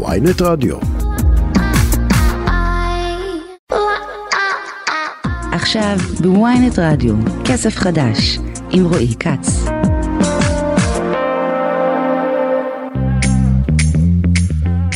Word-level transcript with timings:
ויינט 0.00 0.42
רדיו. 0.42 0.76
עכשיו 5.52 5.96
בוויינט 6.20 6.78
רדיו, 6.78 7.14
כסף 7.44 7.76
חדש, 7.76 8.38
עם 8.70 8.84
רועי 8.84 9.14
כץ. 9.20 9.64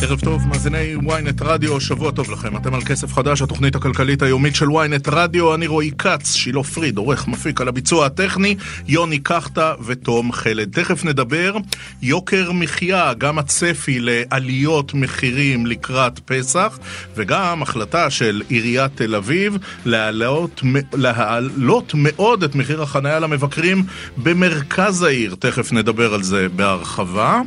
ערב 0.09 0.19
טוב, 0.19 0.47
מאזיני 0.47 0.95
ynet 0.95 1.43
רדיו, 1.43 1.81
שבוע 1.81 2.11
טוב 2.11 2.31
לכם. 2.31 2.57
אתם 2.57 2.73
על 2.73 2.81
כסף 2.81 3.13
חדש, 3.13 3.41
התוכנית 3.41 3.75
הכלכלית 3.75 4.21
היומית 4.21 4.55
של 4.55 4.65
ynet 4.65 5.09
רדיו. 5.11 5.55
אני 5.55 5.67
רועי 5.67 5.91
כץ, 5.97 6.33
שילה 6.33 6.63
פריד, 6.63 6.97
עורך 6.97 7.27
מפיק 7.27 7.61
על 7.61 7.67
הביצוע 7.67 8.05
הטכני, 8.05 8.55
יוני 8.87 9.19
קחטה 9.19 9.73
ותום 9.85 10.31
חלד. 10.31 10.71
תכף 10.71 11.05
נדבר 11.05 11.57
יוקר 12.01 12.51
מחיה, 12.51 13.13
גם 13.13 13.39
הצפי 13.39 13.99
לעליות 13.99 14.93
מחירים 14.93 15.65
לקראת 15.65 16.19
פסח, 16.19 16.79
וגם 17.15 17.61
החלטה 17.61 18.09
של 18.09 18.41
עיריית 18.49 18.91
תל 18.95 19.15
אביב 19.15 19.57
להעלות, 19.85 20.61
להעלות 20.93 21.91
מאוד 21.95 22.43
את 22.43 22.55
מחיר 22.55 22.81
החניה 22.81 23.19
למבקרים 23.19 23.83
במרכז 24.17 25.03
העיר. 25.03 25.35
תכף 25.39 25.71
נדבר 25.71 26.13
על 26.13 26.23
זה 26.23 26.47
בהרחבה. 26.55 27.41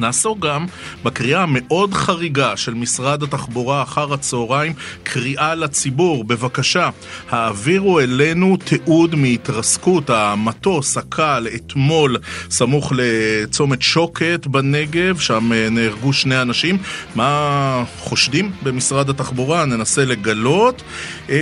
נעסוק 0.00 0.38
גם 0.38 0.66
בקריאה 1.04 1.42
המאוד 1.42 1.94
חריגה 1.94 2.56
של 2.56 2.74
משרד 2.74 3.22
התחבורה 3.22 3.82
אחר 3.82 4.14
הצהריים, 4.14 4.72
קריאה 5.02 5.54
לציבור, 5.54 6.24
בבקשה, 6.24 6.90
העבירו 7.30 8.00
אלינו 8.00 8.56
תיעוד 8.56 9.14
מהתרסקות 9.14 10.10
המטוס 10.10 10.96
הקל 10.96 11.46
אתמול 11.54 12.16
סמוך 12.50 12.92
לצומת 12.96 13.82
שוקת 13.82 14.46
בנגב, 14.46 15.18
שם 15.18 15.52
אה, 15.52 15.68
נהרגו 15.70 16.12
שני 16.12 16.42
אנשים. 16.42 16.78
מה 17.14 17.84
חושדים 17.98 18.52
במשרד 18.62 19.10
התחבורה? 19.10 19.64
ננסה 19.64 20.04
לגלות. 20.04 20.82
אמ, 21.28 21.34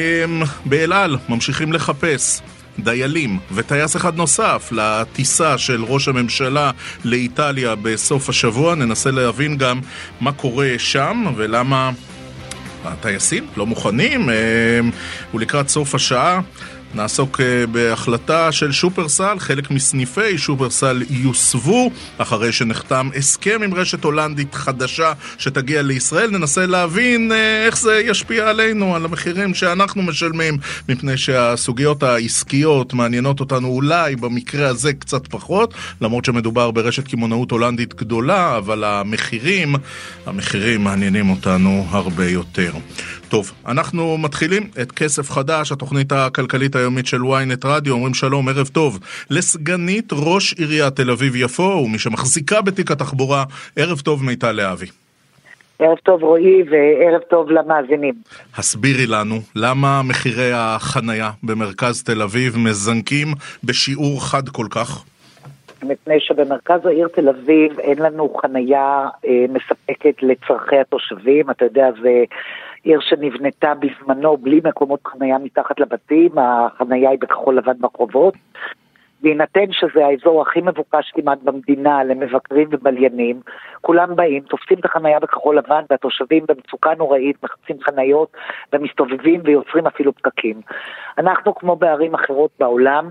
באל 0.65 0.93
על 0.93 1.17
ממשיכים 1.29 1.73
לחפש 1.73 2.41
דיילים 2.79 3.39
וטייס 3.53 3.97
אחד 3.97 4.17
נוסף 4.17 4.69
לטיסה 4.73 5.59
של 5.59 5.85
ראש 5.85 6.09
הממשלה 6.09 6.71
לאיטליה 7.05 7.75
בסוף 7.75 8.29
השבוע. 8.29 8.75
ננסה 8.75 9.11
להבין 9.11 9.57
גם 9.57 9.81
מה 10.21 10.33
קורה 10.33 10.75
שם 10.79 11.25
ולמה 11.37 11.91
הטייסים 12.85 13.47
לא 13.57 13.67
מוכנים. 13.67 14.31
אה, 14.31 14.35
ולקראת 15.35 15.69
סוף 15.69 15.95
השעה 15.95 16.41
נעסוק 16.95 17.41
אה, 17.41 17.67
בהחלטה 17.67 18.53
של 18.53 18.73
שופרסל, 18.73 19.39
חלק 19.39 19.71
מסניפי 19.71 20.39
שופרסל 20.39 21.03
יוסבו 21.11 21.91
אחרי 22.19 22.53
שנחתם 22.53 23.11
הסכם 23.17 23.61
עם 23.65 23.75
רשת 23.75 24.05
הולנדית 24.05 24.55
חדשה 24.55 25.13
שתגיע 25.39 25.83
לישראל. 25.83 26.31
ננסה 26.31 26.67
להבין 26.67 27.33
אה, 27.33 27.67
איך 27.67 27.79
זה 27.79 28.03
ישפיע 28.05 28.49
עלינו, 28.49 28.97
על 28.97 29.05
המחירים 29.05 29.55
שאנחנו 29.55 30.03
משלמים, 30.03 30.59
מפני 30.89 31.17
שהסוגיות 31.17 32.03
העסקיות 32.03 32.95
מעניינות 32.95 33.41
אותנו 33.41 33.69
אולי 33.69 34.17
במקרה 34.17 34.69
הזה 34.69 34.93
קצת 34.93 35.27
פחות, 35.27 35.75
למרות 36.01 36.25
שמדובר 36.25 36.71
ברשת 36.71 37.09
קמעונאות 37.09 37.51
הולנדית 37.51 37.95
גדולה, 37.95 38.57
אבל 38.57 38.85
המחירים, 38.85 39.75
המחירים 40.27 40.85
מעניינים 40.85 41.31
אותנו 41.31 41.87
הרבה 41.91 42.29
יותר. 42.29 42.73
טוב, 43.29 43.53
אנחנו 43.67 44.19
מתחילים 44.19 44.63
את 44.83 44.93
כסף 44.93 45.31
חדש, 45.31 45.73
התוכנית 45.73 46.13
הכלכלית 46.13 46.77
היומית 46.77 47.07
של 47.07 47.17
ynet 47.17 47.67
רדיו, 47.67 47.95
אומרים 47.95 48.15
שלום, 48.15 48.49
ערב 48.49 48.67
טוב, 48.67 48.99
לסגנית 49.31 50.13
ראש 50.13 50.53
עיריית 50.53 50.97
תל 50.97 51.11
אביב-יפו, 51.11 51.83
ומי 51.85 51.99
שמחזיקה 51.99 52.61
בתיק 52.61 52.91
התחבורה, 52.91 53.45
ערב 53.77 54.01
טוב 54.01 54.25
מיטל 54.25 54.53
להבי. 54.53 54.87
ערב 55.79 55.97
טוב 55.97 56.23
רועי 56.23 56.63
וערב 56.71 57.21
טוב 57.31 57.51
למאזינים. 57.51 58.15
הסבירי 58.57 59.07
לנו 59.07 59.37
למה 59.57 60.03
מחירי 60.03 60.51
החנייה 60.55 61.31
במרכז 61.43 62.03
תל 62.03 62.23
אביב 62.23 62.57
מזנקים 62.59 63.29
בשיעור 63.65 64.31
חד 64.31 64.49
כל 64.49 64.67
כך? 64.71 65.05
מפני 65.83 66.21
שבמרכז 66.21 66.87
העיר 66.87 67.09
תל 67.09 67.29
אביב 67.29 67.81
אין 67.81 67.99
לנו 67.99 68.35
חנייה 68.43 69.09
אה, 69.27 69.45
מספקת 69.49 70.23
לצורכי 70.23 70.77
התושבים, 70.79 71.51
אתה 71.51 71.65
יודע, 71.65 71.89
זה... 72.03 72.25
עיר 72.83 73.01
שנבנתה 73.01 73.73
בזמנו 73.75 74.37
בלי 74.37 74.61
מקומות 74.65 75.07
חנייה 75.07 75.39
מתחת 75.39 75.81
לבתים, 75.81 76.31
החנייה 76.39 77.11
היא 77.11 77.19
בכחול 77.21 77.59
לבן 77.59 77.79
ברחובות. 77.79 78.35
בהינתן 79.21 79.73
שזה 79.73 80.07
האזור 80.07 80.43
הכי 80.43 80.61
מבוקש 80.61 81.11
כמעט 81.15 81.39
במדינה 81.43 82.05
למבקרים 82.05 82.69
ובליינים, 82.71 83.41
כולם 83.81 84.17
באים, 84.17 84.43
תופסים 84.43 84.79
את 84.79 84.85
החנייה 84.85 85.21
בכחול 85.21 85.59
לבן 85.59 85.83
והתושבים 85.91 86.45
במצוקה 86.49 86.95
נוראית 86.99 87.37
מחפשים 87.45 87.77
חניות 87.81 88.33
ומסתובבים 88.73 89.41
ויוצרים 89.45 89.87
אפילו 89.87 90.13
פקקים. 90.13 90.61
אנחנו, 91.19 91.55
כמו 91.55 91.77
בערים 91.77 92.15
אחרות 92.15 92.51
בעולם, 92.59 93.11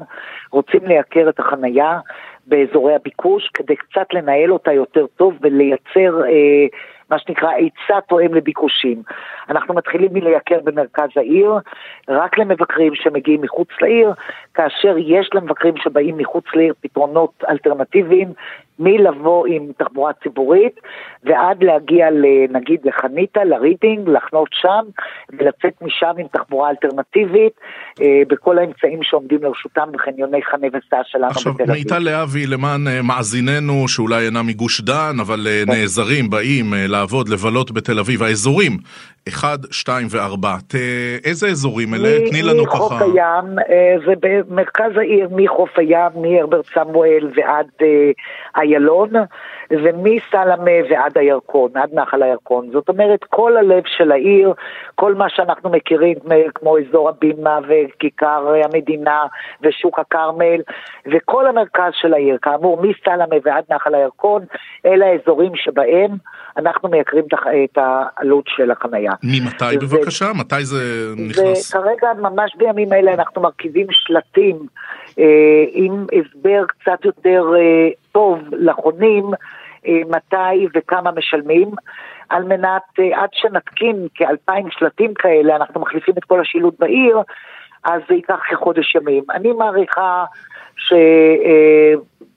רוצים 0.51 0.85
לייקר 0.85 1.29
את 1.29 1.39
החנייה 1.39 1.99
באזורי 2.47 2.95
הביקוש 2.95 3.49
כדי 3.53 3.75
קצת 3.75 4.13
לנהל 4.13 4.51
אותה 4.53 4.73
יותר 4.73 5.05
טוב 5.15 5.33
ולייצר 5.41 6.25
אה, 6.25 6.65
מה 7.11 7.19
שנקרא 7.19 7.49
היצע 7.49 7.99
תואם 8.07 8.33
לביקושים. 8.33 9.03
אנחנו 9.49 9.73
מתחילים 9.73 10.09
מלייקר 10.13 10.59
במרכז 10.63 11.09
העיר, 11.15 11.51
רק 12.07 12.37
למבקרים 12.37 12.95
שמגיעים 12.95 13.41
מחוץ 13.41 13.67
לעיר, 13.81 14.13
כאשר 14.53 14.95
יש 14.97 15.29
למבקרים 15.33 15.73
שבאים 15.77 16.17
מחוץ 16.17 16.45
לעיר 16.53 16.73
פתרונות 16.81 17.43
אלטרנטיביים, 17.49 18.33
מלבוא 18.79 19.47
עם 19.47 19.71
תחבורה 19.77 20.11
ציבורית 20.23 20.79
ועד 21.23 21.63
להגיע 21.63 22.07
נגיד 22.49 22.79
לחניתה, 22.83 23.43
לרידינג, 23.43 24.09
לחנות 24.09 24.49
שם 24.51 24.85
ולצאת 25.29 25.81
משם 25.81 26.13
עם 26.17 26.27
תחבורה 26.27 26.69
אלטרנטיבית 26.69 27.53
אה, 28.01 28.21
בכל 28.27 28.57
האמצעים 28.57 28.99
שעומדים 29.03 29.43
לרשותם 29.43 29.89
בחניוני 29.91 30.41
חנה 30.43 30.67
וסע 30.67 31.01
שלנו 31.03 31.27
עכשיו, 31.27 31.53
בתל 31.53 31.63
אביב. 31.63 31.75
עכשיו, 31.85 31.97
מיטל 31.97 32.11
להבי, 32.11 32.47
למען 32.47 32.87
אה, 32.87 33.01
מאזיננו 33.01 33.87
שאולי 33.87 34.25
אינם 34.25 34.47
מגוש 34.47 34.81
דן, 34.81 35.15
אבל 35.21 35.47
אה, 35.47 35.63
כן. 35.65 35.71
נעזרים, 35.71 36.29
באים 36.29 36.73
לעבוד, 36.87 37.29
לבלות 37.29 37.71
בתל 37.71 37.99
אביב, 37.99 38.23
האזורים, 38.23 38.77
1, 39.27 39.59
2 39.71 40.07
ו-4, 40.11 40.47
איזה 41.23 41.47
אזורים 41.47 41.93
אלה? 41.93 42.29
תני 42.29 42.41
לנו 42.41 42.65
ככה. 42.65 42.75
מחוף 42.75 43.01
הים, 43.01 43.55
זה 44.05 44.13
במרכז 44.19 44.91
העיר, 44.97 45.29
מחוף 45.31 45.69
הים, 45.79 46.11
מהרברט 46.15 46.65
סמואל 46.73 47.29
ועד 47.35 47.67
איילון, 48.57 49.09
ומסלמה 49.71 50.71
ועד 50.89 51.17
הירקון, 51.17 51.71
עד 51.75 51.89
נחל 51.93 52.23
הירקון. 52.23 52.69
זאת 52.71 52.89
אומרת, 52.89 53.23
כל 53.29 53.57
הלב 53.57 53.83
של 53.97 54.11
העיר, 54.11 54.53
כל 54.95 55.15
מה 55.15 55.29
שאנחנו 55.29 55.69
מכירים, 55.69 56.15
כמו 56.55 56.77
אזור 56.77 57.09
הבימה 57.09 57.59
וכיכר 57.67 58.53
המדינה 58.63 59.25
ושוק 59.61 59.99
הכרמל, 59.99 60.61
וכל 61.05 61.47
המרכז 61.47 61.91
של 62.01 62.13
העיר, 62.13 62.37
כאמור, 62.41 62.81
מסלמה 62.81 63.35
ועד 63.43 63.63
נחל 63.69 63.95
הירקון, 63.95 64.45
אלה 64.85 65.05
האזורים 65.05 65.51
שבהם 65.55 66.11
אנחנו 66.57 66.89
מייקרים 66.89 67.23
את 67.63 67.77
העלות 67.77 68.45
של 68.47 68.71
החנייה. 68.71 69.11
ממתי 69.23 69.77
בבקשה? 69.77 70.25
מתי 70.39 70.65
זה 70.65 70.77
נכנס? 71.29 71.73
כרגע, 71.73 72.07
ממש 72.17 72.55
בימים 72.55 72.93
אלה, 72.93 73.13
אנחנו 73.13 73.41
מרכיבים 73.41 73.87
שלטים 73.91 74.67
עם 75.71 76.05
הסבר 76.13 76.65
קצת 76.67 77.05
יותר 77.05 77.43
אה, 77.57 77.89
טוב 78.11 78.39
לחונים 78.51 79.25
אה, 79.87 80.01
מתי 80.09 80.67
וכמה 80.75 81.11
משלמים. 81.11 81.71
על 82.29 82.43
מנת, 82.43 82.81
אה, 82.99 83.23
עד 83.23 83.29
שנתקין 83.33 84.07
כאלפיים 84.15 84.65
שלטים 84.71 85.13
כאלה, 85.13 85.55
אנחנו 85.55 85.81
מחליפים 85.81 86.13
את 86.17 86.23
כל 86.23 86.41
השילוט 86.41 86.79
בעיר, 86.79 87.17
אז 87.83 88.01
זה 88.09 88.15
ייקח 88.15 88.39
כחודש 88.49 88.95
ימים. 88.95 89.23
אני 89.29 89.51
מעריכה 89.51 90.25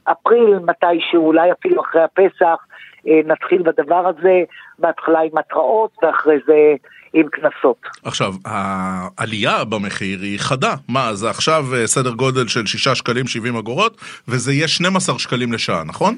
שאפריל, 0.07 0.59
מתישהו, 0.59 1.27
אולי 1.27 1.53
אפילו 1.53 1.83
אחרי 1.83 2.03
הפסח, 2.03 2.67
אה, 3.09 3.21
נתחיל 3.25 3.63
בדבר 3.63 4.07
הזה, 4.07 4.43
בהתחלה 4.79 5.21
עם 5.21 5.39
התראות 5.39 5.91
ואחרי 6.03 6.39
זה 6.47 6.75
עם 7.13 7.29
קנסות. 7.29 7.87
עכשיו, 8.05 8.33
העלייה 8.45 9.65
במחיר 9.65 10.19
היא 10.23 10.39
חדה. 10.39 10.75
מה, 10.89 11.15
זה 11.15 11.31
עכשיו 11.31 11.65
אה, 11.75 11.87
סדר 11.87 12.11
גודל 12.11 12.49
של 12.49 12.67
6 12.67 12.89
שקלים 12.89 13.27
70 13.27 13.57
אגורות, 13.57 13.97
וזה 14.29 14.53
יהיה 14.53 14.69
12 14.69 15.19
שקלים 15.19 15.53
לשעה, 15.53 15.85
נכון? 15.85 16.15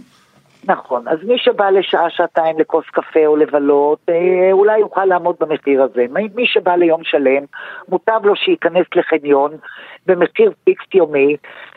נכון, 0.65 1.09
אז 1.09 1.19
מי 1.23 1.39
שבא 1.39 1.71
לשעה, 1.71 2.11
שעתיים 2.11 2.59
לכוס 2.59 2.85
קפה 2.93 3.27
או 3.27 3.37
לבלות, 3.37 3.99
אה, 4.09 4.53
אולי 4.53 4.79
יוכל 4.79 5.05
לעמוד 5.05 5.37
במחיר 5.41 5.83
הזה. 5.83 6.07
מי 6.35 6.47
שבא 6.47 6.75
ליום 6.75 7.05
שלם, 7.05 7.45
מוטב 7.89 8.21
לו 8.25 8.37
שייכנס 8.37 8.87
לחניון 8.97 9.51
במחיר 10.07 10.53
פיקס 10.65 10.85
יומי, 10.95 11.37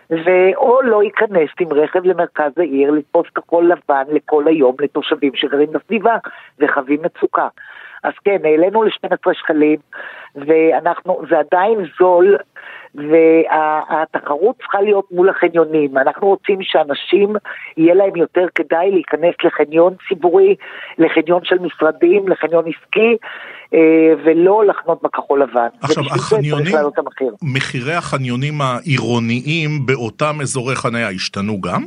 ואו 0.09 0.81
לא 0.81 1.03
ייכנס 1.03 1.49
עם 1.59 1.73
רכב 1.73 2.05
למרכז 2.05 2.51
העיר 2.57 2.91
לתפוס 2.91 3.27
כחול 3.35 3.71
לבן 3.71 4.03
לכל 4.11 4.47
היום 4.47 4.75
לתושבים 4.79 5.31
שגרים 5.35 5.69
בסביבה 5.71 6.17
וחווים 6.59 6.99
מצוקה. 7.01 7.47
אז 8.05 8.13
כן, 8.25 8.37
העלינו 8.43 8.83
ל-12 8.83 9.33
שקלים, 9.33 9.77
ואנחנו, 10.35 11.21
זה 11.29 11.35
עדיין 11.39 11.79
זול, 11.99 12.37
והתחרות 12.95 14.55
צריכה 14.57 14.81
להיות 14.81 15.05
מול 15.11 15.29
החניונים. 15.29 15.97
אנחנו 15.97 16.27
רוצים 16.27 16.59
שאנשים, 16.61 17.35
יהיה 17.77 17.93
להם 17.93 18.15
יותר 18.15 18.45
כדאי 18.55 18.91
להיכנס 18.91 19.35
לחניון 19.43 19.93
ציבורי, 20.07 20.55
לחניון 20.97 21.41
של 21.43 21.55
משרדים, 21.59 22.27
לחניון 22.27 22.65
עסקי, 22.67 23.17
אה, 23.73 24.13
ולא 24.25 24.65
לחנות 24.65 25.03
בכחול 25.03 25.41
לבן. 25.41 25.67
עכשיו, 25.81 26.03
החניונים, 26.03 26.75
מחירי 27.41 27.93
החניונים 27.93 28.61
העירוניים 28.61 29.85
באותם 29.85 30.35
אזורי 30.41 30.75
חניה 30.75 31.09
השתנו 31.09 31.61
גם? 31.61 31.83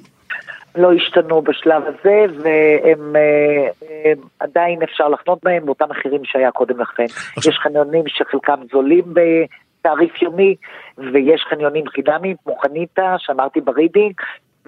לא 0.77 0.93
השתנו 0.93 1.43
בשלב 1.43 1.83
הזה, 1.87 2.25
והם 2.43 3.17
אה, 3.17 4.13
עדיין 4.41 4.83
אפשר 4.83 5.09
לחנות 5.09 5.39
בהם 5.43 5.67
באותם 5.67 5.87
מחירים 5.91 6.25
שהיה 6.25 6.51
קודם 6.51 6.81
לכן. 6.81 7.05
עכשיו... 7.37 7.53
יש 7.53 7.59
חניונים 7.59 8.05
שחלקם 8.07 8.61
זולים 8.73 9.05
בתעריף 9.05 10.23
יומי, 10.23 10.55
ויש 10.99 11.45
חניונים 11.51 11.85
חינמיים, 11.89 12.37
כמו 12.45 12.57
חניתה, 12.63 13.15
שאמרתי 13.19 13.61
ברידינג, 13.61 14.15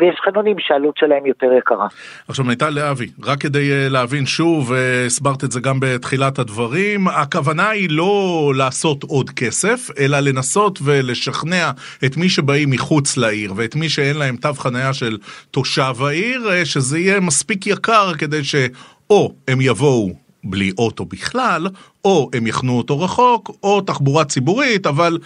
ויש 0.00 0.16
חניונים 0.24 0.56
שהעלות 0.58 0.96
שלהם 0.96 1.26
יותר 1.26 1.46
יקרה. 1.58 1.86
עכשיו 2.28 2.44
מיטל 2.44 2.70
להבי, 2.70 3.06
רק 3.22 3.40
כדי 3.40 3.72
אה, 3.72 3.88
להבין 3.88 4.26
שוב, 4.26 4.70
והסברת 4.70 5.44
את 5.44 5.52
זה 5.52 5.60
גם 5.60 5.80
בתחילת 5.80 6.38
הדברים, 6.38 7.08
הכוונה 7.08 7.68
היא 7.68 7.88
לא 7.90 8.52
לעשות 8.56 9.02
עוד 9.02 9.30
כסף, 9.30 9.88
אלא 9.98 10.20
לנסות 10.20 10.78
ולשכנע 10.82 11.70
את 12.04 12.16
מי 12.16 12.28
שבאים 12.28 12.70
מחוץ 12.70 13.16
לעיר 13.16 13.52
ואת 13.56 13.76
מי 13.76 13.88
שאין 13.88 14.16
להם 14.16 14.36
תו 14.36 14.54
חניה 14.54 14.92
של 14.92 15.18
תושב 15.50 15.94
העיר, 16.00 16.50
אה, 16.50 16.64
שזה 16.64 16.98
יהיה 16.98 17.20
מספיק 17.20 17.66
יקר 17.66 18.12
כדי 18.18 18.44
שאו 18.44 19.34
הם 19.48 19.60
יבואו 19.60 20.10
בלי 20.44 20.70
אוטו 20.78 21.04
בכלל, 21.04 21.66
או 22.04 22.30
הם 22.34 22.46
יחנו 22.46 22.78
אותו 22.78 23.00
רחוק, 23.00 23.50
או 23.62 23.80
תחבורה 23.80 24.24
ציבורית, 24.24 24.86
אבל 24.86 25.18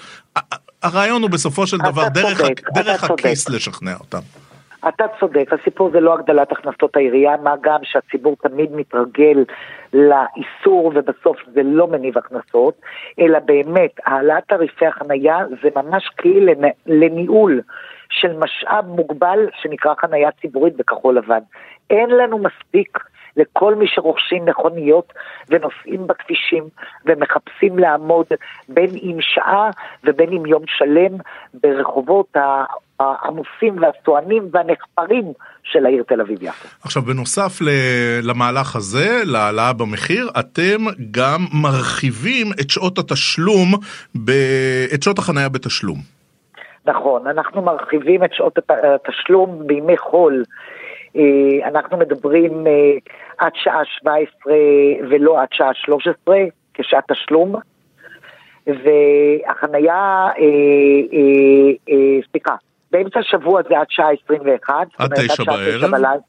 הרעיון 0.82 1.22
הוא 1.22 1.30
בסופו 1.30 1.66
של 1.66 1.78
דבר 1.78 2.08
דרך, 2.08 2.40
צודק, 2.40 2.60
דרך 2.74 3.04
הכיס 3.04 3.48
לשכנע 3.48 3.94
אותם. 4.00 4.20
אתה 4.88 5.04
צודק, 5.20 5.52
הסיפור 5.52 5.90
זה 5.90 6.00
לא 6.00 6.14
הגדלת 6.14 6.52
הכנסות 6.52 6.96
העירייה, 6.96 7.36
מה 7.42 7.54
גם 7.60 7.80
שהציבור 7.82 8.36
תמיד 8.42 8.72
מתרגל 8.72 9.44
לאיסור 9.92 10.92
ובסוף 10.94 11.36
זה 11.52 11.62
לא 11.62 11.86
מניב 11.86 12.18
הכנסות, 12.18 12.74
אלא 13.18 13.38
באמת 13.38 13.90
העלאת 14.06 14.44
תעריפי 14.48 14.86
החנייה 14.86 15.38
זה 15.62 15.68
ממש 15.76 16.08
כלי 16.20 16.54
לניהול 16.86 17.60
של 18.10 18.36
משאב 18.38 18.86
מוגבל 18.86 19.48
שנקרא 19.62 19.94
חנייה 19.94 20.30
ציבורית 20.30 20.76
בכחול 20.76 21.16
לבן. 21.16 21.40
אין 21.90 22.10
לנו 22.10 22.38
מספיק 22.38 22.98
לכל 23.36 23.74
מי 23.74 23.86
שרוכשים 23.88 24.44
מכוניות 24.44 25.12
ונוסעים 25.48 26.06
בכבישים 26.06 26.64
ומחפשים 27.06 27.78
לעמוד 27.78 28.26
בין 28.68 28.90
אם 29.02 29.16
שעה 29.20 29.70
ובין 30.04 30.32
אם 30.32 30.46
יום 30.46 30.62
שלם 30.66 31.18
ברחובות 31.54 32.36
העמוסים 33.00 33.76
והסוענים 33.82 34.48
והנחפרים 34.52 35.32
של 35.62 35.86
העיר 35.86 36.02
תל 36.08 36.20
אביב-יפו. 36.20 36.68
עכשיו, 36.84 37.02
בנוסף 37.02 37.58
למהלך 38.22 38.76
הזה, 38.76 39.22
להעלאה 39.24 39.72
במחיר, 39.72 40.30
אתם 40.40 40.84
גם 41.10 41.40
מרחיבים 41.62 42.46
את 42.60 42.70
שעות 42.70 42.98
התשלום, 42.98 43.74
ב... 44.24 44.30
את 44.94 45.02
שעות 45.02 45.18
החנייה 45.18 45.48
בתשלום. 45.48 45.98
נכון, 46.86 47.26
אנחנו 47.26 47.62
מרחיבים 47.62 48.24
את 48.24 48.32
שעות 48.32 48.58
התשלום 48.68 49.66
בימי 49.66 49.96
חול. 49.96 50.44
אה, 51.16 51.68
אנחנו 51.68 51.96
מדברים 51.96 52.66
אה, 52.66 52.72
עד 53.38 53.52
שעה 53.54 53.84
17 53.84 54.54
ולא 55.10 55.42
עד 55.42 55.48
שעה 55.52 55.70
13 55.74 56.36
כשעת 56.74 57.04
תשלום. 57.12 57.54
והחנייה, 58.66 60.28
סליחה, 62.30 62.54
באמצע 62.90 63.18
השבוע 63.20 63.62
זה 63.68 63.78
עד 63.78 63.86
שעה 63.90 64.08
21. 64.24 64.74
עד 64.98 65.14
תשע 65.14 65.44
בערב. 65.44 66.20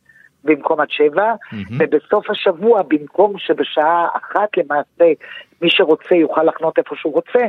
במקום 0.46 0.80
עד 0.80 0.90
שבע, 0.90 1.34
mm-hmm. 1.34 1.74
ובסוף 1.80 2.30
השבוע, 2.30 2.82
במקום 2.82 3.34
שבשעה 3.38 4.08
אחת 4.14 4.58
למעשה 4.58 5.14
מי 5.62 5.70
שרוצה 5.70 6.16
יוכל 6.16 6.44
לחנות 6.44 6.78
איפה 6.78 6.96
שהוא 6.96 7.14
רוצה, 7.14 7.40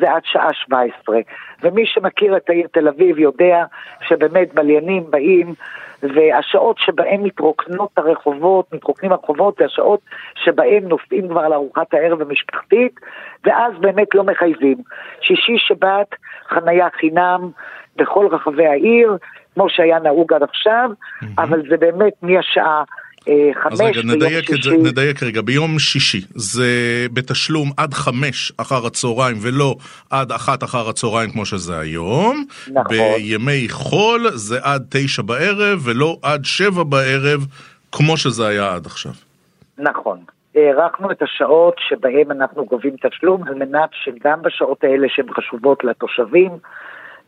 זה 0.00 0.12
עד 0.12 0.22
שעה 0.24 0.52
17. 0.52 1.18
ומי 1.62 1.86
שמכיר 1.86 2.36
את 2.36 2.50
העיר 2.50 2.66
תל 2.72 2.88
אביב 2.88 3.18
יודע 3.18 3.64
שבאמת 4.08 4.54
בליינים 4.54 5.04
באים, 5.10 5.54
והשעות 6.02 6.78
שבהם 6.78 7.22
מתרוקנות 7.22 7.90
הרחובות, 7.96 8.72
מתרוקנים 8.72 9.12
הרחובות, 9.12 9.56
זה 9.58 9.64
השעות 9.64 10.00
שבהם 10.34 10.88
נוסעים 10.88 11.28
כבר 11.28 11.48
לארוחת 11.48 11.94
הערב 11.94 12.20
המשפחתית, 12.20 13.00
ואז 13.44 13.72
באמת 13.80 14.14
לא 14.14 14.24
מחייבים. 14.24 14.76
שישי, 15.20 15.58
שבת, 15.58 16.14
חנייה 16.48 16.88
חינם, 17.00 17.50
בכל 17.96 18.26
רחבי 18.30 18.66
העיר, 18.66 19.16
כמו 19.54 19.66
שהיה 19.68 19.98
נהוג 19.98 20.32
עד 20.32 20.42
עכשיו, 20.42 20.90
mm-hmm. 20.90 21.26
אבל 21.38 21.62
זה 21.68 21.76
באמת 21.76 22.12
מהשעה 22.22 22.82
אה, 23.28 23.50
חמש 23.62 23.72
אז 23.72 23.80
רגע, 23.80 24.00
נדייק, 24.04 24.50
את 24.50 24.62
זה, 24.62 24.70
נדייק 24.70 25.22
רגע, 25.22 25.40
ביום 25.42 25.78
שישי 25.78 26.20
זה 26.34 26.66
בתשלום 27.12 27.70
עד 27.76 27.94
חמש 27.94 28.52
אחר 28.56 28.86
הצהריים 28.86 29.36
ולא 29.42 29.74
עד 30.10 30.32
אחת 30.32 30.64
אחר 30.64 30.88
הצהריים 30.88 31.30
כמו 31.30 31.46
שזה 31.46 31.78
היום. 31.78 32.44
נכון. 32.72 32.96
בימי 32.96 33.68
חול 33.68 34.30
זה 34.30 34.58
עד 34.62 34.86
תשע 34.90 35.22
בערב 35.22 35.78
ולא 35.84 36.16
עד 36.22 36.44
שבע 36.44 36.82
בערב 36.82 37.46
כמו 37.92 38.16
שזה 38.16 38.46
היה 38.46 38.74
עד 38.74 38.86
עכשיו. 38.86 39.12
נכון. 39.78 40.18
הארכנו 40.54 41.10
את 41.10 41.22
השעות 41.22 41.74
שבהן 41.78 42.30
אנחנו 42.30 42.64
גובים 42.64 42.96
תשלום 43.02 43.44
על 43.48 43.54
מנת 43.54 43.90
שגם 43.92 44.42
בשעות 44.42 44.84
האלה 44.84 45.06
שהן 45.08 45.26
חשובות 45.30 45.84
לתושבים 45.84 46.50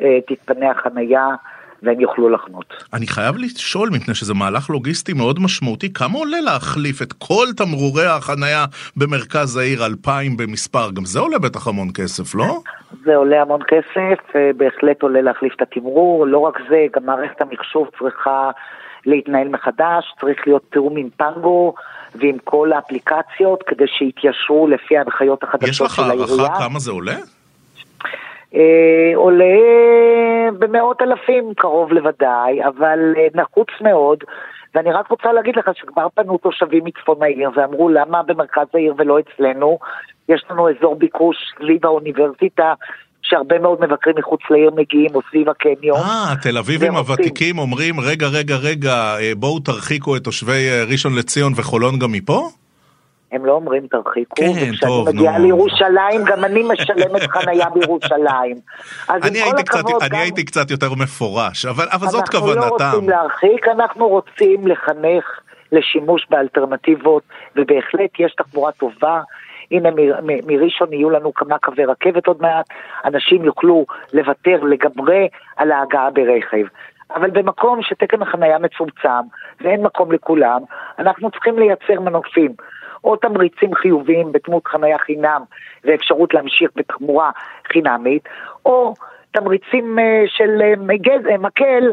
אה, 0.03 0.21
תתפנה 0.27 0.71
החנייה 0.71 1.29
והם 1.85 2.01
יוכלו 2.01 2.29
לחנות. 2.29 2.75
אני 2.93 3.07
חייב 3.07 3.37
לשאול, 3.37 3.89
מפני 3.93 4.15
שזה 4.15 4.35
מהלך 4.35 4.71
לוגיסטי 4.71 5.13
מאוד 5.13 5.39
משמעותי, 5.41 5.93
כמה 5.93 6.19
עולה 6.19 6.41
להחליף 6.41 7.03
את 7.03 7.13
כל 7.13 7.47
תמרורי 7.57 8.07
החנייה 8.07 8.65
במרכז 8.97 9.57
העיר, 9.57 9.87
אלפיים 9.87 10.37
במספר? 10.37 10.91
גם 10.91 11.05
זה 11.05 11.21
עולה 11.21 11.39
בטח 11.39 11.67
המון 11.67 11.89
כסף, 11.95 12.35
לא? 12.35 12.61
זה 13.05 13.17
עולה 13.17 13.43
המון 13.43 13.61
כסף, 13.69 14.37
אה, 14.37 14.51
בהחלט 14.57 15.03
עולה 15.03 15.23
להחליף 15.23 15.53
את 15.57 15.63
התמרור, 15.63 16.27
לא 16.27 16.39
רק 16.39 16.59
זה, 16.69 16.87
גם 16.97 17.07
מערכת 17.07 17.41
המחשוב 17.41 17.89
צריכה 17.99 18.51
להתנהל 19.07 19.49
מחדש, 19.49 20.05
צריך 20.21 20.39
להיות 20.47 20.63
תיאום 20.73 20.97
עם 20.97 21.09
פנגו. 21.17 21.75
ועם 22.15 22.39
כל 22.45 22.73
האפליקציות 22.73 23.63
כדי 23.67 23.85
שיתיישרו 23.87 24.69
לפי 24.69 24.97
ההנחיות 24.97 25.43
החדשות 25.43 25.91
של 25.91 26.03
העירייה. 26.03 26.25
יש 26.25 26.31
לך 26.31 26.39
הערכה 26.39 26.59
כמה 26.59 26.79
זה 26.79 26.91
עולה? 26.91 27.17
אה, 28.55 29.17
עולה 29.17 29.57
במאות 30.59 31.03
אלפים 31.03 31.55
קרוב 31.57 31.93
לוודאי, 31.93 32.65
אבל 32.65 32.99
אה, 33.17 33.27
נחוץ 33.35 33.69
מאוד. 33.81 34.19
ואני 34.75 34.93
רק 34.93 35.09
רוצה 35.09 35.33
להגיד 35.33 35.57
לך 35.57 35.71
שכבר 35.75 36.07
פנו 36.15 36.39
תושבים 36.39 36.85
מצפון 36.85 37.23
העיר 37.23 37.51
ואמרו 37.57 37.89
למה 37.89 38.23
במרכז 38.23 38.67
העיר 38.75 38.95
ולא 38.99 39.19
אצלנו, 39.19 39.79
יש 40.29 40.45
לנו 40.51 40.69
אזור 40.71 40.97
ביקוש 40.97 41.37
סביב 41.59 41.87
האוניברסיטה 41.87 42.75
שהרבה 43.23 43.59
מאוד 43.59 43.81
מבקרים 43.81 44.17
מחוץ 44.19 44.41
לעיר 44.51 44.71
מגיעים 44.77 45.15
או 45.15 45.21
סביב 45.31 45.49
הקניון. 45.49 45.99
אה, 45.99 46.35
תל 46.43 46.59
אביבים 46.59 46.95
הוותיקים 46.95 47.59
אומרים 47.59 47.95
רגע 48.01 48.27
רגע 48.27 48.57
רגע 48.57 49.17
אה, 49.21 49.33
בואו 49.37 49.61
תרחיקו 49.61 50.17
את 50.17 50.25
תושבי 50.25 50.69
ראשון 50.91 51.13
לציון 51.19 51.53
וחולון 51.57 51.99
גם 51.99 52.13
מפה? 52.13 52.49
הם 53.35 53.47
לא 53.47 53.53
אומרים 53.53 53.87
תרחיקו, 53.87 54.37
כן, 54.37 54.51
וכשאני 54.73 55.05
מגיעה 55.07 55.39
לירושלים, 55.39 56.25
גם 56.27 56.45
אני 56.45 56.63
משלמת 56.63 57.23
חנייה 57.31 57.71
בירושלים. 57.75 58.57
אני, 59.11 59.43
הייתי 59.43 59.63
קצת, 59.65 59.79
הכבוד, 59.79 60.03
אני 60.03 60.09
גם... 60.09 60.17
הייתי 60.17 60.45
קצת 60.45 60.71
יותר 60.71 60.95
מפורש, 60.95 61.67
אבל, 61.67 61.85
אבל 61.93 62.07
זאת 62.07 62.29
כוונתם. 62.29 62.61
אנחנו 62.61 62.79
לא 62.79 62.91
רוצים 62.91 63.09
להרחיק, 63.09 63.69
אנחנו 63.69 64.09
רוצים 64.09 64.67
לחנך 64.67 65.25
לשימוש 65.73 66.27
באלטרנטיבות, 66.31 67.23
ובהחלט 67.57 68.11
יש 68.19 68.35
תחבורה 68.35 68.73
טובה. 68.73 69.21
הנה 69.71 69.89
מראשון 70.47 70.93
יהיו 70.93 71.11
לנו 71.11 71.35
כמה 71.35 71.59
קווי 71.59 71.85
רכבת 71.85 72.27
עוד 72.27 72.43
מעט, 72.43 72.67
אנשים 73.05 73.45
יוכלו 73.45 73.87
לוותר 74.13 74.63
לגמרי 74.63 75.29
על 75.57 75.73
ההגעה 75.73 76.11
ברכב. 76.11 76.67
אבל 77.11 77.31
במקום 77.31 77.83
שתקן 77.83 78.23
החנייה 78.23 78.59
מצומצם 78.59 79.25
ואין 79.61 79.83
מקום 79.83 80.13
לכולם, 80.13 80.61
אנחנו 80.99 81.31
צריכים 81.31 81.59
לייצר 81.59 82.01
מנופים. 82.01 82.55
או 83.05 83.17
תמריצים 83.17 83.75
חיוביים 83.75 84.33
בדמות 84.33 84.67
חניה 84.67 84.99
חינם 84.99 85.43
ואפשרות 85.85 86.35
להמשיך 86.35 86.71
בתחבורה 86.77 87.31
חינמית, 87.73 88.29
או 88.67 88.95
תמריצים 89.35 89.99
אה, 89.99 90.25
של 90.27 90.63
אה, 90.63 90.97
גז, 90.97 91.27
אה, 91.31 91.39
מקל 91.39 91.93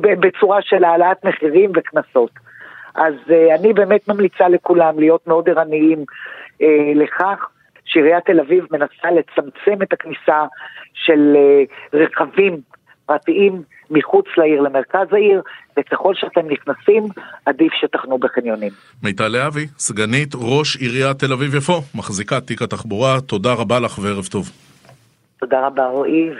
בצורה 0.00 0.62
של 0.62 0.84
העלאת 0.84 1.24
מחירים 1.24 1.70
וקנסות. 1.76 2.30
אז 2.94 3.14
אני 3.54 3.72
באמת 3.72 4.08
ממליצה 4.08 4.48
לכולם 4.48 4.98
להיות 4.98 5.26
מאוד 5.26 5.48
ערניים 5.48 6.04
לכך 6.94 7.48
שעיריית 7.84 8.24
תל 8.24 8.40
אביב 8.40 8.66
מנסה 8.70 9.10
לצמצם 9.10 9.82
את 9.82 9.92
הכניסה 9.92 10.44
של 10.94 11.36
רכבים 11.92 12.60
פרטיים 13.06 13.62
מחוץ 13.90 14.24
לעיר 14.36 14.60
למרכז 14.60 15.06
העיר, 15.12 15.42
וככל 15.78 16.14
שאתם 16.14 16.40
נכנסים, 16.50 17.04
עדיף 17.46 17.72
שתחנו 17.80 18.18
בחניונים. 18.18 18.70
מיטל 19.02 19.28
להבי, 19.28 19.66
סגנית 19.78 20.34
ראש 20.34 20.76
עיריית 20.76 21.18
תל 21.18 21.32
אביב-יפו, 21.32 21.80
מחזיקת 21.94 22.46
תיק 22.46 22.62
התחבורה, 22.62 23.20
תודה 23.20 23.52
רבה 23.52 23.80
לך 23.80 23.98
וערב 23.98 24.26
טוב. 24.26 24.50
תודה 25.40 25.66
רבה 25.66 25.86
רועי, 25.86 26.30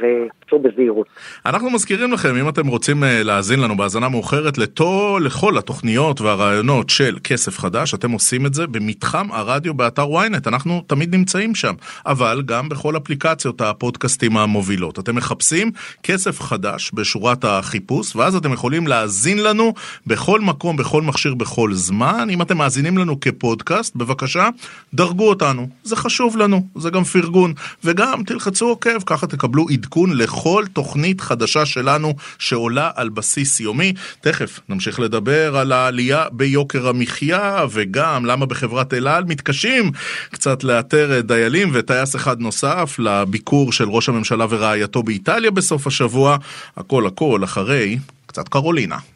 וצאו 0.46 0.58
בזהירות. 0.62 1.06
אנחנו 1.46 1.70
מזכירים 1.70 2.12
לכם, 2.12 2.36
אם 2.36 2.48
אתם 2.48 2.66
רוצים 2.66 3.04
אה, 3.04 3.22
להאזין 3.22 3.60
לנו 3.60 3.76
בהאזנה 3.76 4.08
מאוחרת 4.08 4.58
לתו, 4.58 5.18
לכל 5.18 5.58
התוכניות 5.58 6.20
והרעיונות 6.20 6.90
של 6.90 7.18
כסף 7.24 7.58
חדש, 7.58 7.94
אתם 7.94 8.10
עושים 8.10 8.46
את 8.46 8.54
זה 8.54 8.66
במתחם 8.66 9.32
הרדיו 9.32 9.74
באתר 9.74 10.06
ynet, 10.06 10.48
אנחנו 10.48 10.82
תמיד 10.86 11.14
נמצאים 11.14 11.54
שם, 11.54 11.74
אבל 12.06 12.42
גם 12.46 12.68
בכל 12.68 12.96
אפליקציות 12.96 13.60
הפודקאסטים 13.60 14.36
המובילות. 14.36 14.98
אתם 14.98 15.16
מחפשים 15.16 15.70
כסף 16.02 16.40
חדש 16.40 16.90
בשורת 16.94 17.44
החיפוש, 17.44 18.16
ואז 18.16 18.36
אתם 18.36 18.52
יכולים 18.52 18.86
להאזין 18.86 19.42
לנו 19.42 19.74
בכל 20.06 20.40
מקום, 20.40 20.76
בכל 20.76 21.02
מכשיר, 21.02 21.34
בכל 21.34 21.74
זמן. 21.74 22.28
אם 22.30 22.42
אתם 22.42 22.56
מאזינים 22.56 22.98
לנו 22.98 23.20
כפודקאסט, 23.20 23.96
בבקשה, 23.96 24.48
דרגו 24.94 25.28
אותנו. 25.28 25.68
זה 25.82 25.96
חשוב 25.96 26.36
לנו, 26.36 26.66
זה 26.74 26.90
גם 26.90 27.04
פרגון. 27.04 27.54
וגם 27.84 28.22
תלחצו 28.26 28.68
עוקב, 28.68 29.02
ככה 29.06 29.26
תקבלו 29.26 29.66
עדכון 29.68 30.16
לכל 30.16 30.35
תוכנית 30.72 31.20
חדשה 31.20 31.66
שלנו 31.66 32.14
שעולה 32.38 32.90
על 32.94 33.08
בסיס 33.08 33.60
יומי. 33.60 33.92
תכף 34.20 34.60
נמשיך 34.68 35.00
לדבר 35.00 35.56
על 35.56 35.72
העלייה 35.72 36.24
ביוקר 36.32 36.88
המחיה 36.88 37.64
וגם 37.70 38.24
למה 38.24 38.46
בחברת 38.46 38.94
אל 38.94 39.08
על 39.08 39.24
מתקשים 39.24 39.90
קצת 40.30 40.64
לאתר 40.64 41.20
דיילים 41.20 41.70
וטייס 41.72 42.16
אחד 42.16 42.40
נוסף 42.40 42.96
לביקור 42.98 43.72
של 43.72 43.88
ראש 43.88 44.08
הממשלה 44.08 44.46
ורעייתו 44.50 45.02
באיטליה 45.02 45.50
בסוף 45.50 45.86
השבוע. 45.86 46.36
הכל 46.76 47.06
הכל 47.06 47.44
אחרי 47.44 47.98
קצת 48.26 48.48
קרולינה. 48.48 49.15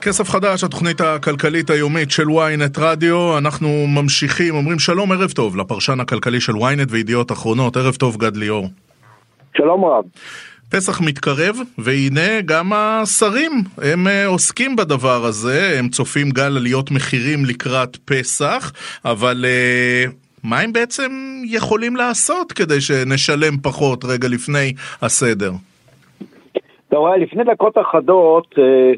כסף 0.00 0.28
חדש, 0.28 0.64
התוכנית 0.64 1.00
הכלכלית 1.00 1.70
היומית 1.70 2.10
של 2.10 2.26
ynet 2.28 2.80
רדיו, 2.80 3.38
אנחנו 3.38 3.68
ממשיכים, 3.86 4.54
אומרים 4.54 4.78
שלום, 4.78 5.12
ערב 5.12 5.30
טוב 5.30 5.56
לפרשן 5.56 6.00
הכלכלי 6.00 6.40
של 6.40 6.52
ynet 6.52 6.88
וידיעות 6.90 7.32
אחרונות, 7.32 7.76
ערב 7.76 7.94
טוב 7.94 8.16
גד 8.16 8.36
ליאור. 8.36 8.66
שלום 9.56 9.84
רב. 9.84 10.04
פסח 10.70 11.00
מתקרב, 11.00 11.56
והנה 11.78 12.40
גם 12.44 12.72
השרים, 12.72 13.52
הם 13.82 14.06
אה, 14.06 14.26
עוסקים 14.26 14.76
בדבר 14.76 15.24
הזה, 15.24 15.78
הם 15.78 15.88
צופים 15.88 16.30
גל 16.30 16.56
עליות 16.56 16.90
מחירים 16.90 17.38
לקראת 17.44 17.96
פסח, 18.04 18.72
אבל 19.04 19.44
אה, 19.44 20.04
מה 20.44 20.60
הם 20.60 20.72
בעצם 20.72 21.10
יכולים 21.44 21.96
לעשות 21.96 22.52
כדי 22.52 22.80
שנשלם 22.80 23.56
פחות 23.62 24.04
רגע 24.04 24.28
לפני 24.28 24.72
הסדר? 25.02 25.52
אתה 26.88 26.96
רואה, 26.96 27.16
לפני 27.16 27.44
דקות 27.44 27.78
אחדות 27.78 28.54
אה, 28.58 28.92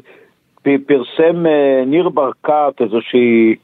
פרסם 0.63 1.45
אה, 1.45 1.83
ניר 1.85 2.09
ברקת 2.09 2.73
איזושהי 2.81 3.55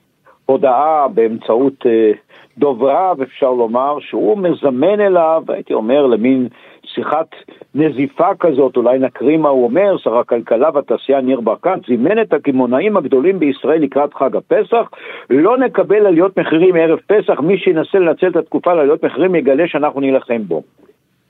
הודעה 0.46 1.08
באמצעות 1.08 1.86
אה, 1.86 2.12
דובריו, 2.58 3.18
אפשר 3.24 3.52
לומר, 3.52 3.98
שהוא 4.00 4.38
מזמן 4.38 5.00
אליו, 5.02 5.44
הייתי 5.48 5.74
אומר, 5.74 6.06
למין 6.06 6.48
שיחת 6.96 7.28
נזיפה 7.76 8.36
כזאת, 8.40 8.78
אולי 8.78 9.00
נקריא 9.00 9.38
מה 9.38 9.50
הוא 9.50 9.64
אומר, 9.64 9.98
שר 9.98 10.18
הכלכלה 10.18 10.70
והתעשייה 10.74 11.22
ניר 11.22 11.42
ברקת, 11.42 11.80
זימן 11.88 12.22
את 12.22 12.34
הקמעונאים 12.34 12.98
הגדולים 12.98 13.40
בישראל 13.40 13.82
לקראת 13.82 14.14
חג 14.14 14.36
הפסח, 14.36 14.90
לא 15.30 15.58
נקבל 15.58 16.06
עליות 16.06 16.40
מחירים 16.40 16.76
מערב 16.76 17.00
פסח, 17.08 17.40
מי 17.40 17.58
שינסה 17.58 17.98
לנצל 18.00 18.28
את 18.28 18.36
התקופה 18.36 18.74
לעליות 18.74 19.06
מחירים 19.06 19.36
יגלה 19.36 19.64
שאנחנו 19.68 20.02
נילחם 20.02 20.44
בו. 20.48 20.64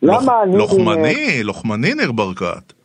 לוח, 0.02 0.24
למה 0.24 0.44
אני... 0.44 0.58
לוחמני, 0.58 1.44
לוחמני 1.44 1.94
ניר 1.94 2.12
ברקת. 2.12 2.76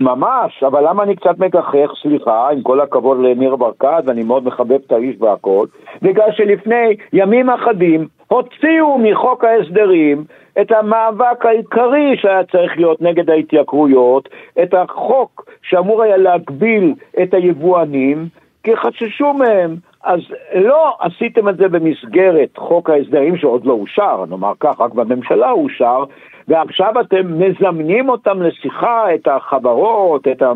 ממש, 0.00 0.62
אבל 0.62 0.88
למה 0.88 1.02
אני 1.02 1.16
קצת 1.16 1.38
מגחך, 1.38 1.92
סליחה, 2.02 2.48
עם 2.50 2.62
כל 2.62 2.80
הכבוד 2.80 3.18
לניר 3.20 3.56
ברקת, 3.56 4.02
ואני 4.06 4.22
מאוד 4.22 4.44
מחבב 4.44 4.78
את 4.86 4.92
האיש 4.92 5.16
והכל, 5.20 5.66
בגלל 6.02 6.32
שלפני 6.32 6.96
ימים 7.12 7.50
אחדים 7.50 8.06
הוציאו 8.28 8.98
מחוק 8.98 9.44
ההסדרים 9.44 10.24
את 10.60 10.72
המאבק 10.72 11.46
העיקרי 11.46 12.16
שהיה 12.16 12.44
צריך 12.44 12.76
להיות 12.76 13.02
נגד 13.02 13.30
ההתייקרויות, 13.30 14.28
את 14.62 14.74
החוק 14.74 15.44
שאמור 15.62 16.02
היה 16.02 16.16
להגביל 16.16 16.94
את 17.22 17.34
היבואנים, 17.34 18.26
כי 18.62 18.76
חששו 18.76 19.32
מהם. 19.32 19.76
אז 20.04 20.20
לא 20.54 20.96
עשיתם 21.00 21.48
את 21.48 21.56
זה 21.56 21.68
במסגרת 21.68 22.56
חוק 22.56 22.90
ההסדרים 22.90 23.36
שעוד 23.36 23.64
לא 23.66 23.72
אושר, 23.72 24.24
נאמר 24.30 24.52
כך, 24.60 24.80
רק 24.80 24.92
בממשלה 24.92 25.50
אושר, 25.50 26.04
ועכשיו 26.48 26.92
אתם 27.00 27.40
מזמנים 27.40 28.08
אותם 28.08 28.42
לשיחה, 28.42 29.14
את 29.14 29.28
החברות, 29.28 30.28
את 30.28 30.42
ה... 30.42 30.52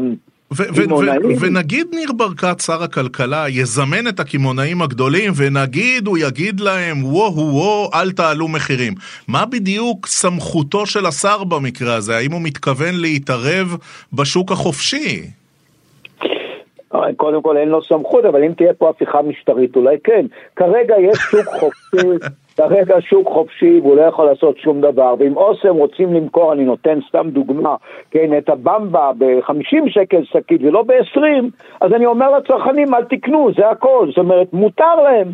ונגיד 1.41 1.87
ניר 1.95 2.13
ברקת, 2.17 2.61
שר 2.61 2.83
הכלכלה, 2.83 3.45
יזמן 3.49 4.09
את 4.09 4.21
הקמעונאים 4.21 4.83
הגדולים, 4.83 5.33
ונגיד 5.37 6.07
הוא 6.07 6.19
יגיד 6.19 6.61
להם, 6.61 7.05
וואו 7.05 7.37
וואו, 7.37 7.91
אל 7.95 8.13
תעלו 8.13 8.49
מחירים. 8.49 8.93
מה 9.29 9.47
בדיוק 9.47 10.07
סמכותו 10.07 10.87
של 10.87 11.07
השר 11.07 11.45
במקרה 11.45 11.95
הזה? 11.95 12.17
האם 12.17 12.33
הוא 12.33 12.41
מתכוון 12.43 12.95
להתערב 12.95 13.77
בשוק 14.13 14.53
החופשי? 14.53 15.23
קודם 17.17 17.43
כל 17.43 17.57
אין 17.57 17.69
לו 17.69 17.83
סמכות, 17.83 18.25
אבל 18.25 18.45
אם 18.45 18.53
תהיה 18.53 18.75
פה 18.75 18.91
הפיכה 18.91 19.23
משטרית 19.23 19.77
אולי 19.77 19.97
כן. 20.05 20.27
כרגע 20.57 20.95
יש 21.01 21.19
שוק 21.31 21.47
חופשי 21.61 22.07
כרגע 22.57 22.97
שוק 23.01 23.29
חופשי 23.29 23.81
והוא 23.83 23.97
לא 23.97 24.03
יכול 24.03 24.27
לעשות 24.27 24.59
שום 24.59 24.81
דבר, 24.81 25.15
ואם 25.19 25.37
אוסם 25.37 25.75
רוצים 25.75 26.15
למכור, 26.15 26.53
אני 26.53 26.65
נותן 26.65 26.99
סתם 27.09 27.31
דוגמה, 27.31 27.77
כן, 28.11 28.39
את 28.39 28.49
הבמבה 28.49 29.11
ב-50 29.19 29.89
שקל 29.89 30.25
שקית 30.25 30.61
ולא 30.65 30.83
ב-20, 30.83 31.21
אז 31.81 31.93
אני 31.93 32.07
אומר 32.07 32.31
לצרכנים, 32.39 32.95
אל 32.95 33.05
תקנו, 33.05 33.51
זה 33.57 33.69
הכל, 33.69 34.07
זאת 34.09 34.19
אומרת, 34.19 34.53
מותר 34.53 34.95
להם. 35.05 35.29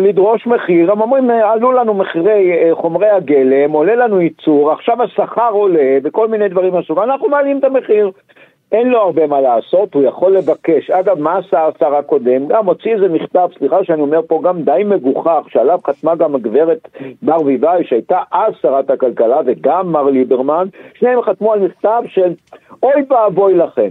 לדרוש 0.00 0.46
מחיר, 0.46 0.92
הם 0.92 1.00
אומרים, 1.00 1.30
עלו 1.30 1.72
לנו 1.72 1.94
מחירי 1.94 2.52
אה, 2.52 2.74
חומרי 2.74 3.08
הגלם, 3.08 3.72
עולה 3.72 3.94
לנו 3.94 4.20
ייצור, 4.20 4.72
עכשיו 4.72 5.02
השכר 5.02 5.50
עולה 5.50 5.98
וכל 6.02 6.28
מיני 6.28 6.48
דברים 6.48 6.72
מהסוג, 6.72 6.98
אנחנו 6.98 7.28
מעלים 7.28 7.58
את 7.58 7.64
המחיר. 7.64 8.10
אין 8.72 8.88
לו 8.88 8.98
הרבה 8.98 9.26
מה 9.26 9.40
לעשות, 9.40 9.94
הוא 9.94 10.02
יכול 10.02 10.36
לבקש. 10.36 10.90
אגב, 10.90 11.18
מה 11.18 11.38
עשה 11.38 11.66
השר 11.66 11.94
הקודם? 11.94 12.46
גם 12.48 12.66
הוציא 12.66 12.94
איזה 12.94 13.08
מכתב, 13.08 13.48
סליחה 13.58 13.84
שאני 13.84 14.02
אומר 14.02 14.20
פה, 14.26 14.40
גם 14.44 14.62
די 14.62 14.82
מגוחך, 14.86 15.42
שעליו 15.48 15.78
חתמה 15.86 16.14
גם 16.14 16.34
הגברת 16.34 16.88
ברביבאי, 17.22 17.84
שהייתה 17.84 18.18
אז 18.32 18.54
שרת 18.62 18.90
הכלכלה, 18.90 19.40
וגם 19.46 19.92
מר 19.92 20.02
ליברמן, 20.02 20.68
שניהם 20.98 21.22
חתמו 21.22 21.52
על 21.52 21.58
מכתב 21.58 22.02
של 22.06 22.32
אוי 22.82 23.02
ואבוי 23.10 23.54
לכם. 23.54 23.90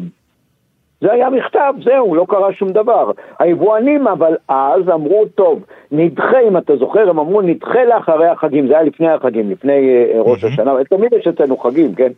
זה 1.01 1.11
היה 1.11 1.29
מכתב, 1.29 1.73
זהו, 1.83 2.15
לא 2.15 2.25
קרה 2.29 2.53
שום 2.53 2.69
דבר. 2.69 3.11
היבואנים 3.39 4.07
אבל 4.07 4.35
אז 4.47 4.89
אמרו, 4.89 5.25
טוב, 5.35 5.63
נדחה, 5.91 6.39
אם 6.47 6.57
אתה 6.57 6.75
זוכר, 6.75 7.09
הם 7.09 7.19
אמרו, 7.19 7.41
נדחה 7.41 7.83
לאחרי 7.85 8.27
החגים, 8.27 8.67
זה 8.67 8.73
היה 8.73 8.83
לפני 8.83 9.09
החגים, 9.09 9.51
לפני 9.51 10.05
uh, 10.13 10.17
ראש 10.17 10.43
השנה, 10.43 10.73
תמיד 10.89 11.13
יש 11.13 11.27
אצלנו 11.27 11.57
חגים, 11.57 11.95
כן? 11.95 12.11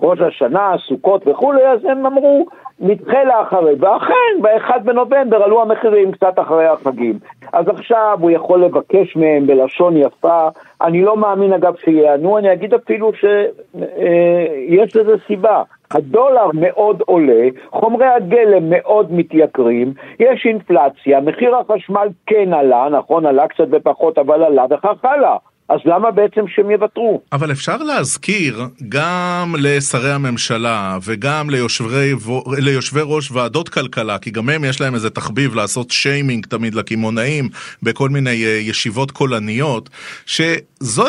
ראש 0.00 0.20
השנה, 0.20 0.74
סוכות 0.88 1.28
וכולי, 1.28 1.66
אז 1.66 1.84
הם 1.84 2.06
אמרו, 2.06 2.46
נדחה 2.80 3.24
לאחרי, 3.24 3.74
ואכן, 3.80 4.42
ב-1 4.42 4.78
בנובמבר 4.78 5.42
עלו 5.42 5.62
המחירים 5.62 6.12
קצת 6.12 6.32
אחרי 6.36 6.66
החגים. 6.66 7.18
אז 7.52 7.68
עכשיו 7.68 8.18
הוא 8.20 8.30
יכול 8.30 8.64
לבקש 8.64 9.16
מהם 9.16 9.46
בלשון 9.46 9.96
יפה, 9.96 10.48
אני 10.80 11.02
לא 11.02 11.16
מאמין 11.16 11.52
אגב 11.52 11.74
שיענו, 11.84 12.38
אני 12.38 12.52
אגיד 12.52 12.74
אפילו 12.74 13.12
שיש 13.12 14.96
אה, 14.96 15.02
לזה 15.02 15.14
סיבה. 15.26 15.62
הדולר 15.90 16.46
מאוד 16.54 17.02
עולה, 17.06 17.48
חומרי 17.70 18.06
הגלם 18.06 18.70
מאוד 18.70 19.12
מתייקרים, 19.12 19.92
יש 20.18 20.46
אינפלציה, 20.46 21.20
מחיר 21.20 21.56
החשמל 21.56 22.08
כן 22.26 22.52
עלה, 22.52 22.88
נכון, 22.88 23.26
עלה 23.26 23.48
קצת 23.48 23.66
ופחות, 23.70 24.18
אבל 24.18 24.42
עלה 24.44 24.64
וכך 24.70 25.04
הלאה. 25.04 25.36
אז 25.68 25.80
למה 25.84 26.10
בעצם 26.10 26.40
שהם 26.48 26.70
יוותרו? 26.70 27.20
אבל 27.32 27.52
אפשר 27.52 27.76
להזכיר 27.76 28.66
גם 28.88 29.54
לשרי 29.58 30.12
הממשלה 30.12 30.98
וגם 31.04 31.50
ליושבי, 31.50 32.12
ליושבי 32.58 33.00
ראש 33.04 33.30
ועדות 33.30 33.68
כלכלה, 33.68 34.18
כי 34.18 34.30
גם 34.30 34.48
הם 34.48 34.64
יש 34.64 34.80
להם 34.80 34.94
איזה 34.94 35.10
תחביב 35.10 35.54
לעשות 35.54 35.90
שיימינג 35.90 36.46
תמיד 36.46 36.74
לקמעונאים 36.74 37.48
בכל 37.82 38.08
מיני 38.08 38.44
אה, 38.44 38.50
ישיבות 38.50 39.10
קולניות, 39.10 39.90
שזו 40.26 41.04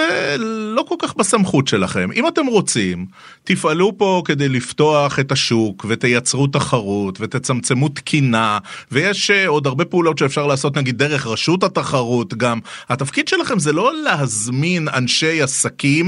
לא 0.47 0.83
כל 0.87 0.95
כך 0.99 1.15
בסמכות 1.15 1.67
שלכם. 1.67 2.09
אם 2.15 2.27
אתם 2.27 2.45
רוצים, 2.45 3.05
תפעלו 3.43 3.97
פה 3.97 4.21
כדי 4.25 4.49
לפתוח 4.49 5.19
את 5.19 5.31
השוק 5.31 5.85
ותייצרו 5.89 6.47
תחרות 6.47 7.17
ותצמצמו 7.21 7.89
תקינה, 7.89 8.57
ויש 8.91 9.31
אה, 9.31 9.47
עוד 9.47 9.67
הרבה 9.67 9.85
פעולות 9.85 10.17
שאפשר 10.17 10.47
לעשות 10.47 10.77
נגיד 10.77 10.97
דרך 10.97 11.27
רשות 11.27 11.63
התחרות 11.63 12.33
גם. 12.33 12.59
התפקיד 12.89 13.27
שלכם 13.27 13.59
זה 13.59 13.73
לא 13.73 13.91
להז... 14.03 14.46
להזמין 14.47 14.87
אנשי 14.97 15.41
עסקים 15.41 16.05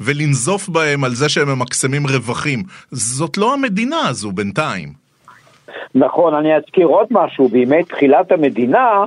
ולנזוף 0.00 0.68
בהם 0.68 1.04
על 1.04 1.10
זה 1.10 1.28
שהם 1.28 1.48
ממקסמים 1.48 2.06
רווחים. 2.06 2.62
זאת 2.90 3.38
לא 3.38 3.54
המדינה 3.54 4.08
הזו 4.08 4.32
בינתיים. 4.32 4.88
נכון, 5.94 6.34
אני 6.34 6.56
אזכיר 6.56 6.86
עוד 6.86 7.06
משהו, 7.10 7.48
בימי 7.48 7.84
תחילת 7.84 8.32
המדינה 8.32 9.04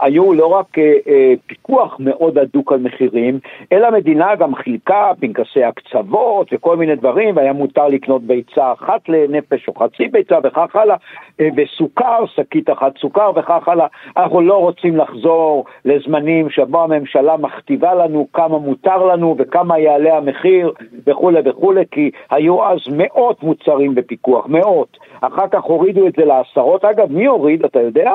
היו 0.00 0.34
לא 0.34 0.46
רק 0.46 0.78
אה, 0.78 0.92
אה, 1.08 1.34
פיקוח 1.46 1.96
מאוד 1.98 2.38
הדוק 2.38 2.72
על 2.72 2.78
מחירים, 2.78 3.38
אלא 3.72 3.86
המדינה 3.86 4.34
גם 4.34 4.54
חילקה 4.54 5.12
פנקסי 5.20 5.64
הקצוות 5.64 6.48
וכל 6.52 6.76
מיני 6.76 6.96
דברים, 6.96 7.36
והיה 7.36 7.52
מותר 7.52 7.88
לקנות 7.88 8.22
ביצה 8.22 8.72
אחת 8.72 9.08
לנפש 9.08 9.68
או 9.68 9.74
חצי 9.74 10.08
ביצה 10.08 10.38
וכך 10.44 10.76
הלאה, 10.76 10.96
אה, 11.40 11.48
וסוכר, 11.56 12.26
שקית 12.26 12.70
אחת 12.70 12.98
סוכר 12.98 13.30
וכך 13.36 13.68
הלאה. 13.68 13.86
אנחנו 14.16 14.40
לא 14.40 14.54
רוצים 14.54 14.96
לחזור 14.96 15.64
לזמנים 15.84 16.50
שבו 16.50 16.82
הממשלה 16.82 17.36
מכתיבה 17.36 17.94
לנו 17.94 18.26
כמה 18.32 18.58
מותר 18.58 19.06
לנו 19.06 19.34
וכמה 19.38 19.78
יעלה 19.78 20.16
המחיר 20.16 20.72
וכולי 21.06 21.40
וכולי, 21.44 21.84
כי 21.90 22.10
היו 22.30 22.64
אז 22.64 22.78
מאות 22.92 23.42
מוצרים 23.42 23.94
בפיקוח, 23.94 24.46
מאות. 24.48 24.98
אחר 25.20 25.48
כך 25.48 25.62
הורידו 25.62 26.06
את 26.06 26.12
זה 26.16 26.24
לעשרות. 26.24 26.84
אגב, 26.84 27.12
מי 27.12 27.26
הוריד, 27.26 27.64
אתה 27.64 27.80
יודע? 27.80 28.12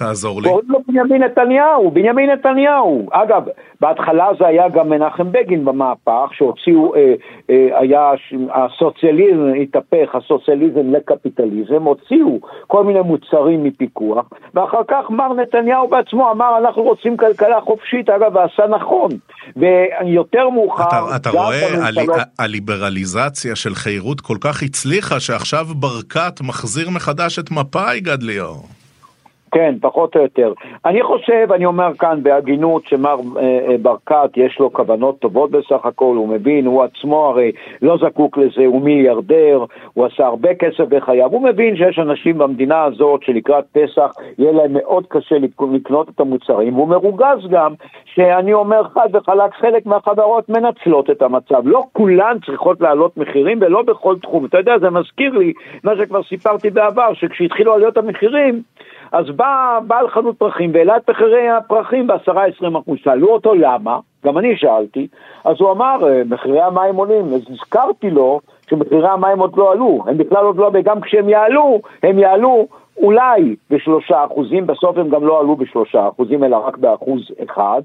תעזור 0.00 0.42
לי. 0.42 0.48
קוראים 0.48 0.70
לו 0.70 0.78
בנימין 0.88 1.22
נתניהו, 1.22 1.90
בנימין 1.90 2.30
נתניהו. 2.30 3.08
אגב, 3.12 3.42
בהתחלה 3.80 4.28
זה 4.38 4.46
היה 4.46 4.68
גם 4.68 4.88
מנחם 4.88 5.32
בגין 5.32 5.64
במהפך, 5.64 6.28
שהוציאו, 6.32 6.94
אה, 6.94 7.14
אה, 7.50 7.80
היה, 7.80 8.10
הסוציאליזם 8.52 9.52
התהפך, 9.62 10.14
הסוציאליזם 10.14 10.94
לקפיטליזם, 10.94 11.82
הוציאו 11.82 12.40
כל 12.66 12.84
מיני 12.84 13.00
מוצרים 13.00 13.64
מפיקוח, 13.64 14.24
ואחר 14.54 14.82
כך 14.88 15.10
מר 15.10 15.34
נתניהו 15.34 15.88
בעצמו 15.88 16.30
אמר, 16.30 16.58
אנחנו 16.58 16.82
רוצים 16.82 17.16
כלכלה 17.16 17.60
חופשית, 17.60 18.10
אגב, 18.10 18.36
ועשה 18.36 18.66
נכון. 18.66 19.10
ויותר 19.56 20.48
מאוחר... 20.48 20.88
אתה, 20.88 21.16
אתה 21.16 21.30
רואה, 21.30 21.68
בממשלות... 21.76 22.16
הליברליזציה 22.38 23.56
של 23.56 23.74
חירות 23.74 24.20
כל 24.20 24.36
כך 24.40 24.62
הצליחה, 24.62 25.20
שעכשיו 25.20 25.64
ברקת 25.64 26.40
מחזיר 26.40 26.90
מחדש 26.90 27.38
את 27.38 27.50
מפא"י, 27.50 28.00
גד 28.00 28.22
ליאור. 28.22 28.79
כן, 29.52 29.74
פחות 29.80 30.16
או 30.16 30.22
יותר. 30.22 30.52
אני 30.84 31.02
חושב, 31.02 31.48
אני 31.52 31.64
אומר 31.66 31.90
כאן 31.98 32.22
בהגינות, 32.22 32.86
שמר 32.86 33.16
אה, 33.36 33.42
אה, 33.42 33.76
ברקת 33.82 34.30
יש 34.36 34.58
לו 34.58 34.72
כוונות 34.72 35.18
טובות 35.18 35.50
בסך 35.50 35.86
הכל, 35.86 36.16
הוא 36.16 36.28
מבין, 36.28 36.66
הוא 36.66 36.82
עצמו 36.82 37.26
הרי 37.26 37.52
לא 37.82 37.96
זקוק 37.96 38.38
לזה, 38.38 38.66
הוא 38.66 38.82
מיליארדר, 38.82 39.64
הוא 39.94 40.06
עשה 40.06 40.26
הרבה 40.26 40.54
כסף 40.54 40.84
בחייו, 40.88 41.30
הוא 41.32 41.42
מבין 41.42 41.76
שיש 41.76 41.98
אנשים 41.98 42.38
במדינה 42.38 42.84
הזאת 42.84 43.22
שלקראת 43.22 43.64
פסח 43.72 44.12
יהיה 44.38 44.52
להם 44.52 44.72
מאוד 44.72 45.06
קשה 45.08 45.36
לקנות 45.72 46.08
את 46.08 46.20
המוצרים, 46.20 46.74
והוא 46.74 46.88
מרוגז 46.88 47.50
גם, 47.50 47.74
שאני 48.04 48.52
אומר 48.52 48.82
חד 48.94 49.08
וחלק, 49.12 49.54
חלק 49.54 49.86
מהחברות 49.86 50.48
מנצלות 50.48 51.10
את 51.10 51.22
המצב. 51.22 51.62
לא 51.64 51.82
כולן 51.92 52.36
צריכות 52.46 52.80
להעלות 52.80 53.16
מחירים 53.16 53.58
ולא 53.60 53.82
בכל 53.82 54.16
תחום. 54.22 54.44
אתה 54.44 54.58
יודע, 54.58 54.78
זה 54.78 54.90
מזכיר 54.90 55.38
לי 55.38 55.52
מה 55.84 55.96
שכבר 55.96 56.22
סיפרתי 56.22 56.70
בעבר, 56.70 57.14
שכשהתחילו 57.14 57.74
עליות 57.74 57.96
המחירים, 57.96 58.62
אז 59.12 59.26
בא 59.36 59.78
בעל 59.86 60.08
חנות 60.08 60.38
פרחים 60.38 60.70
והעלה 60.74 60.96
את 60.96 61.10
מחירי 61.10 61.48
הפרחים 61.48 62.06
ב-10-20 62.06 62.78
אחוז. 62.78 62.98
שאלו 63.02 63.28
אותו 63.28 63.54
למה, 63.54 63.98
גם 64.26 64.38
אני 64.38 64.56
שאלתי, 64.56 65.06
אז 65.44 65.56
הוא 65.58 65.70
אמר, 65.72 66.08
אה, 66.08 66.22
מחירי 66.26 66.60
המים 66.60 66.96
עולים. 66.96 67.24
אז 67.34 67.42
הזכרתי 67.50 68.10
לו 68.10 68.40
שמחירי 68.70 69.08
המים 69.08 69.38
עוד 69.38 69.56
לא 69.56 69.72
עלו, 69.72 70.04
הם 70.06 70.18
בכלל 70.18 70.44
עוד 70.44 70.56
לא, 70.56 70.70
וגם 70.74 71.00
כשהם 71.00 71.28
יעלו, 71.28 71.80
הם 72.02 72.18
יעלו 72.18 72.66
אולי 72.96 73.56
בשלושה 73.70 74.24
אחוזים, 74.24 74.66
בסוף 74.66 74.98
הם 74.98 75.08
גם 75.08 75.26
לא 75.26 75.40
עלו 75.40 75.56
בשלושה 75.56 76.08
אחוזים, 76.08 76.44
אלא 76.44 76.56
רק 76.56 76.76
באחוז 76.76 77.30
אחד, 77.44 77.82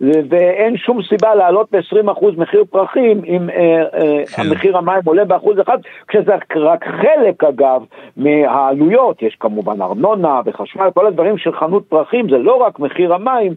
ואין 0.00 0.76
שום 0.76 1.02
סיבה 1.02 1.34
להעלות 1.34 1.66
ב-20 1.70 2.12
אחוז 2.12 2.34
מחיר 2.36 2.64
פרחים 2.70 3.22
אם 3.24 3.50
אה, 3.50 3.82
אה, 3.94 4.26
כן. 4.36 4.42
המחיר 4.42 4.78
המים 4.78 5.00
עולה 5.04 5.24
באחוז 5.24 5.60
אחד, 5.60 5.78
כשזה 6.08 6.32
רק 6.56 6.84
חלק 6.84 7.44
אגב 7.44 7.82
מהעלויות, 8.16 9.22
יש 9.22 9.36
כמובן 9.40 9.82
ארנונה 9.82 10.40
וחשמל, 10.46 10.90
כל 10.94 11.06
הדברים 11.06 11.38
של 11.38 11.52
חנות 11.52 11.84
פרחים, 11.88 12.30
זה 12.30 12.38
לא 12.38 12.54
רק 12.54 12.78
מחיר 12.78 13.14
המים, 13.14 13.54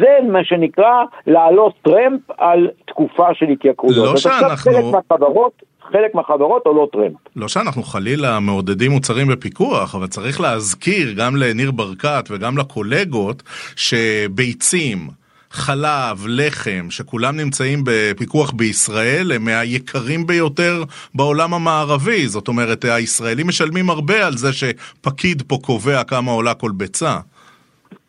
זה 0.00 0.18
מה 0.28 0.44
שנקרא 0.44 1.04
להעלות 1.26 1.74
טרמפ 1.82 2.20
על 2.38 2.70
תקופה 2.86 3.34
של 3.34 3.46
התייקרויות. 3.46 4.06
לא 4.06 4.16
שאנחנו... 4.16 4.56
חלק 4.56 4.84
מהחברות 4.92 5.62
חלק 5.92 6.14
מהחברות 6.14 6.66
עולות 6.66 6.92
טרמפ. 6.92 7.14
לא 7.36 7.48
שאנחנו 7.48 7.82
חלילה 7.82 8.40
מעודדים 8.40 8.90
מוצרים 8.90 9.28
בפיקוח, 9.28 9.94
אבל 9.94 10.06
צריך 10.06 10.40
להזכיר 10.40 11.12
גם 11.16 11.36
לניר 11.36 11.70
ברקת 11.70 12.24
וגם 12.30 12.58
לקולגות 12.58 13.42
שביצים, 13.76 14.98
חלב, 15.50 16.16
לחם, 16.28 16.90
שכולם 16.90 17.36
נמצאים 17.36 17.78
בפיקוח 17.84 18.52
בישראל, 18.52 19.32
הם 19.34 19.44
מהיקרים 19.44 20.26
ביותר 20.26 20.82
בעולם 21.14 21.54
המערבי. 21.54 22.26
זאת 22.26 22.48
אומרת, 22.48 22.84
הישראלים 22.84 23.48
משלמים 23.48 23.90
הרבה 23.90 24.26
על 24.26 24.32
זה 24.32 24.52
שפקיד 24.52 25.42
פה 25.42 25.56
קובע 25.62 26.04
כמה 26.04 26.30
עולה 26.30 26.54
כל 26.54 26.70
ביצה. 26.74 27.16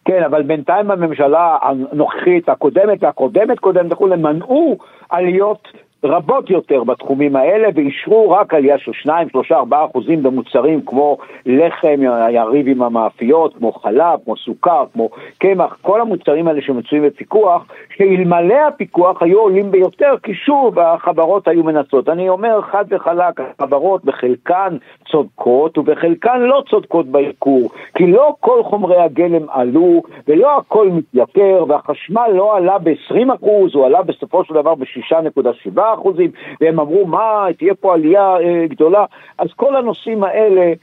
כן, 0.06 0.24
אבל 0.26 0.44
בינתיים 0.44 0.92
הממשלה 0.92 1.58
הנוכחית, 1.62 2.50
הקודמת 2.50 3.04
והקודמת 3.04 3.60
קודמת 3.60 3.92
וכולי, 3.92 4.16
מנעו 4.16 4.78
עליות 5.10 5.68
רבות 6.04 6.50
יותר 6.50 6.84
בתחומים 6.84 7.36
האלה 7.36 7.68
ואישרו 7.76 8.32
רק 8.32 8.54
עלייה 8.54 8.78
של 8.78 8.92
2, 8.94 9.30
3, 9.30 9.52
4 9.52 9.86
אחוזים 9.86 10.24
במוצרים 10.24 10.82
כמו 10.86 11.18
לחם, 11.46 12.02
יריב 12.30 12.68
עם 12.68 12.82
המאפיות, 12.82 13.54
כמו 13.58 13.72
חלב, 13.72 14.20
כמו 14.26 14.38
סוכר, 14.38 14.84
כמו 14.94 15.10
קמח, 15.38 15.78
כל 15.82 16.02
המוצרים 16.02 16.48
האלה 16.48 16.62
שמצויים 16.62 17.06
בפיקוח, 17.06 17.66
שאלמלא 17.98 18.68
הפיקוח 18.68 19.24
היו 19.24 19.40
עולים 19.40 19.72
ביותר, 19.72 20.14
כי 20.24 20.34
שוב 20.34 20.80
החברות 20.80 21.48
היו 21.48 21.64
מנצות. 21.64 22.10
אני 22.10 22.30
אומר 22.30 22.62
חד 22.62 22.86
וחלק, 22.90 23.40
החברות 23.40 24.06
בחלקן 24.06 24.78
צודקות 25.12 25.78
ובחלקן 25.78 26.40
לא 26.40 26.64
צודקות 26.70 27.06
בעיקור, 27.06 27.70
כי 27.96 28.08
לא 28.08 28.36
כל 28.40 28.64
חומרי 28.64 29.02
הגלם 29.02 29.50
עלו 29.50 30.02
ולא 30.28 30.58
הכל 30.58 30.90
מתייקר 30.90 31.66
והחשמל 31.68 32.28
לא 32.34 32.58
עלה 32.58 32.78
ב-20 32.78 33.36
אחוז, 33.36 33.76
הוא 33.76 33.86
עלה 33.86 34.02
בסופו 34.02 34.44
של 34.44 34.54
דבר 34.54 34.76
ב-6.7 34.76 35.87
אחוזים, 35.94 36.32
והם 36.62 36.80
אמרו, 36.80 37.06
מה, 37.06 37.46
תהיה 37.58 37.76
פה 37.76 37.94
עלייה 37.94 38.38
אה, 38.38 38.68
גדולה. 38.68 39.06
אז 39.38 39.48
כל 39.56 39.76
הנושאים 39.76 40.24
האלה, 40.24 40.74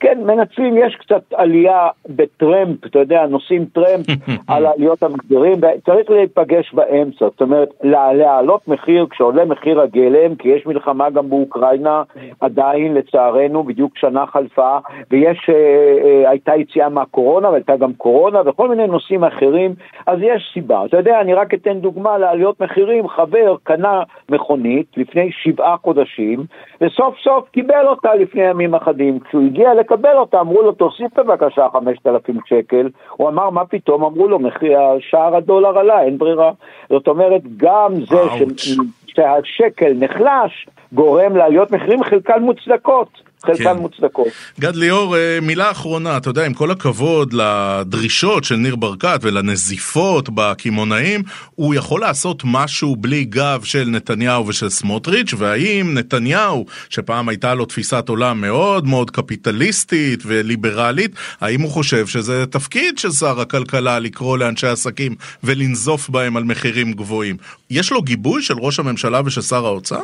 כן, 0.00 0.18
מנצלים, 0.26 0.76
יש 0.76 0.96
קצת 0.96 1.22
עלייה 1.34 1.88
בטרמפ, 2.08 2.86
אתה 2.86 2.98
יודע, 2.98 3.26
נוסעים 3.26 3.64
טרמפ 3.64 4.06
על 4.48 4.66
העליות 4.66 5.02
המגדירים, 5.02 5.52
וצריך 5.52 6.10
להיפגש 6.10 6.74
באמצע, 6.74 7.24
זאת 7.24 7.40
אומרת, 7.40 7.68
להעלות 7.82 8.68
מחיר 8.68 9.06
כשעולה 9.10 9.44
מחיר 9.44 9.80
הגלם, 9.80 10.34
כי 10.34 10.48
יש 10.48 10.66
מלחמה 10.66 11.10
גם 11.10 11.30
באוקראינה, 11.30 12.02
עדיין, 12.40 12.94
לצערנו, 12.94 13.62
בדיוק 13.62 13.98
שנה 13.98 14.26
חלפה, 14.26 14.78
ויש, 15.10 15.38
אה, 15.48 15.54
אה, 15.54 16.30
הייתה 16.30 16.56
יציאה 16.56 16.88
מהקורונה, 16.88 17.50
והייתה 17.50 17.76
גם 17.76 17.92
קורונה, 17.92 18.40
וכל 18.46 18.68
מיני 18.68 18.86
נושאים 18.86 19.24
אחרים, 19.24 19.74
אז 20.06 20.18
יש 20.22 20.50
סיבה. 20.54 20.84
אתה 20.84 20.96
יודע, 20.96 21.20
אני 21.20 21.34
רק 21.34 21.54
אתן 21.54 21.80
דוגמה 21.80 22.18
לעליות 22.18 22.60
מחירים, 22.60 23.08
חבר 23.08 23.56
קנה 23.62 24.02
מכונית 24.28 24.86
לפני 24.96 25.30
שבעה 25.32 25.76
חודשים, 25.76 26.44
וסוף 26.80 27.18
סוף 27.18 27.48
קיבל 27.48 27.86
אותה 27.86 28.14
לפני 28.14 28.42
ימים 28.42 28.74
אחדים. 28.74 29.18
כשהוא 29.20 29.43
הגיע 29.44 29.74
לקבל 29.74 30.16
אותה, 30.16 30.40
אמרו 30.40 30.62
לו, 30.62 30.72
תוסיף 30.72 31.18
בבקשה 31.18 31.66
5,000 31.72 32.36
שקל. 32.46 32.88
הוא 33.16 33.28
אמר, 33.28 33.50
מה 33.50 33.64
פתאום? 33.64 34.04
אמרו 34.04 34.28
לו, 34.28 34.38
מחיר 34.38 34.78
שער 34.98 35.36
הדולר 35.36 35.78
עלה, 35.78 36.02
אין 36.02 36.18
ברירה. 36.18 36.52
זאת 36.88 37.08
אומרת, 37.08 37.42
גם 37.56 37.92
זה 37.94 38.16
ש... 38.56 38.76
שהשקל 39.06 39.92
נחלש, 39.94 40.68
גורם 40.92 41.36
לעליות 41.36 41.70
מחירים, 41.70 42.04
חלקן 42.04 42.42
מוצדקות. 42.42 43.23
חלקן 43.46 43.64
כן. 43.64 43.76
מוצדקות. 43.76 44.28
גד 44.60 44.76
ליאור, 44.76 45.16
אה, 45.16 45.38
מילה 45.42 45.70
אחרונה, 45.70 46.16
אתה 46.16 46.30
יודע, 46.30 46.46
עם 46.46 46.54
כל 46.54 46.70
הכבוד 46.70 47.32
לדרישות 47.32 48.44
של 48.44 48.56
ניר 48.56 48.76
ברקת 48.76 49.18
ולנזיפות 49.22 50.28
בקמעונאים, 50.34 51.22
הוא 51.54 51.74
יכול 51.74 52.00
לעשות 52.00 52.42
משהו 52.44 52.96
בלי 52.96 53.24
גב 53.24 53.60
של 53.64 53.88
נתניהו 53.88 54.46
ושל 54.46 54.68
סמוטריץ', 54.68 55.34
והאם 55.38 55.94
נתניהו, 55.94 56.66
שפעם 56.88 57.28
הייתה 57.28 57.54
לו 57.54 57.64
תפיסת 57.64 58.08
עולם 58.08 58.40
מאוד 58.40 58.86
מאוד 58.86 59.10
קפיטליסטית 59.10 60.22
וליברלית, 60.26 61.10
האם 61.40 61.60
הוא 61.60 61.70
חושב 61.70 62.06
שזה 62.06 62.46
תפקיד 62.46 62.98
של 62.98 63.10
שר 63.10 63.40
הכלכלה 63.40 63.98
לקרוא 63.98 64.38
לאנשי 64.38 64.66
עסקים 64.66 65.14
ולנזוף 65.44 66.08
בהם 66.08 66.36
על 66.36 66.44
מחירים 66.44 66.92
גבוהים? 66.92 67.36
יש 67.70 67.92
לו 67.92 68.02
גיבוי 68.02 68.42
של 68.42 68.54
ראש 68.58 68.78
הממשלה 68.78 69.20
ושל 69.24 69.42
שר 69.42 69.66
האוצר? 69.66 70.02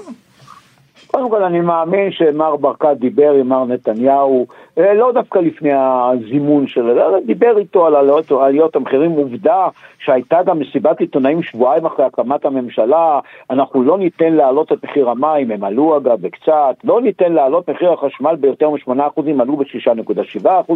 קודם 1.11 1.31
כל 1.31 1.42
אני 1.42 1.61
מאמין 1.61 2.12
שמר 2.12 2.57
ברקת 2.57 2.96
דיבר 2.99 3.33
עם 3.33 3.49
מר 3.49 3.64
נתניהו, 3.64 4.46
לא 4.95 5.12
דווקא 5.12 5.38
לפני 5.38 5.71
הזימון 5.75 6.66
שלו, 6.66 6.90
אלא 6.90 7.21
דיבר 7.27 7.59
איתו 7.59 7.87
על 7.87 7.95
עליות, 8.31 8.77
המחירים. 8.77 9.11
עובדה 9.11 9.69
שהייתה 9.99 10.43
גם 10.43 10.59
מסיבת 10.59 11.01
עיתונאים 11.01 11.43
שבועיים 11.43 11.87
אחרי 11.87 12.05
הקמת 12.05 12.45
הממשלה, 12.45 13.21
אנחנו 13.51 13.83
לא 13.83 13.99
ניתן 13.99 14.33
להעלות 14.33 14.73
את 14.73 14.85
מחיר 14.85 15.11
המים, 15.11 15.51
הם 15.51 15.64
עלו 15.64 15.97
אגב 15.97 16.21
בקצת, 16.21 16.77
לא 16.85 17.01
ניתן 17.03 17.33
להעלות 17.33 17.71
מחיר 17.71 17.93
החשמל 17.93 18.37
ביותר 18.37 18.71
מ-8%, 18.71 19.40
עלו 19.40 19.57
ב-6.7%, 19.57 20.73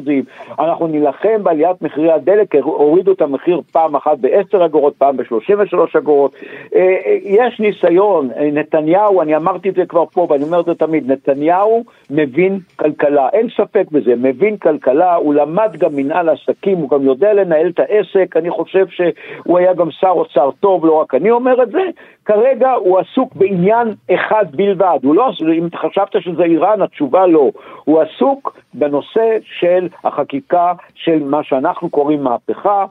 אנחנו 0.58 0.86
נילחם 0.86 1.42
בעליית 1.42 1.82
מחירי 1.82 2.12
הדלק, 2.12 2.54
הורידו 2.54 3.12
את 3.12 3.22
המחיר 3.22 3.60
פעם 3.72 3.96
אחת 3.96 4.18
ב-10 4.20 4.64
אגורות, 4.64 4.94
פעם 4.98 5.16
ב-33 5.16 5.98
אגורות. 5.98 6.34
אה, 6.74 6.80
אה, 6.80 7.16
יש 7.24 7.60
ניסיון, 7.60 8.30
נתניהו, 8.52 9.22
אני 9.22 9.36
אמרתי 9.36 9.68
את 9.68 9.74
זה 9.74 9.86
כבר 9.86 10.04
פה, 10.06 10.26
ואני 10.30 10.44
אומר 10.44 10.60
את 10.60 10.64
זה 10.64 10.74
תמיד, 10.74 11.12
נתניהו 11.12 11.84
מבין 12.10 12.58
כלכלה, 12.76 13.28
אין 13.32 13.48
ספק 13.56 13.84
בזה, 13.94 14.14
מבין 14.16 14.56
כלכלה, 14.56 15.14
הוא 15.14 15.34
למד 15.34 15.76
גם 15.78 15.90
מנהל 15.96 16.28
עסקים, 16.28 16.78
הוא 16.78 16.90
גם 16.90 17.02
יודע 17.02 17.32
לנהל 17.32 17.68
את 17.68 17.80
העסק, 17.80 18.36
אני 18.36 18.50
חושב 18.50 18.86
שהוא 18.88 19.58
היה 19.58 19.74
גם 19.74 19.90
שר 19.90 20.08
אוצר 20.08 20.50
טוב, 20.60 20.86
לא 20.86 20.92
רק 20.92 21.14
אני 21.14 21.30
אומר 21.30 21.62
את 21.62 21.70
זה, 21.70 21.82
כרגע 22.24 22.72
הוא 22.72 22.98
עסוק 22.98 23.34
בעניין 23.34 23.88
אחד 24.14 24.44
בלבד, 24.50 24.98
הוא 25.02 25.14
לא, 25.14 25.30
אם 25.58 25.68
חשבת 25.74 26.22
שזה 26.22 26.42
איראן, 26.42 26.82
התשובה 26.82 27.26
לא, 27.26 27.50
הוא 27.84 28.00
עסוק 28.00 28.56
בנושא 28.74 29.36
של 29.42 29.88
החקיקה 30.04 30.72
של 30.94 31.22
מה 31.24 31.42
שאנחנו 31.42 31.88
קוראים 31.88 32.22
מהפכה 32.22 32.84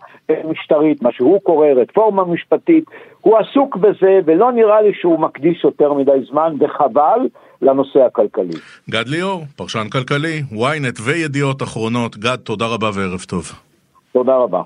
משטרית, 0.49 1.01
מה 1.01 1.11
שהוא 1.11 1.41
קורא 1.41 1.67
רפורמה 1.67 2.23
משפטית, 2.25 2.83
הוא 3.21 3.37
עסוק 3.37 3.75
בזה 3.75 4.19
ולא 4.25 4.51
נראה 4.51 4.81
לי 4.81 4.93
שהוא 4.93 5.19
מקדיש 5.19 5.63
יותר 5.63 5.93
מדי 5.93 6.19
זמן, 6.29 6.53
וחבל. 6.59 7.19
לנושא 7.63 7.99
הכלכלי. 7.99 8.59
גד 8.89 9.07
ליאור, 9.07 9.45
פרשן 9.55 9.87
כלכלי, 9.91 10.43
ynet 10.51 11.01
וידיעות 11.03 11.63
אחרונות. 11.63 12.17
גד, 12.17 12.35
תודה 12.35 12.65
רבה 12.65 12.89
וערב 12.93 13.25
טוב. 13.27 13.51
תודה 14.13 14.35
רבה. 14.35 14.61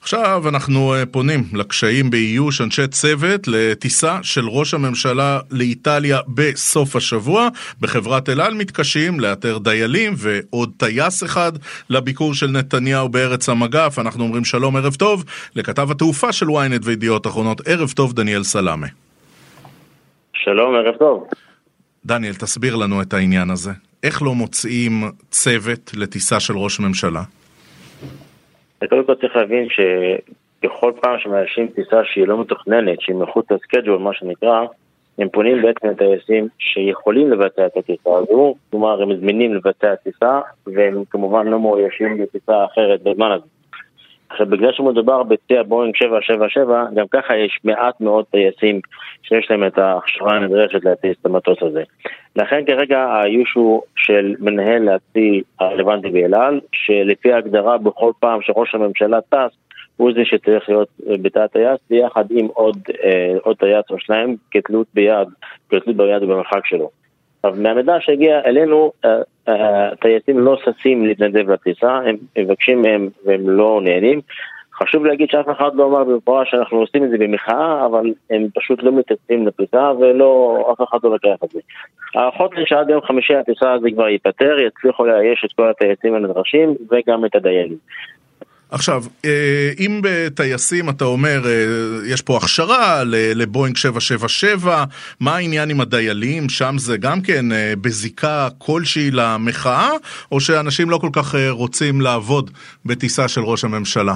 עכשיו 0.00 0.42
אנחנו 0.48 0.94
אה, 0.94 1.06
פונים 1.06 1.40
לקשיים 1.54 2.10
באיוש 2.10 2.60
אנשי 2.60 2.88
צוות 2.88 3.40
לטיסה 3.48 4.18
של 4.22 4.48
ראש 4.48 4.74
הממשלה 4.74 5.38
לאיטליה 5.50 6.18
בסוף 6.34 6.96
השבוע. 6.96 7.48
בחברת 7.80 8.28
אל 8.28 8.40
על 8.40 8.54
מתקשים 8.54 9.20
לאתר 9.20 9.58
דיילים 9.58 10.12
ועוד 10.16 10.72
טייס 10.76 11.24
אחד 11.24 11.52
לביקור 11.90 12.34
של 12.34 12.46
נתניהו 12.46 13.08
בארץ 13.08 13.48
המגף. 13.48 13.98
אנחנו 13.98 14.24
אומרים 14.24 14.44
שלום, 14.44 14.76
ערב 14.76 14.94
טוב, 14.94 15.24
לכתב 15.56 15.90
התעופה 15.90 16.32
של 16.32 16.46
ynet 16.46 16.82
וידיעות 16.84 17.26
אחרונות. 17.26 17.60
ערב 17.68 17.90
טוב, 17.96 18.12
דניאל 18.12 18.42
סלאמה. 18.42 18.86
שלום, 20.34 20.74
ערב 20.74 20.94
טוב. 20.98 21.26
דניאל, 22.06 22.34
תסביר 22.34 22.76
לנו 22.76 23.02
את 23.02 23.12
העניין 23.12 23.50
הזה. 23.50 23.70
איך 24.02 24.22
לא 24.22 24.34
מוצאים 24.34 24.92
צוות 25.30 25.90
לטיסה 25.96 26.40
של 26.40 26.54
ראש 26.56 26.80
ממשלה? 26.80 27.22
קודם 28.88 29.04
כל 29.04 29.14
צריך 29.14 29.36
להבין 29.36 29.68
שבכל 29.68 30.92
פעם 31.00 31.18
שמאשים 31.18 31.66
טיסה 31.68 32.00
שהיא 32.04 32.26
לא 32.26 32.40
מתוכננת, 32.40 33.00
שהיא 33.00 33.16
מחוץ 33.16 33.46
לסקייג'ול, 33.50 33.98
מה 33.98 34.10
שנקרא, 34.14 34.60
הם 35.18 35.28
פונים 35.28 35.62
בעצם 35.62 35.88
לטייסים 35.88 36.48
שיכולים 36.58 37.30
לבצע 37.30 37.66
את 37.66 37.76
הטיסה 37.76 38.10
הזו, 38.10 38.54
כלומר 38.70 39.02
הם 39.02 39.08
מזמינים 39.08 39.54
לבצע 39.54 39.94
טיסה, 39.94 40.40
והם 40.66 41.02
כמובן 41.10 41.46
לא 41.46 41.60
מאוישים 41.60 42.22
לטיסה 42.22 42.64
אחרת 42.64 43.02
בזמן 43.02 43.30
הזה. 43.32 43.46
עכשיו, 44.32 44.46
בגלל 44.46 44.72
שמדובר 44.72 45.22
בצי 45.22 45.58
הבואינג 45.58 45.96
777, 45.96 46.84
גם 46.94 47.06
ככה 47.10 47.36
יש 47.36 47.58
מעט 47.64 48.00
מאוד 48.00 48.24
טייסים 48.30 48.80
שיש 49.22 49.50
להם 49.50 49.66
את 49.66 49.78
ההכשרה 49.78 50.36
הנדרשת 50.36 50.84
להטיס 50.84 51.16
את 51.20 51.26
המטוס 51.26 51.58
הזה. 51.62 51.82
לכן 52.36 52.64
כרגע 52.66 53.00
האיוש 53.00 53.52
הוא 53.54 53.82
של 53.96 54.34
מנהל 54.38 54.88
הצי 54.88 55.42
הרלוונטי 55.60 56.10
באל 56.10 56.34
על, 56.34 56.60
שלפי 56.72 57.32
ההגדרה 57.32 57.78
בכל 57.78 58.12
פעם 58.20 58.42
שראש 58.42 58.74
הממשלה 58.74 59.20
טס, 59.20 59.56
הוא 59.96 60.12
זה 60.14 60.24
שצריך 60.24 60.68
להיות 60.68 60.88
בתא 61.22 61.38
הטייס 61.38 61.78
ביחד 61.90 62.24
עם 62.30 62.48
אה, 63.04 63.34
עוד 63.42 63.56
טייס 63.56 63.84
או 63.90 63.98
שניים 63.98 64.36
כתלות 64.50 64.86
ביד, 64.94 65.28
כתלות 65.70 65.96
ביד 65.96 66.22
ובמרחק 66.22 66.66
שלו. 66.66 67.01
עכשיו, 67.44 67.62
מהמידע 67.62 67.96
שהגיע 68.00 68.40
אלינו, 68.46 68.92
הטייסים 69.46 70.38
לא 70.38 70.56
ששים 70.64 71.06
להתנדב 71.06 71.50
לטיסה, 71.50 71.92
הם 71.92 72.16
מבקשים 72.38 72.82
מהם 72.82 73.08
והם 73.24 73.50
לא 73.50 73.80
נהנים. 73.84 74.20
חשוב 74.74 75.06
להגיד 75.06 75.30
שאף 75.30 75.46
אחד 75.50 75.70
לא 75.74 75.86
אמר 75.86 76.04
במפורש 76.04 76.50
שאנחנו 76.50 76.78
עושים 76.78 77.04
את 77.04 77.10
זה 77.10 77.18
במחאה, 77.18 77.86
אבל 77.86 78.12
הם 78.30 78.46
פשוט 78.54 78.82
לא 78.82 78.92
מתייחסים 78.92 79.46
לטיסה 79.46 79.92
ולא, 80.00 80.64
אף 80.72 80.88
אחד 80.88 80.98
לא 81.04 81.14
לקח 81.14 81.44
את 81.44 81.50
זה. 81.50 81.60
הערכות 82.14 82.52
הן 82.56 82.66
שעד 82.66 82.90
יום 82.90 83.00
חמישי 83.02 83.34
הטיסה 83.34 83.72
הזו 83.72 83.86
כבר 83.94 84.08
ייפתר, 84.08 84.58
יצליחו 84.58 85.06
לאייש 85.06 85.44
את 85.44 85.52
כל 85.52 85.68
הטייסים 85.68 86.14
הנדרשים 86.14 86.74
וגם 86.90 87.24
את 87.24 87.34
הדיילים. 87.34 87.78
עכשיו, 88.72 89.02
אה, 89.24 89.70
אם 89.80 90.00
בטייסים 90.02 90.84
אתה 90.88 91.04
אומר, 91.04 91.40
אה, 91.46 92.12
יש 92.12 92.22
פה 92.22 92.36
הכשרה 92.36 93.02
לבואינג 93.36 93.76
777, 93.76 94.84
מה 95.20 95.36
העניין 95.36 95.70
עם 95.70 95.80
הדיילים? 95.80 96.48
שם 96.48 96.74
זה 96.76 96.96
גם 96.96 97.18
כן 97.26 97.52
אה, 97.52 97.72
בזיקה 97.84 98.48
כלשהי 98.58 99.10
למחאה, 99.12 99.90
או 100.32 100.40
שאנשים 100.40 100.90
לא 100.90 100.98
כל 101.00 101.08
כך 101.12 101.34
רוצים 101.50 102.00
לעבוד 102.00 102.50
בטיסה 102.86 103.28
של 103.28 103.40
ראש 103.40 103.64
הממשלה? 103.64 104.14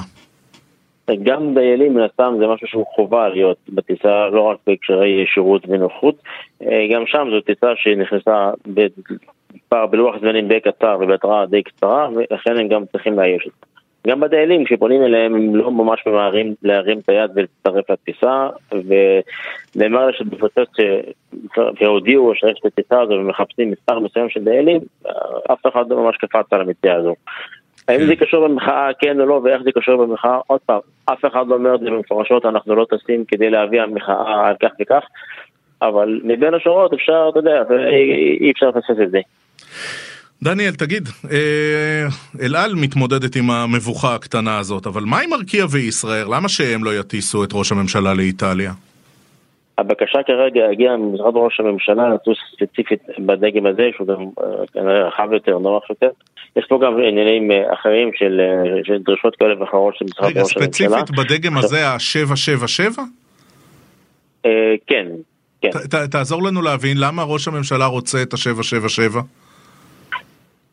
גם 1.23 1.55
דיילים 1.55 1.95
מן 1.95 2.03
הסתם 2.03 2.35
זה 2.38 2.47
משהו 2.47 2.66
שהוא 2.66 2.87
חובה 2.95 3.29
להיות 3.29 3.59
בטיסה, 3.69 4.29
לא 4.33 4.40
רק 4.40 4.57
בהקשרי 4.66 5.25
שירות 5.35 5.62
ונוחות. 5.69 6.23
גם 6.62 7.03
שם 7.07 7.29
זו 7.31 7.40
טיסה 7.40 7.66
שנכנסה 7.77 8.51
בלוח 9.90 10.14
זמנים 10.21 10.49
די 10.49 10.61
קצר 10.61 10.99
ובהתראה 11.01 11.47
די 11.47 11.62
קצרה, 11.62 12.09
ולכן 12.11 12.57
הם 12.57 12.69
גם 12.69 12.85
צריכים 12.92 13.19
לאייש 13.19 13.47
את 13.47 13.53
זה. 13.61 13.77
גם 14.07 14.21
בדיילים, 14.21 14.64
כשפונים 14.64 15.03
אליהם, 15.03 15.35
הם 15.35 15.57
לא 15.57 15.71
ממש 15.71 16.03
ממהרים 16.07 16.55
להרים 16.62 16.99
את 16.99 17.09
היד 17.09 17.31
ולהצטרף 17.35 17.90
לטיסה, 17.90 18.49
ונאמר 19.77 20.07
לי 20.07 20.12
שבקבוצות 20.12 20.69
שהודיעו 21.79 22.35
שיש 22.35 22.59
את 22.61 22.66
הטיסה 22.66 23.01
הזו 23.01 23.12
ומחפשים 23.12 23.71
מספר 23.71 23.99
מסוים 23.99 24.29
של 24.29 24.45
דיילים, 24.45 24.81
אף 25.53 25.66
אחד 25.66 25.90
לא 25.90 25.97
ממש 25.97 26.16
קפץ 26.16 26.53
על 26.53 26.61
המציאה 26.61 26.95
הזו. 26.95 27.14
האם 27.88 28.05
זה 28.07 28.16
קשור 28.16 28.49
במחאה, 28.49 28.88
כן 29.01 29.21
או 29.21 29.27
לא, 29.27 29.40
ואיך 29.45 29.62
זה 29.62 29.73
קשור 29.73 30.07
במחאה? 30.07 30.38
עוד 30.47 30.61
פעם, 30.66 30.81
אף 31.05 31.25
אחד 31.25 31.47
לא 31.49 31.55
אומר 31.55 31.75
את 31.75 31.81
זה 31.81 31.90
במפורשות, 31.90 32.47
אנחנו 32.47 32.75
לא 32.75 32.87
טסים 32.90 33.25
כדי 33.25 33.51
להביא 33.51 33.83
המחאה 33.83 34.49
על 34.49 34.55
כך 34.62 34.71
וכך, 34.81 35.05
אבל 35.83 36.21
מבין 36.25 36.55
השורות 36.55 36.92
אפשר, 36.92 37.29
אתה 37.31 37.38
יודע, 37.38 37.62
אי 38.40 38.51
אפשר 38.51 38.69
לפספס 38.69 39.01
את 39.03 39.11
זה. 39.11 39.21
דניאל, 40.42 40.75
תגיד, 40.75 41.09
אה, 41.31 42.07
אל 42.42 42.57
על 42.57 42.75
מתמודדת 42.75 43.37
עם 43.37 43.51
המבוכה 43.51 44.14
הקטנה 44.14 44.59
הזאת, 44.59 44.87
אבל 44.87 45.03
מה 45.03 45.20
עם 45.20 45.33
ארקיע 45.33 45.64
וישראל? 45.70 46.27
למה 46.31 46.49
שהם 46.49 46.85
לא 46.85 46.90
יטיסו 47.01 47.44
את 47.44 47.51
ראש 47.53 47.72
הממשלה 47.72 48.14
לאיטליה? 48.14 48.72
הבקשה 49.79 50.18
כרגע 50.27 50.61
הגיעה 50.72 50.96
ממשרד 50.96 51.33
ראש 51.37 51.61
הממשלה 51.61 52.09
לטוס 52.14 52.38
ספציפית 52.53 53.03
בדגם 53.18 53.66
הזה, 53.66 53.83
שהוא 53.96 54.07
גם 54.07 54.20
אה, 54.20 54.66
כנראה 54.72 55.09
רחב 55.09 55.33
יותר, 55.33 55.59
נוח 55.59 55.90
יותר. 55.90 56.09
יש 56.57 56.64
פה 56.68 56.79
גם 56.83 56.92
עניינים 57.09 57.51
אה, 57.51 57.72
אחרים 57.75 58.11
של, 58.14 58.40
של 58.85 59.03
דרישות 59.03 59.37
כאלה 59.37 59.61
ואחרות 59.61 59.94
של 59.96 60.05
משרד 60.05 60.27
ראש 60.27 60.37
הממשלה. 60.37 60.62
רגע, 60.62 60.66
ספציפית 60.66 61.11
בדגם 61.18 61.59
הזה, 61.59 61.88
ה-777? 61.88 63.01
כן, 64.87 65.07
כן. 65.61 65.70
תעזור 66.11 66.42
לנו 66.42 66.62
להבין 66.62 66.96
למה 67.01 67.22
ראש 67.22 67.49
הממשלה 67.49 67.87
רוצה 67.87 68.22
את 68.22 68.35
ה-777? 68.35 69.18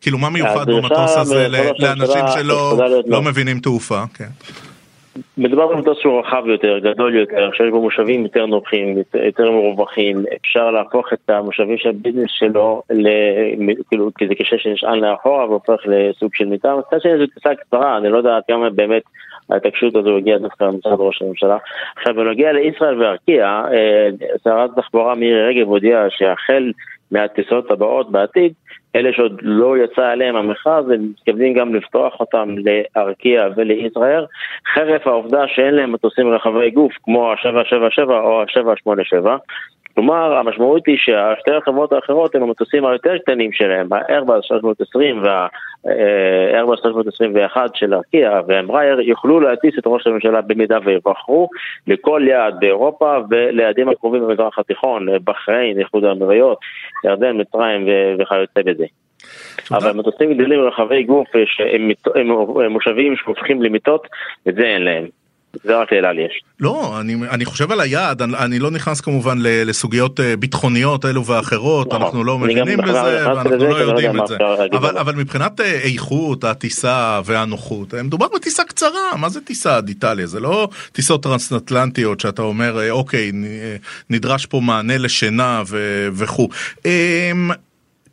כאילו, 0.04 0.18
מה 0.18 0.30
מיוחד 0.30 0.70
במטוס 0.70 1.16
הזה 1.16 1.48
לאנשים 1.78 2.24
שלא 2.34 2.78
לא 3.06 3.22
מבינים 3.22 3.58
תעופה? 3.58 4.02
כן. 4.14 4.28
מדובר 5.38 5.66
במטוס 5.66 5.98
שהוא 6.00 6.20
רחב 6.20 6.42
יותר, 6.46 6.78
גדול 6.78 7.14
יותר, 7.14 7.50
שיש 7.52 7.70
בו 7.70 7.82
מושבים 7.82 8.22
יותר 8.22 8.46
נוחים, 8.46 8.96
יותר 9.26 9.50
מרווחים, 9.50 10.24
אפשר 10.40 10.70
להפוך 10.70 11.12
את 11.12 11.30
המושבים 11.30 11.78
של 11.78 11.88
הביזנס 11.88 12.30
שלו, 12.30 12.82
כאילו, 13.88 14.10
כי 14.18 14.28
זה 14.28 14.34
קשה 14.34 14.58
שנשען 14.58 14.98
לאחורה 14.98 15.48
והופך 15.48 15.80
לסוג 15.86 16.34
של 16.34 16.44
מיטה, 16.44 16.74
מצד 16.76 17.00
שני 17.00 17.18
זו 17.18 17.26
טיסה 17.34 17.54
קצרה, 17.54 17.96
אני 17.96 18.08
לא 18.08 18.18
יודע 18.18 18.38
כמה 18.48 18.70
באמת 18.70 19.02
ההתעקשות 19.50 19.96
הזו 19.96 20.16
הגיעה 20.16 20.38
דווקא 20.38 20.64
למשרד 20.64 20.96
ראש 20.98 21.22
הממשלה. 21.22 21.56
עכשיו, 21.96 22.14
בנוגע 22.14 22.52
לישראל 22.52 23.02
וארקיע, 23.02 23.62
אה, 23.72 24.08
שרת 24.44 24.70
התחבורה 24.78 25.14
מירי 25.14 25.42
רגב 25.48 25.68
הודיעה 25.68 26.06
שהחל 26.10 26.72
מהטיסות 27.10 27.70
הבאות 27.70 28.12
בעתיד, 28.12 28.52
אלה 28.96 29.12
שעוד 29.12 29.40
לא 29.42 29.78
יצא 29.78 30.06
עליהם 30.06 30.36
המכרז, 30.36 30.90
הם 30.90 31.10
מתכוונים 31.10 31.54
גם 31.54 31.74
לפתוח 31.74 32.20
אותם 32.20 32.48
לארקיע 32.64 33.48
ולישראל, 33.56 34.26
חרף 34.74 35.06
העובדה 35.06 35.44
שאין 35.48 35.74
להם 35.74 35.92
מטוסים 35.92 36.28
רחבי 36.28 36.70
גוף 36.70 36.92
כמו 37.04 37.32
ה-777 37.32 38.02
או 38.08 38.42
ה-787. 38.42 39.26
כלומר, 39.94 40.36
המשמעות 40.36 40.86
היא 40.86 40.96
שהשתי 40.98 41.50
החברות 41.50 41.92
האחרות 41.92 42.34
הם 42.34 42.42
המטוסים 42.42 42.86
היותר 42.86 43.18
קטנים 43.18 43.52
שלהם, 43.52 43.92
ה-Airbus 43.92 44.42
320 44.42 45.22
וה-Airbus 45.22 46.76
321 46.82 47.76
של 47.76 47.94
ארקיע 47.94 48.40
ואמרייר, 48.46 49.00
יוכלו 49.00 49.40
להטיס 49.40 49.78
את 49.78 49.82
ראש 49.86 50.06
הממשלה 50.06 50.40
במידה 50.40 50.78
ויבחרו 50.84 51.48
לכל 51.86 52.22
יעד 52.26 52.54
באירופה 52.60 53.16
וליעדים 53.30 53.88
הקרובים 53.88 54.22
במזרח 54.22 54.58
התיכון, 54.58 55.06
בחריין, 55.24 55.78
איחוד 55.78 56.04
האמירויות, 56.04 56.58
ירדן, 57.04 57.40
מצרים 57.40 57.88
וכיוצא 58.18 58.62
בזה. 58.64 58.84
אבל 59.72 59.92
מטוסים 59.92 60.34
גדולים 60.34 60.60
רחבי 60.60 61.02
גוף 61.02 61.28
שהם 61.46 61.90
מושבים 62.70 63.16
שהופכים 63.16 63.62
למיטות, 63.62 64.06
את 64.48 64.54
זה 64.54 64.62
אין 64.62 64.82
להם. 64.82 65.23
זה 65.64 65.76
רק 65.76 65.92
לאל 65.92 66.04
על 66.04 66.18
יש. 66.18 66.42
לא, 66.60 67.00
אני, 67.00 67.16
אני 67.30 67.44
חושב 67.44 67.72
על 67.72 67.80
היעד, 67.80 68.22
אני, 68.22 68.36
אני 68.36 68.58
לא 68.58 68.70
נכנס 68.70 69.00
כמובן 69.00 69.38
לסוגיות 69.42 70.20
אה, 70.20 70.36
ביטחוניות 70.36 71.04
אלו 71.04 71.26
ואחרות, 71.26 71.86
נכון. 71.86 72.02
אנחנו 72.02 72.24
לא 72.24 72.38
מבינים 72.38 72.78
בזה 72.78 73.02
ואנחנו 73.02 73.50
לא, 73.50 73.68
לא 73.68 73.76
יודעים 73.76 74.22
את 74.22 74.26
זה. 74.26 74.36
אבל, 74.72 74.98
אבל 74.98 75.14
מבחינת 75.14 75.60
אה, 75.60 75.80
איכות 75.84 76.44
הטיסה 76.44 77.20
והנוחות, 77.24 77.94
מדובר 77.94 78.26
בטיסה 78.34 78.64
קצרה, 78.64 79.16
מה 79.16 79.28
זה 79.28 79.40
טיסה 79.40 79.76
עד 79.76 79.88
איטליה? 79.88 80.26
זה 80.26 80.40
לא 80.40 80.68
טיסות 80.92 81.22
טרנס-אטלנטיות 81.22 82.20
שאתה 82.20 82.42
אומר, 82.42 82.90
אוקיי, 82.90 83.32
נדרש 84.10 84.46
פה 84.46 84.60
מענה 84.60 84.98
לשינה 84.98 85.62
וכו'. 86.12 86.48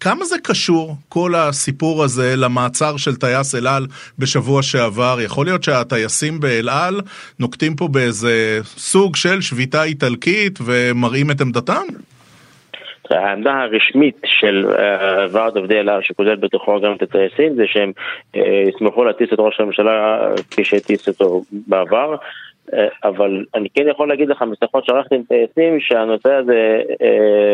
כמה 0.04 0.26
זה 0.26 0.36
קשור, 0.44 0.96
כל 1.10 1.32
הסיפור 1.36 2.04
הזה, 2.04 2.34
למעצר 2.38 2.98
של 2.98 3.16
טייס 3.16 3.56
אל 3.56 3.68
על 3.68 3.86
בשבוע 4.20 4.64
שעבר? 4.64 5.18
יכול 5.26 5.46
להיות 5.46 5.64
שהטייסים 5.64 6.40
באל 6.40 6.70
על 6.70 6.96
נוקטים 7.40 7.76
פה 7.76 7.88
באיזה 7.88 8.60
סוג 8.64 9.16
של 9.16 9.42
שביתה 9.42 9.84
איטלקית 9.84 10.60
ומראים 10.66 11.32
את 11.32 11.42
עמדתם? 11.42 11.86
העמדה 13.10 13.52
הרשמית 13.52 14.22
של 14.26 14.66
uh, 14.70 14.80
ועד 15.32 15.58
עובדי 15.58 15.80
אל 15.80 15.90
על 15.90 16.02
שכולל 16.04 16.36
בתוכו 16.36 16.82
גם 16.82 16.94
את 16.94 17.02
הטייסים 17.02 17.56
זה 17.56 17.64
שהם 17.68 17.92
uh, 18.36 18.40
ישמחו 18.70 19.04
להטיס 19.04 19.30
את 19.34 19.40
ראש 19.40 19.60
הממשלה 19.60 20.20
כפי 20.52 20.64
שהטיס 20.64 21.08
אותו 21.08 21.42
בעבר 21.68 22.16
אבל 23.04 23.46
אני 23.56 23.70
כן 23.76 23.88
יכול 23.88 24.08
להגיד 24.10 24.30
לך 24.30 24.42
משיחות 24.42 24.86
שערכתי 24.86 25.16
עם 25.16 25.22
טייסים 25.28 25.80
שהנושא 25.80 26.34
הזה 26.34 26.82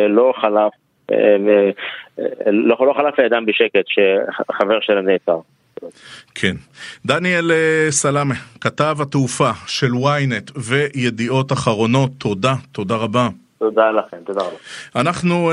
לא 0.09 0.33
חלף 0.41 0.71
לא, 2.47 2.75
לא 2.79 2.93
חלף 2.97 3.19
לידם 3.19 3.45
בשקט 3.45 3.85
שחבר 3.87 4.79
שלהם 4.81 5.05
נעצר. 5.09 5.39
כן. 6.35 6.55
דניאל 7.05 7.51
אה, 7.51 7.87
סלאמה, 7.91 8.33
כתב 8.61 8.97
התעופה 9.01 9.51
של 9.67 9.87
ynet 9.87 10.51
וידיעות 10.55 11.51
אחרונות, 11.51 12.11
תודה, 12.17 12.53
תודה 12.71 12.95
רבה. 12.95 13.27
תודה 13.59 13.91
לכם, 13.91 14.17
תודה 14.25 14.41
רבה. 14.41 14.57
אנחנו... 14.95 15.51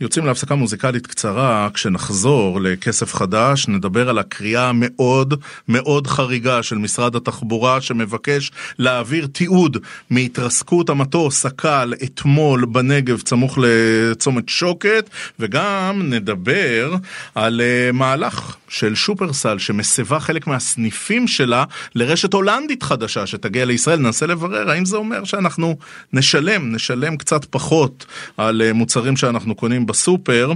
יוצאים 0.00 0.26
להפסקה 0.26 0.54
מוזיקלית 0.54 1.06
קצרה, 1.06 1.68
כשנחזור 1.74 2.60
לכסף 2.60 3.14
חדש, 3.14 3.68
נדבר 3.68 4.08
על 4.08 4.18
הקריאה 4.18 4.68
המאוד 4.68 5.34
מאוד 5.68 6.06
חריגה 6.06 6.62
של 6.62 6.78
משרד 6.78 7.16
התחבורה 7.16 7.80
שמבקש 7.80 8.50
להעביר 8.78 9.26
תיעוד 9.26 9.76
מהתרסקות 10.10 10.90
המטוס 10.90 11.46
הקל 11.46 11.94
אתמול 12.04 12.64
בנגב 12.64 13.22
סמוך 13.26 13.58
לצומת 13.62 14.48
שוקת, 14.48 15.10
וגם 15.38 16.02
נדבר 16.04 16.96
על 17.34 17.60
uh, 17.60 17.92
מהלך 17.92 18.56
של 18.68 18.94
שופרסל 18.94 19.58
שמסבה 19.58 20.20
חלק 20.20 20.46
מהסניפים 20.46 21.28
שלה 21.28 21.64
לרשת 21.94 22.32
הולנדית 22.32 22.82
חדשה 22.82 23.26
שתגיע 23.26 23.64
לישראל. 23.64 23.98
ננסה 23.98 24.26
לברר 24.26 24.70
האם 24.70 24.84
זה 24.84 24.96
אומר 24.96 25.24
שאנחנו 25.24 25.76
נשלם, 26.12 26.74
נשלם 26.74 27.16
קצת 27.16 27.44
פחות 27.44 28.06
על 28.36 28.62
uh, 28.70 28.72
מוצרים 28.72 29.16
שאנחנו 29.16 29.54
קונים 29.54 29.81
בסופר, 29.86 30.52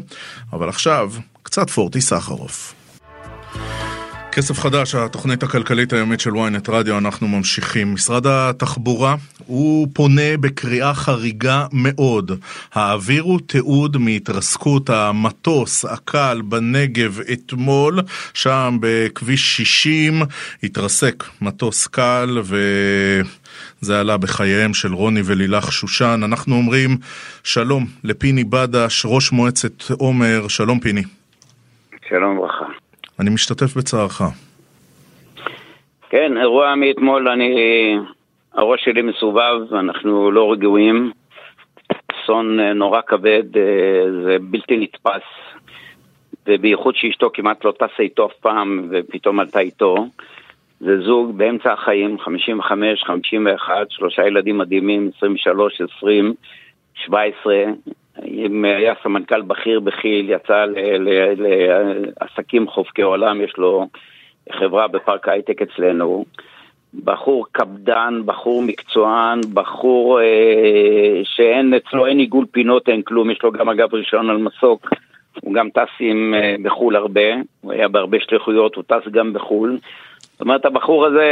אבל 0.52 0.68
עכשיו, 0.68 1.12
קצת 1.42 1.70
פורטי 1.70 2.00
סחרוף. 2.00 2.74
כסף 4.36 4.58
חדש, 4.58 4.94
התוכנית 4.94 5.42
הכלכלית 5.42 5.92
היומית 5.92 6.20
של 6.20 6.30
ynet 6.30 6.70
רדיו, 6.70 6.98
אנחנו 6.98 7.28
ממשיכים. 7.28 7.94
משרד 7.94 8.26
התחבורה, 8.26 9.14
הוא 9.46 9.88
פונה 9.92 10.36
בקריאה 10.40 10.94
חריגה 10.94 11.66
מאוד. 11.72 12.32
העבירו 12.74 13.38
תיעוד 13.38 13.96
מהתרסקות 13.96 14.90
המטוס 14.90 15.84
הקל 15.84 16.42
בנגב 16.44 17.20
אתמול, 17.32 18.00
שם 18.34 18.78
בכביש 18.80 19.56
60, 19.56 20.22
התרסק 20.62 21.24
מטוס 21.40 21.86
קל 21.86 22.38
ו... 22.44 22.56
זה 23.80 24.00
עלה 24.00 24.16
בחייהם 24.16 24.74
של 24.74 24.94
רוני 24.94 25.20
ולילך 25.24 25.72
שושן. 25.72 26.20
אנחנו 26.24 26.54
אומרים 26.54 26.90
שלום 27.44 27.84
לפיני 28.04 28.44
בדש, 28.44 29.06
ראש 29.06 29.32
מועצת 29.32 29.90
עומר. 29.98 30.48
שלום 30.48 30.80
פיני. 30.80 31.02
שלום 32.08 32.38
וברכה. 32.38 32.64
אני 33.20 33.30
משתתף 33.30 33.76
בצערך. 33.76 34.22
כן, 36.10 36.32
אירוע 36.40 36.74
מאתמול, 36.74 37.28
אני... 37.28 37.54
הראש 38.54 38.84
שלי 38.84 39.02
מסובב, 39.02 39.74
אנחנו 39.74 40.30
לא 40.30 40.52
רגועים. 40.52 41.12
אסון 42.12 42.60
אה, 42.60 42.72
נורא 42.72 43.00
כבד, 43.06 43.56
אה, 43.56 43.62
זה 44.24 44.36
בלתי 44.40 44.76
נתפס. 44.76 45.22
ובייחוד 46.46 46.94
שאשתו 46.96 47.30
כמעט 47.34 47.64
לא 47.64 47.72
טסה 47.72 48.02
איתו 48.02 48.26
אף 48.26 48.32
פעם, 48.40 48.88
ופתאום 48.90 49.40
עלתה 49.40 49.60
איתו. 49.60 50.06
זה 50.80 51.00
זוג 51.00 51.38
באמצע 51.38 51.72
החיים, 51.72 52.18
55, 52.18 53.04
51, 53.04 53.86
שלושה 53.90 54.26
ילדים 54.26 54.58
מדהימים, 54.58 55.10
23, 55.16 55.80
20, 55.98 56.34
17. 56.94 57.64
אם 58.24 58.64
היה 58.64 58.94
סמנכ"ל 59.02 59.42
בכיר 59.42 59.80
בכי"ל, 59.80 60.30
יצא 60.30 60.64
לעסקים 61.36 62.68
חובקי 62.68 63.02
עולם, 63.02 63.40
יש 63.40 63.52
לו 63.58 63.88
חברה 64.52 64.88
בפארק 64.88 65.28
הייטק 65.28 65.62
אצלנו. 65.62 66.24
בחור 67.04 67.46
קפדן, 67.52 68.20
בחור 68.24 68.62
מקצוען, 68.62 69.40
בחור 69.54 70.20
אה, 70.20 71.20
שאין 71.24 71.74
אצלו, 71.74 72.06
אין 72.06 72.18
עיגול 72.18 72.46
פינות, 72.50 72.88
אין 72.88 73.02
כלום, 73.02 73.30
יש 73.30 73.42
לו 73.42 73.52
גם 73.52 73.68
אגב 73.68 73.94
רישיון 73.94 74.30
על 74.30 74.36
מסוק, 74.36 74.90
הוא 75.42 75.54
גם 75.54 75.70
טס 75.70 75.88
עם, 76.00 76.34
אה, 76.34 76.54
בחו"ל 76.62 76.96
הרבה, 76.96 77.20
הוא 77.60 77.72
היה 77.72 77.88
בהרבה 77.88 78.18
שליחויות, 78.20 78.74
הוא 78.74 78.84
טס 78.86 79.08
גם 79.10 79.32
בחו"ל. 79.32 79.78
זאת 80.36 80.40
אומרת, 80.40 80.64
הבחור 80.66 81.06
הזה 81.06 81.28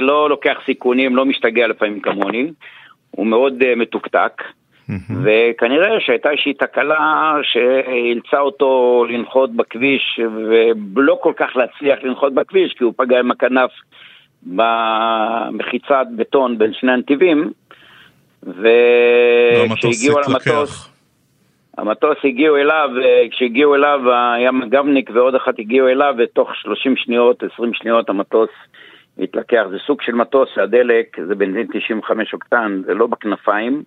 לא 0.00 0.30
לוקח 0.30 0.56
סיכונים, 0.66 1.16
לא 1.16 1.24
משתגע 1.24 1.66
לפעמים 1.66 2.00
כמוני, 2.00 2.50
הוא 3.10 3.26
מאוד 3.26 3.62
uh, 3.62 3.64
מתוקתק, 3.76 4.42
mm-hmm. 4.42 5.12
וכנראה 5.24 6.00
שהייתה 6.00 6.30
איזושהי 6.30 6.54
תקלה 6.54 7.34
שאילצה 7.42 8.40
אותו 8.40 9.04
לנחות 9.08 9.56
בכביש, 9.56 10.20
ולא 10.94 11.18
כל 11.22 11.32
כך 11.36 11.56
להצליח 11.56 11.98
לנחות 12.02 12.34
בכביש, 12.34 12.72
כי 12.78 12.84
הוא 12.84 12.92
פגע 12.96 13.18
עם 13.18 13.30
הכנף 13.30 13.70
במחיצת 14.42 16.06
בטון 16.16 16.58
בין 16.58 16.72
שני 16.72 16.92
הנתיבים, 16.92 17.52
וכשהגיעו 18.42 20.18
על 20.18 20.24
המטוס... 21.78 22.16
הגיעו 22.24 22.56
אליו, 22.56 22.90
אה, 23.02 23.24
כשהגיעו 23.30 23.74
אליו 23.74 24.00
היה 24.34 24.52
מג"בניק 24.52 25.10
ועוד 25.14 25.34
אחת 25.34 25.58
הגיעו 25.58 25.88
אליו, 25.88 26.14
ותוך 26.18 26.54
30 26.54 26.96
שניות, 26.96 27.42
20 27.54 27.74
שניות 27.74 28.08
המטוס 28.08 28.50
התלקח. 29.18 29.64
זה 29.70 29.76
סוג 29.86 30.02
של 30.02 30.12
מטוס 30.12 30.48
שהדלק 30.54 31.16
זה 31.26 31.34
בנזין 31.34 31.66
95 31.72 32.34
אוקטן, 32.34 32.82
זה 32.86 32.94
לא 32.94 33.06
בכנפיים, 33.06 33.82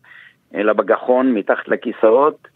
אלא 0.56 0.74
בגחון, 0.74 1.34
מתחת 1.34 1.68
לכיסאות. 1.68 2.48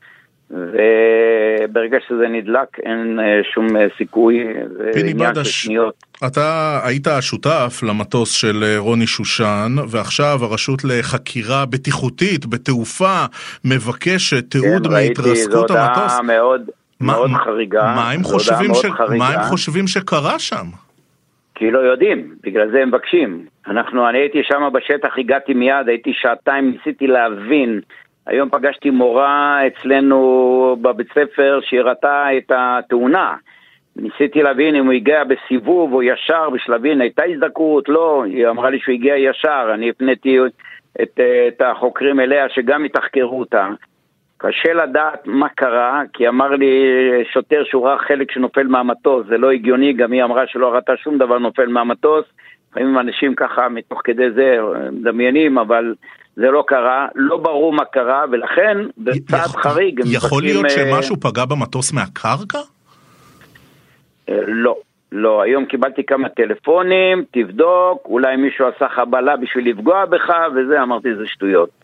וברגע 0.51 1.97
שזה 2.07 2.27
נדלק 2.27 2.79
אין 2.85 3.19
אה, 3.19 3.39
שום 3.53 3.77
אה, 3.77 3.87
סיכוי, 3.97 4.43
זה 4.77 4.99
עניין 5.05 5.35
של 5.35 5.43
שניות. 5.43 5.93
אתה 6.27 6.79
היית 6.83 7.07
השותף 7.07 7.79
למטוס 7.83 8.31
של 8.31 8.63
אה, 8.63 8.75
רוני 8.77 9.07
שושן, 9.07 9.75
ועכשיו 9.89 10.39
הרשות 10.41 10.83
לחקירה 10.83 11.65
בטיחותית 11.65 12.45
בתעופה 12.45 13.25
מבקשת 13.65 14.51
תיעוד 14.51 14.87
כן, 14.87 14.93
מהתרסקות 14.93 15.21
המטוס. 15.21 15.21
כן, 15.21 15.31
ראיתי, 15.31 15.51
זו 15.51 15.59
הודעה 15.59 16.21
מאוד, 16.23 16.61
מה, 16.99 17.13
מאוד 17.13 17.31
חריגה. 17.31 17.83
מה 17.95 18.11
הם, 18.11 18.23
חושבים 18.23 18.73
ש... 18.73 18.85
חריגה. 18.85 19.17
מה 19.17 19.27
הם 19.27 19.43
חושבים 19.43 19.87
שקרה 19.87 20.39
שם? 20.39 20.65
כי 21.55 21.71
לא 21.71 21.79
יודעים, 21.79 22.35
בגלל 22.43 22.71
זה 22.71 22.81
הם 22.81 22.87
מבקשים. 22.87 23.45
אנחנו, 23.67 24.09
אני 24.09 24.17
הייתי 24.17 24.39
שם 24.43 24.69
בשטח, 24.73 25.17
הגעתי 25.17 25.53
מיד, 25.53 25.87
הייתי 25.87 26.11
שעתיים, 26.13 26.71
ניסיתי 26.71 27.07
להבין 27.07 27.81
היום 28.29 28.49
פגשתי 28.49 28.89
מורה 28.89 29.61
אצלנו 29.67 30.77
בבית 30.81 31.07
ספר 31.11 31.59
שהראתה 31.61 32.37
את 32.37 32.51
התאונה. 32.55 33.35
ניסיתי 33.95 34.43
להבין 34.43 34.75
אם 34.75 34.85
הוא 34.85 34.93
הגיע 34.93 35.23
בסיבוב 35.23 35.93
או 35.93 36.03
ישר 36.03 36.49
בשביל 36.49 36.75
להבין, 36.75 37.01
הייתה 37.01 37.23
הזדקרות? 37.23 37.89
לא, 37.89 38.23
היא 38.25 38.47
אמרה 38.47 38.69
לי 38.69 38.79
שהוא 38.79 38.93
הגיע 38.93 39.17
ישר, 39.17 39.71
אני 39.73 39.89
הפניתי 39.89 40.37
את, 41.01 41.19
את 41.47 41.61
החוקרים 41.61 42.19
אליה 42.19 42.49
שגם 42.49 42.85
יתחקרו 42.85 43.39
אותה. 43.39 43.67
קשה 44.37 44.73
לדעת 44.73 45.27
מה 45.27 45.49
קרה, 45.49 46.01
כי 46.13 46.27
אמר 46.27 46.49
לי 46.49 46.83
שוטר 47.33 47.63
שהוא 47.63 47.87
ראה 47.87 47.97
חלק 47.97 48.31
שנופל 48.31 48.67
מהמטוס, 48.67 49.27
זה 49.27 49.37
לא 49.37 49.51
הגיוני, 49.51 49.93
גם 49.93 50.11
היא 50.11 50.23
אמרה 50.23 50.47
שלא 50.47 50.73
ראתה 50.73 50.97
שום 50.97 51.17
דבר 51.17 51.37
נופל 51.37 51.67
מהמטוס. 51.67 52.25
לפעמים 52.71 52.99
אנשים 52.99 53.35
ככה 53.35 53.69
מתוך 53.69 54.01
כדי 54.03 54.31
זה 54.31 54.57
מדמיינים, 54.91 55.57
אבל 55.57 55.93
זה 56.39 56.51
לא 56.51 56.63
קרה, 56.67 57.07
לא 57.15 57.37
ברור 57.37 57.73
מה 57.73 57.85
קרה, 57.85 58.25
ולכן 58.31 58.77
בצעד 58.97 59.49
חריג... 59.49 60.01
יכול 60.05 60.41
להיות 60.41 60.65
אה, 60.65 60.69
שמשהו 60.69 61.15
פגע 61.19 61.45
במטוס 61.45 61.93
מהקרקע? 61.93 62.59
אה, 64.29 64.39
לא, 64.47 64.75
לא. 65.11 65.41
היום 65.41 65.65
קיבלתי 65.65 66.05
כמה 66.05 66.29
טלפונים, 66.29 67.23
תבדוק, 67.31 68.01
אולי 68.05 68.35
מישהו 68.35 68.65
עשה 68.67 68.87
חבלה 68.95 69.37
בשביל 69.37 69.69
לפגוע 69.69 70.05
בך, 70.05 70.29
וזה, 70.55 70.81
אמרתי, 70.81 71.15
זה 71.15 71.27
שטויות. 71.27 71.78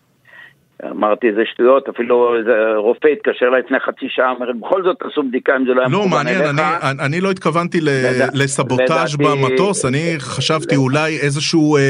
אמרתי, 0.84 1.32
זה 1.32 1.42
שטויות, 1.52 1.88
אפילו 1.88 2.36
איזה 2.38 2.52
רופא 2.76 3.08
התקשר 3.08 3.46
אליי 3.46 3.60
לפני 3.60 3.80
חצי 3.80 4.06
שעה, 4.08 4.30
אומר, 4.30 4.46
בכל 4.60 4.82
זאת 4.82 4.96
תעשו 4.98 5.22
בדיקה 5.22 5.56
אם 5.56 5.64
זה 5.66 5.74
לא 5.74 5.80
היה 5.80 5.88
לא, 5.92 5.98
מכוון 6.06 6.26
אליך. 6.26 6.38
מעניין, 6.40 6.58
אני, 6.82 7.06
אני 7.06 7.20
לא 7.20 7.30
התכוונתי 7.30 7.80
ל, 7.80 7.88
לדע- 7.88 8.30
לסבוטאז' 8.34 9.16
לדעתי- 9.20 9.38
במטוס, 9.48 9.84
אני 9.84 10.14
חשבתי 10.18 10.76
אולי 10.76 11.18
איזשהו 11.22 11.76
אה, 11.76 11.80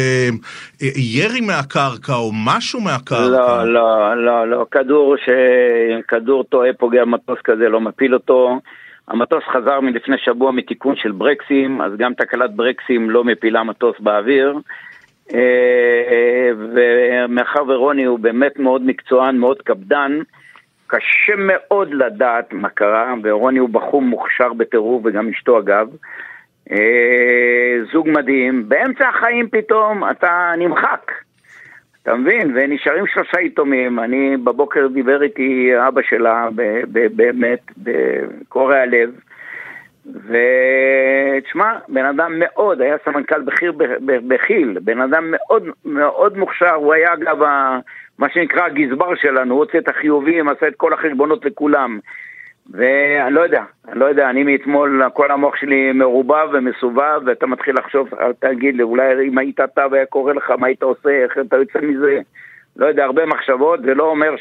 אה, 0.83 0.89
ירי 0.97 1.41
מהקרקע 1.41 2.13
או 2.15 2.31
משהו 2.47 2.81
מהקרקע. 2.81 3.29
לא, 3.29 3.73
לא, 3.73 4.25
לא, 4.25 4.49
לא, 4.51 4.67
כדור 4.71 5.17
ש... 5.17 5.29
כדור 6.09 6.45
טועה 6.45 6.73
פוגע 6.79 7.05
במטוס 7.05 7.39
כזה, 7.45 7.69
לא 7.69 7.81
מפיל 7.81 8.15
אותו. 8.15 8.61
המטוס 9.09 9.43
חזר 9.53 9.81
מלפני 9.81 10.17
שבוע 10.25 10.53
מתיקון 10.53 10.95
של 10.97 11.13
ברקסים, 11.13 11.81
אז 11.81 11.93
גם 11.99 12.15
תקלת 12.15 12.55
ברקסים 12.57 13.11
לא 13.11 13.25
מפילה 13.25 13.63
מטוס 13.65 13.95
באוויר. 14.01 14.55
אה, 15.35 16.51
ומאחר 16.59 17.63
ורוני 17.69 18.05
הוא 18.05 18.19
באמת 18.19 18.59
מאוד 18.59 18.83
מקצוען, 18.87 19.37
מאוד 19.37 19.63
קפדן, 19.63 20.19
קשה 20.87 21.35
מאוד 21.37 21.95
לדעת 21.95 22.53
מה 22.53 22.69
קרה, 22.69 23.15
ורוני 23.23 23.59
הוא 23.59 23.69
בחור 23.69 24.03
מוכשר 24.03 24.53
בטירוף, 24.53 25.03
וגם 25.05 25.29
אשתו 25.29 25.59
אגב. 25.59 25.89
אה, 26.71 27.77
זוג 27.93 28.09
מדהים, 28.09 28.69
באמצע 28.69 29.09
החיים 29.09 29.49
פתאום 29.49 30.11
אתה 30.11 30.53
נמחק. 30.59 31.13
אתה 32.03 32.15
מבין? 32.15 32.53
ונשארים 32.55 33.07
שלושה 33.07 33.41
יתומים. 33.41 34.01
אני 34.01 34.37
בבוקר 34.37 34.87
דיבר 34.87 35.23
איתי 35.23 35.71
אבא 35.89 36.03
שלה, 36.03 36.49
באמת, 37.17 37.61
בקורע 37.77 38.87
לב. 38.87 39.11
ותשמע, 40.15 41.73
בן 41.89 42.05
אדם 42.05 42.33
מאוד, 42.39 42.81
היה 42.81 42.97
סמנכ"ל 43.05 43.41
בכיר 43.41 43.73
בכי"ל, 44.05 44.79
בן 44.81 45.01
אדם 45.01 45.31
מאוד 45.31 45.69
מאוד 45.85 46.39
מוכשר, 46.39 46.75
הוא 46.75 46.93
היה 46.95 47.13
אגב 47.13 47.43
ה- 47.43 47.79
מה 48.19 48.29
שנקרא 48.29 48.65
הגזבר 48.65 49.15
שלנו, 49.15 49.55
הוא 49.55 49.61
הוציא 49.65 49.79
את 49.79 49.89
החיובים, 49.89 50.49
עשה 50.49 50.69
את 50.69 50.75
כל 50.77 50.93
החשבונות 50.93 51.45
לכולם. 51.45 51.99
ואני 52.71 53.35
לא 53.35 53.41
יודע, 53.41 53.63
אני 53.89 53.99
לא 54.01 54.05
יודע, 54.05 54.31
אני 54.31 54.43
מאתמול, 54.43 55.03
כל 55.13 55.31
המוח 55.31 55.57
שלי 55.57 55.93
מרובב 55.93 56.49
ומסובב, 56.53 57.21
ואתה 57.27 57.47
מתחיל 57.47 57.75
לחשוב, 57.79 58.09
תגיד 58.39 58.77
לי, 58.77 58.83
אולי 58.83 59.29
אם 59.29 59.39
היית 59.39 59.61
אתה 59.61 59.87
והיה 59.91 60.07
קורה 60.07 60.33
לך, 60.33 60.51
מה 60.59 60.67
היית 60.67 60.83
עושה, 60.83 61.11
איך 61.11 61.39
אתה 61.47 61.57
יוצא 61.57 61.79
מזה, 61.83 62.21
לא 62.77 62.87
יודע, 62.87 63.05
הרבה 63.05 63.27
מחשבות, 63.27 63.83
זה 63.83 63.95
לא 63.95 64.05
אומר 64.05 64.35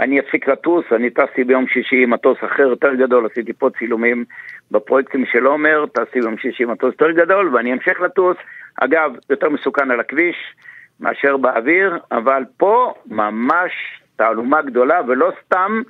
שאני 0.00 0.20
אפסיק 0.20 0.48
לטוס, 0.48 0.84
אני 0.92 1.10
טסתי 1.10 1.44
ביום 1.44 1.66
שישי 1.68 2.02
עם 2.02 2.10
מטוס 2.10 2.38
אחר 2.44 2.62
יותר 2.62 2.94
גדול, 2.94 3.26
עשיתי 3.26 3.52
פה 3.52 3.68
צילומים 3.78 4.24
בפרויקטים 4.70 5.24
של 5.32 5.46
עומר, 5.46 5.84
טסתי 5.92 6.20
ביום 6.20 6.38
שישי 6.38 6.62
עם 6.62 6.70
מטוס 6.70 6.92
יותר 6.92 7.10
גדול, 7.10 7.54
ואני 7.54 7.72
אמשיך 7.72 8.00
לטוס, 8.00 8.36
אגב, 8.80 9.12
יותר 9.30 9.48
מסוכן 9.50 9.90
על 9.90 10.00
הכביש 10.00 10.36
מאשר 11.00 11.36
באוויר, 11.36 11.98
אבל 12.12 12.42
פה 12.56 12.94
ממש 13.06 13.72
תעלומה 14.16 14.62
גדולה, 14.62 15.00
ולא 15.06 15.32
סתם 15.44 15.82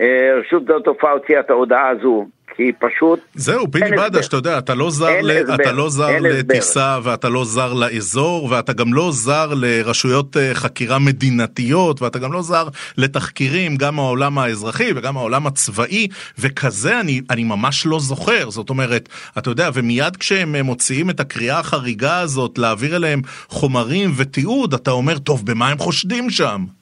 אה, 0.00 0.30
רשות 0.34 0.62
שדות 0.62 0.80
התעופה 0.80 1.10
הוציאה 1.10 1.40
את 1.40 1.50
ההודעה 1.50 1.88
הזו, 1.88 2.26
כי 2.56 2.72
פשוט 2.78 3.20
זהו, 3.34 3.70
פיני 3.70 3.90
בדש. 3.96 4.28
אתה 4.28 4.36
יודע, 4.36 4.58
אתה 4.58 4.74
לא 4.74 4.90
זר, 4.90 5.20
ל... 5.22 5.30
הסבר, 5.30 5.54
אתה 5.54 5.72
לא 5.72 5.90
זר. 5.90 6.18
לטיסה 6.20 6.98
ואתה 7.02 7.28
לא 7.28 7.44
זר 7.44 7.72
לאזור 7.72 8.44
ואתה 8.50 8.72
גם 8.72 8.94
לא 8.94 9.10
זר 9.12 9.54
לרשויות 9.54 10.36
אה, 10.36 10.54
חקירה 10.54 10.98
מדינתיות 10.98 12.02
ואתה 12.02 12.18
גם 12.18 12.32
לא 12.32 12.42
זר 12.42 12.68
לתחקירים, 12.96 13.76
גם 13.76 13.96
מהעולם 13.96 14.38
האזרחי 14.38 14.90
וגם 14.96 15.14
מהעולם 15.14 15.46
הצבאי 15.46 16.08
וכזה 16.38 17.00
אני, 17.00 17.20
אני 17.30 17.44
ממש 17.44 17.86
לא 17.86 18.00
זוכר, 18.00 18.50
זאת 18.50 18.70
אומרת, 18.70 19.08
אתה 19.38 19.50
יודע, 19.50 19.70
ומיד 19.74 20.16
כשהם 20.16 20.54
אה, 20.54 20.62
מוציאים 20.62 21.10
את 21.10 21.20
הקריאה 21.20 21.58
החריגה 21.58 22.18
הזאת 22.20 22.58
להעביר 22.58 22.96
אליהם 22.96 23.22
חומרים 23.48 24.12
ותיעוד, 24.16 24.74
אתה 24.74 24.90
אומר, 24.90 25.18
טוב, 25.18 25.46
במה 25.46 25.68
הם 25.68 25.78
חושדים 25.78 26.30
שם? 26.30 26.77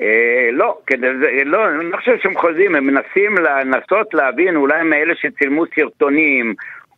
אה, 0.00 0.48
לא, 0.52 0.78
כדי 0.86 1.44
לא, 1.44 1.68
אני 1.68 1.90
לא 1.90 1.96
חושב 1.96 2.18
שהם 2.22 2.38
חוזים, 2.38 2.74
הם 2.74 2.86
מנסים 2.86 3.34
לנסות 3.38 4.14
להבין, 4.14 4.56
אולי 4.56 4.82
מאלה 4.82 5.14
שצילמו 5.14 5.64
סרטונים, 5.74 6.54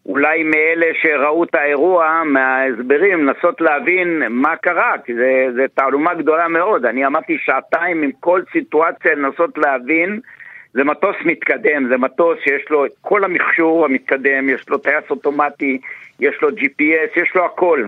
אולי 0.06 0.42
מאלה 0.42 0.86
שראו 1.02 1.44
את 1.44 1.54
האירוע, 1.54 2.22
מההסברים, 2.24 3.26
לנסות 3.26 3.60
להבין 3.60 4.22
מה 4.28 4.56
קרה, 4.56 4.94
כי 5.04 5.14
זה 5.54 5.66
תעלומה 5.74 6.14
גדולה 6.14 6.48
מאוד. 6.48 6.84
אני 6.84 7.04
עמדתי 7.04 7.38
שעתיים 7.38 8.02
עם 8.02 8.10
כל 8.20 8.42
סיטואציה 8.52 9.14
לנסות 9.14 9.58
להבין. 9.58 10.20
זה 10.72 10.84
מטוס 10.84 11.16
מתקדם, 11.24 11.88
זה 11.88 11.96
מטוס 11.96 12.38
שיש 12.44 12.70
לו 12.70 12.86
את 12.86 12.92
כל 13.00 13.24
המכשור 13.24 13.84
המתקדם, 13.84 14.48
יש 14.48 14.68
לו 14.68 14.78
טייס 14.78 15.04
אוטומטי, 15.10 15.78
יש 16.20 16.36
לו 16.42 16.48
GPS, 16.48 17.20
יש 17.20 17.34
לו 17.34 17.44
הכל. 17.44 17.84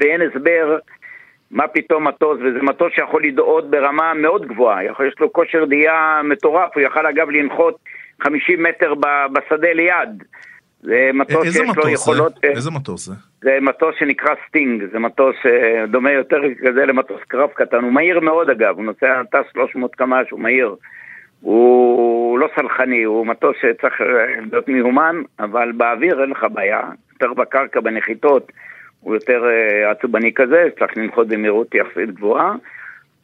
ואין 0.00 0.20
הסבר 0.22 0.78
מה 1.52 1.68
פתאום 1.68 2.08
מטוס, 2.08 2.38
וזה 2.40 2.62
מטוס 2.62 2.92
שיכול 2.94 3.24
לדאות 3.24 3.70
ברמה 3.70 4.14
מאוד 4.14 4.46
גבוהה, 4.46 4.84
יש 4.84 5.14
לו 5.20 5.32
כושר 5.32 5.64
דאייה 5.64 6.20
מטורף, 6.24 6.70
הוא 6.74 6.82
יכל 6.82 7.06
אגב 7.06 7.30
לנחות 7.30 7.78
50 8.22 8.62
מטר 8.62 8.94
בשדה 9.32 9.72
ליד. 9.72 10.22
זה 10.82 11.10
מטוס 11.14 11.52
שיש 11.52 11.60
לו 11.60 11.68
מטוס 11.68 11.92
יכולות... 11.92 12.32
זה? 12.32 12.48
אה, 12.48 12.52
איזה 12.52 12.70
מטוס 12.70 13.06
זה? 13.06 13.14
זה 13.42 13.58
מטוס 13.60 13.94
שנקרא 13.98 14.34
סטינג, 14.48 14.84
זה 14.92 14.98
מטוס 14.98 15.36
אה, 15.46 15.86
דומה 15.86 16.12
יותר 16.12 16.38
כזה 16.66 16.86
למטוס 16.86 17.20
קרב 17.28 17.48
קטן, 17.54 17.84
הוא 17.84 17.92
מהיר 17.92 18.20
מאוד 18.20 18.50
אגב, 18.50 18.76
הוא 18.76 18.84
נוסע 18.84 19.22
טס 19.22 19.52
300 19.52 19.94
קמ"ש, 19.94 20.30
הוא 20.30 20.40
מהיר. 20.40 20.74
הוא 21.40 22.38
לא 22.38 22.48
סלחני, 22.56 23.02
הוא 23.02 23.26
מטוס 23.26 23.56
שצריך 23.60 24.00
אה, 24.00 24.06
להיות 24.50 24.68
מיומן, 24.68 25.22
אבל 25.40 25.72
באוויר 25.72 26.22
אין 26.22 26.30
לך 26.30 26.46
בעיה, 26.52 26.80
יותר 27.12 27.34
בקרקע, 27.34 27.80
בנחיתות, 27.80 28.52
הוא 29.02 29.14
יותר 29.14 29.44
אה, 29.44 29.90
עצבני 29.90 30.34
כזה, 30.34 30.68
צריך 30.78 30.96
לנחות 30.96 31.28
במהירות 31.28 31.74
יחסית 31.74 32.10
גבוהה, 32.10 32.54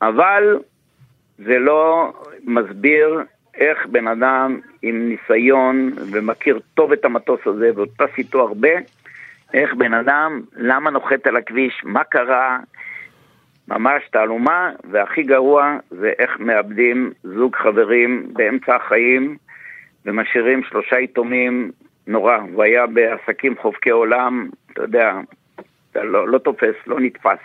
אבל 0.03 0.59
זה 1.39 1.59
לא 1.59 2.13
מסביר 2.45 3.21
איך 3.55 3.87
בן 3.87 4.09
אדם 4.09 4.61
עם 4.83 5.09
ניסיון 5.09 5.93
ומכיר 6.13 6.61
טוב 6.75 6.93
את 6.93 7.05
המטוס 7.05 7.41
הזה 7.47 7.71
ועוד 7.75 7.89
טס 7.97 8.19
איתו 8.19 8.41
הרבה, 8.41 8.69
איך 9.55 9.75
בן 9.75 9.95
אדם, 9.95 10.41
למה 10.57 10.91
נוחת 10.91 11.27
על 11.27 11.37
הכביש, 11.37 11.81
מה 11.85 12.05
קרה, 12.05 12.59
ממש 13.69 14.03
תעלומה, 14.11 14.71
והכי 14.91 15.23
גרוע 15.23 15.79
זה 15.91 16.13
איך 16.19 16.41
מאבדים 16.41 17.13
זוג 17.23 17.57
חברים 17.57 18.29
באמצע 18.33 18.77
החיים 18.77 19.37
ומשאירים 20.07 20.63
שלושה 20.63 20.99
יתומים, 20.99 21.71
נורא. 22.07 22.37
הוא 22.53 22.63
היה 22.63 22.87
בעסקים 22.87 23.57
חובקי 23.57 23.91
עולם, 23.91 24.49
אתה 24.73 24.83
יודע, 24.83 25.13
לא, 25.95 26.29
לא 26.29 26.39
תופס, 26.39 26.75
לא 26.87 27.01
נתפס. 27.01 27.39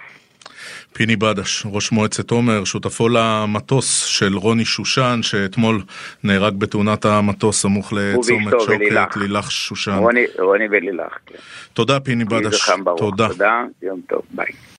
פיני 0.93 1.15
בדש, 1.15 1.63
ראש 1.65 1.91
מועצת 1.91 2.31
עומר, 2.31 2.63
שותפו 2.63 3.09
למטוס 3.09 4.05
של 4.05 4.37
רוני 4.37 4.65
שושן, 4.65 5.19
שאתמול 5.21 5.81
נהרג 6.23 6.53
בתאונת 6.57 7.05
המטוס 7.05 7.61
סמוך 7.61 7.93
לצומת 7.93 8.53
שוקת. 8.59 9.15
לילך 9.15 9.51
שושן. 9.51 9.91
רוני, 9.91 10.25
רוני 10.39 10.65
ולילך, 10.71 11.17
כן. 11.25 11.35
תודה 11.73 11.99
פיני 11.99 12.25
בדש. 12.25 12.69
תודה. 12.97 13.27
תודה, 13.27 13.63
יום 13.81 14.01
טוב, 14.07 14.21
ביי. 14.31 14.72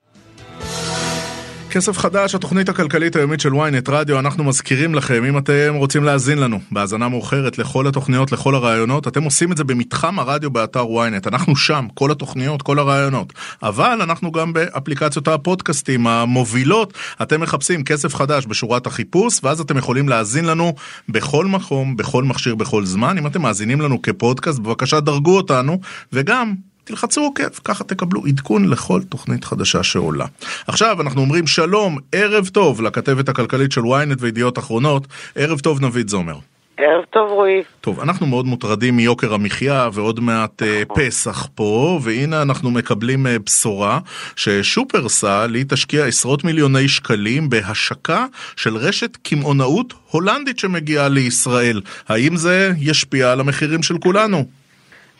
כסף 1.75 1.99
חדש, 1.99 2.35
התוכנית 2.35 2.69
הכלכלית 2.69 3.17
היומית 3.17 3.41
של 3.41 3.53
ynet 3.53 3.91
רדיו, 3.91 4.19
אנחנו 4.19 4.45
מזכירים 4.45 4.95
לכם, 4.95 5.25
אם 5.25 5.39
אתם 5.39 5.75
רוצים 5.75 6.05
להאזין 6.05 6.39
לנו 6.39 6.61
בהאזנה 6.71 7.09
מאוחרת 7.09 7.59
לכל 7.59 7.87
התוכניות, 7.87 8.33
לכל 8.33 8.55
הרעיונות, 8.55 9.09
אתם 9.09 9.23
עושים 9.23 9.53
את 9.53 9.57
זה 9.57 9.65
במתחם 9.65 10.19
הרדיו 10.19 10.51
באתר 10.51 10.85
ynet, 10.85 11.29
אנחנו 11.29 11.57
שם, 11.57 11.87
כל 11.95 12.11
התוכניות, 12.11 12.63
כל 12.63 12.79
הרעיונות, 12.79 13.33
אבל 13.63 13.99
אנחנו 14.03 14.33
גם 14.33 14.53
באפליקציות 14.53 15.29
הפודקאסטים 15.29 16.07
המובילות, 16.07 16.93
אתם 17.23 17.41
מחפשים 17.41 17.85
כסף 17.85 18.15
חדש 18.15 18.47
בשורת 18.47 18.87
החיפוש, 18.87 19.41
ואז 19.43 19.61
אתם 19.61 19.79
יכולים 19.79 20.09
להאזין 20.09 20.45
לנו 20.45 20.75
בכל 21.09 21.47
מקום, 21.47 21.97
בכל 21.97 22.25
מכשיר, 22.25 22.55
בכל 22.55 22.85
זמן, 22.85 23.19
אם 23.19 23.27
אתם 23.27 23.43
מאזינים 23.43 23.81
לנו 23.81 24.03
כפודקאסט, 24.03 24.59
בבקשה 24.59 25.01
דרגו 25.01 25.37
אותנו, 25.37 25.81
וגם 26.13 26.55
תלחצו 26.85 27.20
עוקב, 27.20 27.49
ככה 27.64 27.85
תקבלו 27.85 28.27
עדכון 28.27 28.68
לכל 28.68 29.01
תוכנית 29.09 29.44
חדשה 29.44 29.83
שעולה. 29.83 30.27
עכשיו 30.66 31.01
אנחנו 31.01 31.20
אומרים 31.20 31.47
שלום, 31.47 31.99
ערב 32.12 32.49
טוב 32.49 32.83
לכתבת 32.83 33.29
הכלכלית 33.29 33.73
של 33.73 33.81
ynet 33.81 34.16
וידיעות 34.18 34.59
אחרונות, 34.59 35.07
ערב 35.35 35.61
טוב 35.61 35.85
נביד 35.85 36.09
זומר. 36.09 36.37
ערב 36.77 37.05
טוב 37.11 37.31
רועי. 37.31 37.62
טוב, 37.81 38.01
אנחנו 38.01 38.27
מאוד 38.27 38.47
מוטרדים 38.47 38.97
מיוקר 38.97 39.35
המחיה 39.35 39.88
ועוד 39.92 40.20
מעט 40.20 40.62
אה, 40.62 40.83
פסח 40.94 41.49
פה, 41.55 42.01
והנה 42.03 42.42
אנחנו 42.42 42.70
מקבלים 42.70 43.27
אה, 43.27 43.38
בשורה 43.38 43.99
ששופרסל 44.37 45.55
היא 45.55 45.64
תשקיע 45.68 46.05
עשרות 46.05 46.44
מיליוני 46.44 46.88
שקלים 46.88 47.49
בהשקה 47.51 48.27
של 48.57 48.77
רשת 48.77 49.16
קמעונאות 49.23 49.94
הולנדית 50.11 50.59
שמגיעה 50.59 51.09
לישראל. 51.09 51.81
האם 52.09 52.37
זה 52.37 52.70
ישפיע 52.79 53.33
על 53.33 53.40
המחירים 53.40 53.83
של 53.83 53.99
כולנו? 53.99 54.44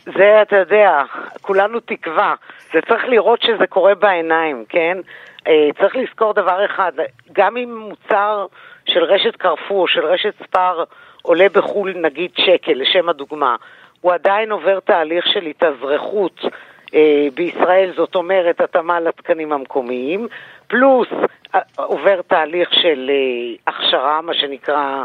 זה, 0.05 0.41
אתה 0.41 0.55
יודע, 0.55 1.03
כולנו 1.41 1.79
תקווה. 1.79 2.35
זה 2.73 2.79
צריך 2.81 3.05
לראות 3.05 3.41
שזה 3.41 3.67
קורה 3.67 3.95
בעיניים, 3.95 4.65
כן? 4.69 4.97
אה, 5.47 5.69
צריך 5.79 5.95
לזכור 5.95 6.33
דבר 6.33 6.65
אחד, 6.65 6.91
גם 7.31 7.57
אם 7.57 7.77
מוצר 7.77 8.45
של 8.85 9.03
רשת 9.03 9.35
קרפור, 9.35 9.87
של 9.87 10.05
רשת 10.05 10.33
ספר, 10.43 10.83
עולה 11.21 11.45
בחו"ל 11.53 11.93
נגיד 12.01 12.31
שקל, 12.35 12.73
לשם 12.75 13.09
הדוגמה, 13.09 13.55
הוא 14.01 14.13
עדיין 14.13 14.51
עובר 14.51 14.79
תהליך 14.79 15.25
של 15.27 15.45
התאזרחות 15.45 16.41
אה, 16.95 17.27
בישראל, 17.33 17.91
זאת 17.95 18.15
אומרת 18.15 18.61
התאמה 18.61 18.99
לתקנים 18.99 19.53
המקומיים, 19.53 20.27
פלוס 20.67 21.07
עובר 21.75 22.21
תהליך 22.21 22.73
של 22.73 23.09
אה, 23.09 23.73
הכשרה, 23.73 24.21
מה 24.21 24.33
שנקרא 24.33 25.03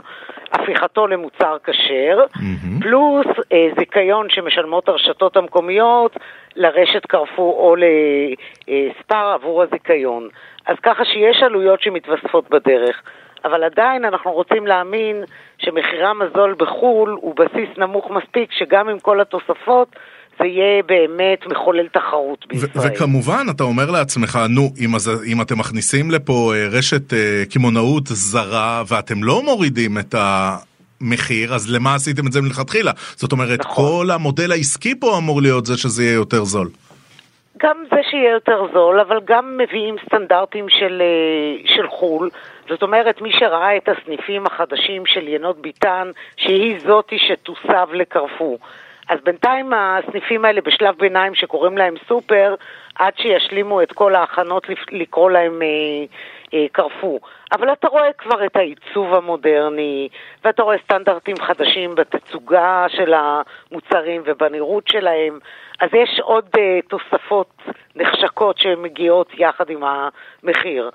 הפיכתו 0.53 1.07
למוצר 1.07 1.57
כשר, 1.65 2.25
מהמם. 2.37 2.81
פלוס 2.81 3.27
אה, 3.53 3.69
זיכיון 3.79 4.27
שמשלמות 4.31 4.89
הרשתות 4.89 5.37
המקומיות 5.37 6.17
לרשת 6.57 7.07
קרפור 7.07 7.55
או 7.59 7.77
לספר 7.77 9.33
עבור 9.35 9.63
הזיכיון. 9.63 10.29
אז 10.67 10.77
ככה 10.83 11.05
שיש 11.05 11.43
עלויות 11.43 11.83
שמתווספות 11.83 12.51
בדרך. 12.51 13.03
אבל 13.45 13.65
עדיין 13.65 14.05
אנחנו 14.05 14.33
רוצים 14.33 14.67
להאמין 14.67 15.25
שמחירם 15.59 16.23
הזול 16.23 16.55
בחו"ל 16.59 17.11
הוא 17.21 17.35
בסיס 17.35 17.69
נמוך 17.79 18.11
מספיק, 18.11 18.53
שגם 18.53 18.89
עם 18.89 18.99
כל 18.99 19.21
התוספות 19.21 19.97
זה 20.41 20.47
יהיה 20.47 20.83
באמת 20.83 21.47
מחולל 21.47 21.89
תחרות 21.89 22.47
בישראל. 22.47 22.93
וכמובן, 22.95 23.47
אתה 23.51 23.63
אומר 23.63 23.91
לעצמך, 23.91 24.39
נו, 24.49 24.63
אם, 24.85 24.95
אז, 24.95 25.25
אם 25.27 25.43
אתם 25.43 25.59
מכניסים 25.59 26.11
לפה 26.11 26.53
אה, 26.55 26.69
רשת 26.79 27.13
אה, 27.13 27.43
קמעונאות 27.53 28.07
זרה 28.07 28.83
ואתם 28.89 29.25
לא 29.25 29.43
מורידים 29.43 29.99
את 29.99 30.15
המחיר, 30.15 31.55
אז 31.55 31.75
למה 31.75 31.95
עשיתם 31.95 32.27
את 32.27 32.33
זה 32.33 32.43
מלכתחילה? 32.43 32.91
זאת 32.97 33.33
אומרת, 33.33 33.61
נכון. 33.61 33.85
כל 33.85 34.11
המודל 34.11 34.53
העסקי 34.53 34.95
פה 35.01 35.19
אמור 35.19 35.43
להיות 35.43 35.67
זה 35.67 35.77
שזה 35.77 36.03
יהיה 36.03 36.15
יותר 36.15 36.45
זול. 36.45 36.69
גם 37.63 37.77
זה 37.91 38.01
שיהיה 38.11 38.31
יותר 38.31 38.63
זול, 38.73 39.01
אבל 39.01 39.21
גם 39.25 39.59
מביאים 39.59 39.97
סטנדרטים 40.07 40.67
של, 40.69 41.03
אה, 41.03 41.75
של 41.77 41.89
חו"ל. 41.89 42.31
זאת 42.69 42.83
אומרת, 42.83 43.21
מי 43.21 43.31
שראה 43.39 43.77
את 43.77 43.89
הסניפים 43.89 44.47
החדשים 44.47 45.07
של 45.07 45.29
ינות 45.29 45.63
ביטן, 45.63 46.11
שהיא 46.37 46.79
זאתי 46.79 47.19
שתוסב 47.19 47.89
לקרפור. 47.93 48.59
אז 49.11 49.19
בינתיים 49.25 49.73
הסניפים 49.73 50.45
האלה 50.45 50.61
בשלב 50.61 50.95
ביניים 50.99 51.35
שקוראים 51.35 51.79
להם 51.79 51.95
סופר, 52.09 52.55
עד 52.95 53.13
שישלימו 53.17 53.83
את 53.83 53.93
כל 53.93 54.15
ההכנות 54.15 54.67
לקרוא 54.93 55.31
להם 55.31 55.63
אה, 55.63 55.69
אה, 56.55 56.67
קרפור. 56.73 57.21
אבל 57.53 57.73
אתה 57.73 57.89
רואה 57.89 58.13
כבר 58.19 58.47
את 58.47 58.57
העיצוב 58.57 59.15
המודרני, 59.15 60.09
ואתה 60.45 60.63
רואה 60.63 60.77
סטנדרטים 60.85 61.37
חדשים 61.37 61.95
בתצוגה 61.95 62.87
של 62.89 63.15
המוצרים 63.15 64.23
ובנראות 64.25 64.89
שלהם. 64.89 65.39
אז 65.81 65.89
יש 65.93 66.21
עוד 66.23 66.49
אה, 66.59 66.79
תוספות 66.89 67.63
נחשקות 67.97 68.59
שמגיעות 68.59 69.29
יחד 69.39 69.71
עם 69.71 69.83
המחיר. 69.85 70.91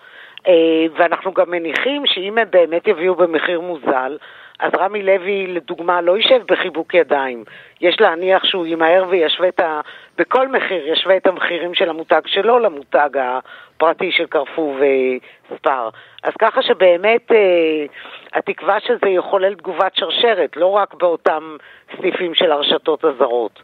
אה, 0.48 0.86
ואנחנו 0.98 1.34
גם 1.34 1.52
מניחים 1.52 2.06
שאם 2.06 2.38
הם 2.38 2.48
באמת 2.52 2.88
יביאו 2.88 3.16
במחיר 3.16 3.62
מוזל, 3.62 4.18
אז 4.60 4.72
רמי 4.80 5.04
לוי, 5.04 5.48
לדוגמה, 5.48 6.02
לא 6.02 6.18
יישב 6.18 6.42
בחיבוק 6.48 6.94
ידיים. 6.94 7.44
יש 7.82 7.96
להניח 8.00 8.44
שהוא 8.46 8.66
ימהר 8.68 9.06
וישווה 9.10 9.48
את 9.48 9.60
ה... 9.60 9.82
בכל 10.18 10.48
מחיר 10.48 10.88
ישווה 10.88 11.18
את 11.18 11.28
המחירים 11.28 11.74
של 11.74 11.90
המותג 11.90 12.22
שלו 12.26 12.60
למותג 12.60 13.10
הפרטי 13.16 14.12
של 14.12 14.26
קרפור 14.26 14.76
וספר. 14.76 15.90
אז 16.24 16.34
ככה 16.40 16.62
שבאמת 16.62 17.32
אה, 17.32 17.86
התקווה 18.34 18.78
שזה 18.80 19.10
יחולל 19.10 19.54
תגובת 19.54 19.92
שרשרת, 19.96 20.52
לא 20.56 20.68
רק 20.68 20.94
באותם 20.94 21.58
סניפים 21.98 22.36
של 22.36 22.52
הרשתות 22.52 23.04
הזרות. 23.04 23.64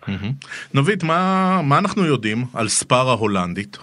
נובית, 0.73 1.03
מה, 1.03 1.59
מה 1.63 1.77
אנחנו 1.77 2.05
יודעים 2.05 2.37
על 2.55 2.67
ספר 2.67 3.09
ההולנדית? 3.09 3.77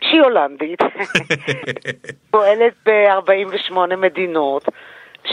שהיא 0.00 0.20
הולנדית, 0.20 0.78
פועלת 2.30 2.74
ב-48 2.86 3.96
מדינות, 3.96 4.64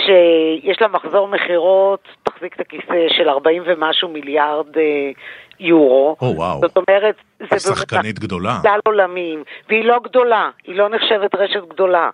שיש 0.05 0.81
לה 0.81 0.87
מחזור 0.87 1.27
מכירות, 1.27 1.99
תחזיק 2.23 2.55
את 2.55 2.59
הכיסא, 2.59 3.05
של 3.07 3.29
40 3.29 3.63
ומשהו 3.65 4.09
מיליארד 4.09 4.77
אה, 4.77 5.11
יורו. 5.59 6.15
או, 6.21 6.35
וואו. 6.35 6.59
זאת 6.61 6.77
אומרת, 6.77 7.15
זה 7.39 7.45
באמת 7.49 7.61
שחקנית 7.61 8.19
גדולה. 8.19 8.59
כלל 8.61 8.79
עולמיים, 8.85 9.43
והיא 9.69 9.85
לא 9.85 9.99
גדולה, 10.03 10.49
היא 10.67 10.75
לא 10.75 10.89
נחשבת 10.89 11.35
רשת 11.35 11.63
גדולה. 11.67 12.09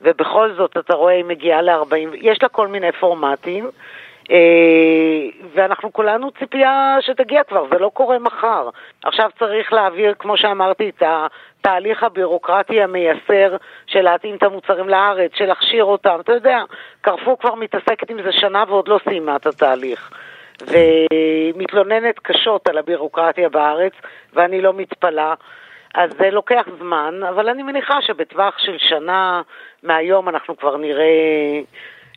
ובכל 0.00 0.52
זאת, 0.56 0.76
אתה 0.76 0.94
רואה, 0.94 1.12
היא 1.12 1.24
מגיעה 1.24 1.62
ל-40, 1.62 2.16
יש 2.20 2.42
לה 2.42 2.48
כל 2.48 2.68
מיני 2.68 2.92
פורמטים, 2.92 3.64
אה, 3.64 3.70
ואנחנו 5.54 5.92
כולנו 5.92 6.30
ציפייה 6.30 6.96
שתגיע 7.00 7.44
כבר, 7.44 7.64
זה 7.72 7.78
לא 7.78 7.90
קורה 7.94 8.18
מחר. 8.18 8.68
עכשיו 9.04 9.30
צריך 9.38 9.72
להעביר, 9.72 10.14
כמו 10.18 10.36
שאמרתי, 10.36 10.88
את 10.88 11.02
התהליך 11.06 12.02
הבירוקרטי 12.02 12.82
המייסר 12.82 13.56
של 13.86 14.02
להתאים 14.02 14.36
את 14.36 14.42
המוצרים 14.42 14.88
לארץ, 14.88 15.30
של 15.34 15.46
להכשיר 15.46 15.84
אותם. 15.84 16.16
אתה 16.20 16.32
יודע, 16.32 16.62
קרפור 17.00 17.38
כבר 17.38 17.54
מתעסקת 17.54 18.10
עם 18.10 18.22
זה 18.22 18.32
שנה 18.32 18.64
ועוד 18.68 18.88
לא 18.88 18.98
סיימה 19.08 19.36
את 19.36 19.46
התהליך. 19.46 20.10
ומתלוננת 20.62 22.18
קשות 22.18 22.68
על 22.68 22.78
הבירוקרטיה 22.78 23.48
בארץ, 23.48 23.92
ואני 24.32 24.60
לא 24.60 24.72
מתפלאה. 24.72 25.34
אז 25.94 26.10
זה 26.18 26.30
לוקח 26.30 26.66
זמן, 26.78 27.20
אבל 27.28 27.48
אני 27.48 27.62
מניחה 27.62 28.02
שבטווח 28.02 28.58
של 28.58 28.76
שנה 28.78 29.42
מהיום 29.82 30.28
אנחנו 30.28 30.56
כבר 30.56 30.76
נראה, 30.76 31.04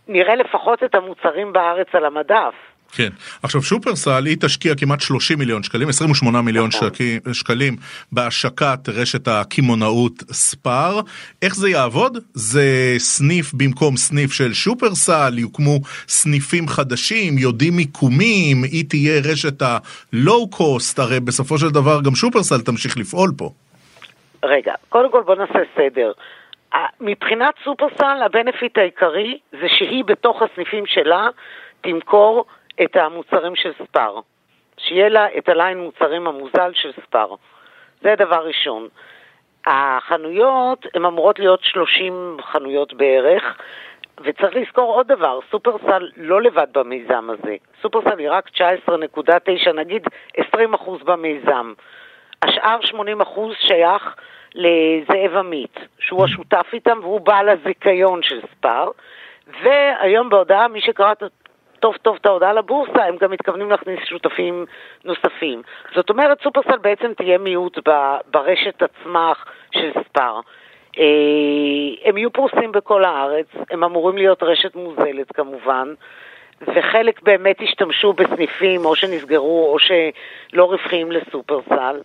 נראה 0.10 0.36
לפחות 0.36 0.84
את 0.84 0.96
המוצרים 0.96 1.54
בארץ 1.54 1.88
על 1.94 2.06
המדף. 2.06 2.54
כן. 2.92 3.10
עכשיו 3.44 3.62
שופרסל 3.62 4.26
היא 4.26 4.38
תשקיע 4.40 4.76
כמעט 4.76 5.02
30 5.02 5.40
מיליון 5.40 5.64
שקלים, 5.64 5.90
28 5.90 6.42
מיליון 6.42 6.68
נכון. 6.68 6.88
שקי- 6.90 7.20
שקלים 7.34 7.76
בהשקת 8.12 8.90
רשת 8.90 9.28
הקמעונאות 9.28 10.14
ספר. 10.32 11.00
איך 11.42 11.56
זה 11.56 11.70
יעבוד? 11.70 12.18
זה 12.34 12.64
סניף 12.98 13.54
במקום 13.54 13.98
סניף 13.98 14.32
של 14.34 14.54
שופרסל, 14.54 15.34
יוקמו 15.38 15.80
סניפים 16.08 16.68
חדשים, 16.68 17.38
יודעים 17.38 17.74
מיקומים, 17.76 18.64
היא 18.64 18.86
תהיה 18.90 19.22
רשת 19.32 19.62
הלואו 19.62 20.50
קוסט, 20.50 21.00
הרי 21.00 21.20
בסופו 21.20 21.58
של 21.58 21.70
דבר 21.70 22.02
גם 22.02 22.16
שופרסל 22.16 22.62
תמשיך 22.62 22.98
לפעול 22.98 23.32
פה. 23.38 23.50
רגע, 24.46 24.74
קודם 24.90 25.12
כל 25.12 25.22
בוא 25.26 25.36
נעשה 25.36 25.60
סדר. 25.76 26.12
מבחינת 27.00 27.54
סופרסל, 27.64 28.22
הבנפיט 28.26 28.78
העיקרי 28.78 29.40
זה 29.52 29.70
שהיא 29.70 30.04
בתוך 30.06 30.42
הסניפים 30.42 30.86
שלה 30.86 31.30
תמכור 31.82 32.46
את 32.84 32.96
המוצרים 32.96 33.56
של 33.56 33.72
ספר. 33.74 34.20
שיהיה 34.78 35.10
לה 35.10 35.28
את 35.38 35.50
הליין 35.50 35.78
מוצרים 35.78 36.28
המוזל 36.28 36.72
של 36.74 36.92
ספר. 36.92 37.36
זה 38.02 38.16
דבר 38.18 38.48
ראשון. 38.48 38.88
החנויות, 39.68 40.86
הן 40.94 41.06
אמורות 41.06 41.40
להיות 41.40 41.64
30 41.64 42.38
חנויות 42.42 42.94
בערך, 42.94 43.58
וצריך 44.22 44.56
לזכור 44.56 44.94
עוד 44.94 45.08
דבר, 45.08 45.40
סופרסל 45.52 46.10
לא 46.18 46.42
לבד 46.42 46.68
במיזם 46.74 47.30
הזה. 47.30 47.56
סופרסל 47.82 48.20
היא 48.20 48.32
רק 48.32 48.50
19.9, 48.50 49.72
נגיד 49.76 50.08
20% 50.38 50.42
במיזם. 51.04 51.74
השאר 52.42 52.80
80% 52.82 52.96
שייך 53.60 54.16
לזאב 54.56 55.36
עמית, 55.38 55.80
שהוא 56.00 56.26
השותף 56.26 56.66
איתם 56.74 56.98
והוא 57.02 57.22
בעל 57.22 57.50
הזיכיון 57.50 58.24
של 58.24 58.42
ספר. 58.42 58.90
והיום 59.64 60.30
בהודעה, 60.30 60.68
מי 60.68 60.82
שקרא 60.82 61.14
טוב 61.80 61.96
טוב 62.02 62.18
את 62.22 62.26
ההודעה 62.26 62.54
לבורסה, 62.54 63.06
הם 63.06 63.18
גם 63.18 63.32
מתכוונים 63.32 63.70
להכניס 63.70 64.00
שותפים 64.06 64.66
נוספים. 65.06 65.62
זאת 65.96 66.10
אומרת, 66.10 66.42
סופרסל 66.44 66.78
בעצם 66.78 67.14
תהיה 67.14 67.38
מיעוט 67.38 67.80
ברשת 68.32 68.84
עצמה 68.84 69.34
של 69.72 69.92
ספר. 69.94 70.40
אה, 71.00 71.04
הם 72.06 72.18
יהיו 72.18 72.34
פרוסים 72.34 72.72
בכל 72.72 73.04
הארץ, 73.04 73.48
הם 73.70 73.84
אמורים 73.84 74.18
להיות 74.18 74.44
רשת 74.44 74.76
מוזלת 74.76 75.32
כמובן, 75.32 75.94
וחלק 76.62 77.22
באמת 77.22 77.62
השתמשו 77.62 78.14
בסניפים 78.14 78.86
או 78.86 78.96
שנסגרו 78.96 79.74
או 79.74 79.80
שלא 79.80 80.66
רווחיים 80.66 81.12
לסופרסל. 81.12 82.02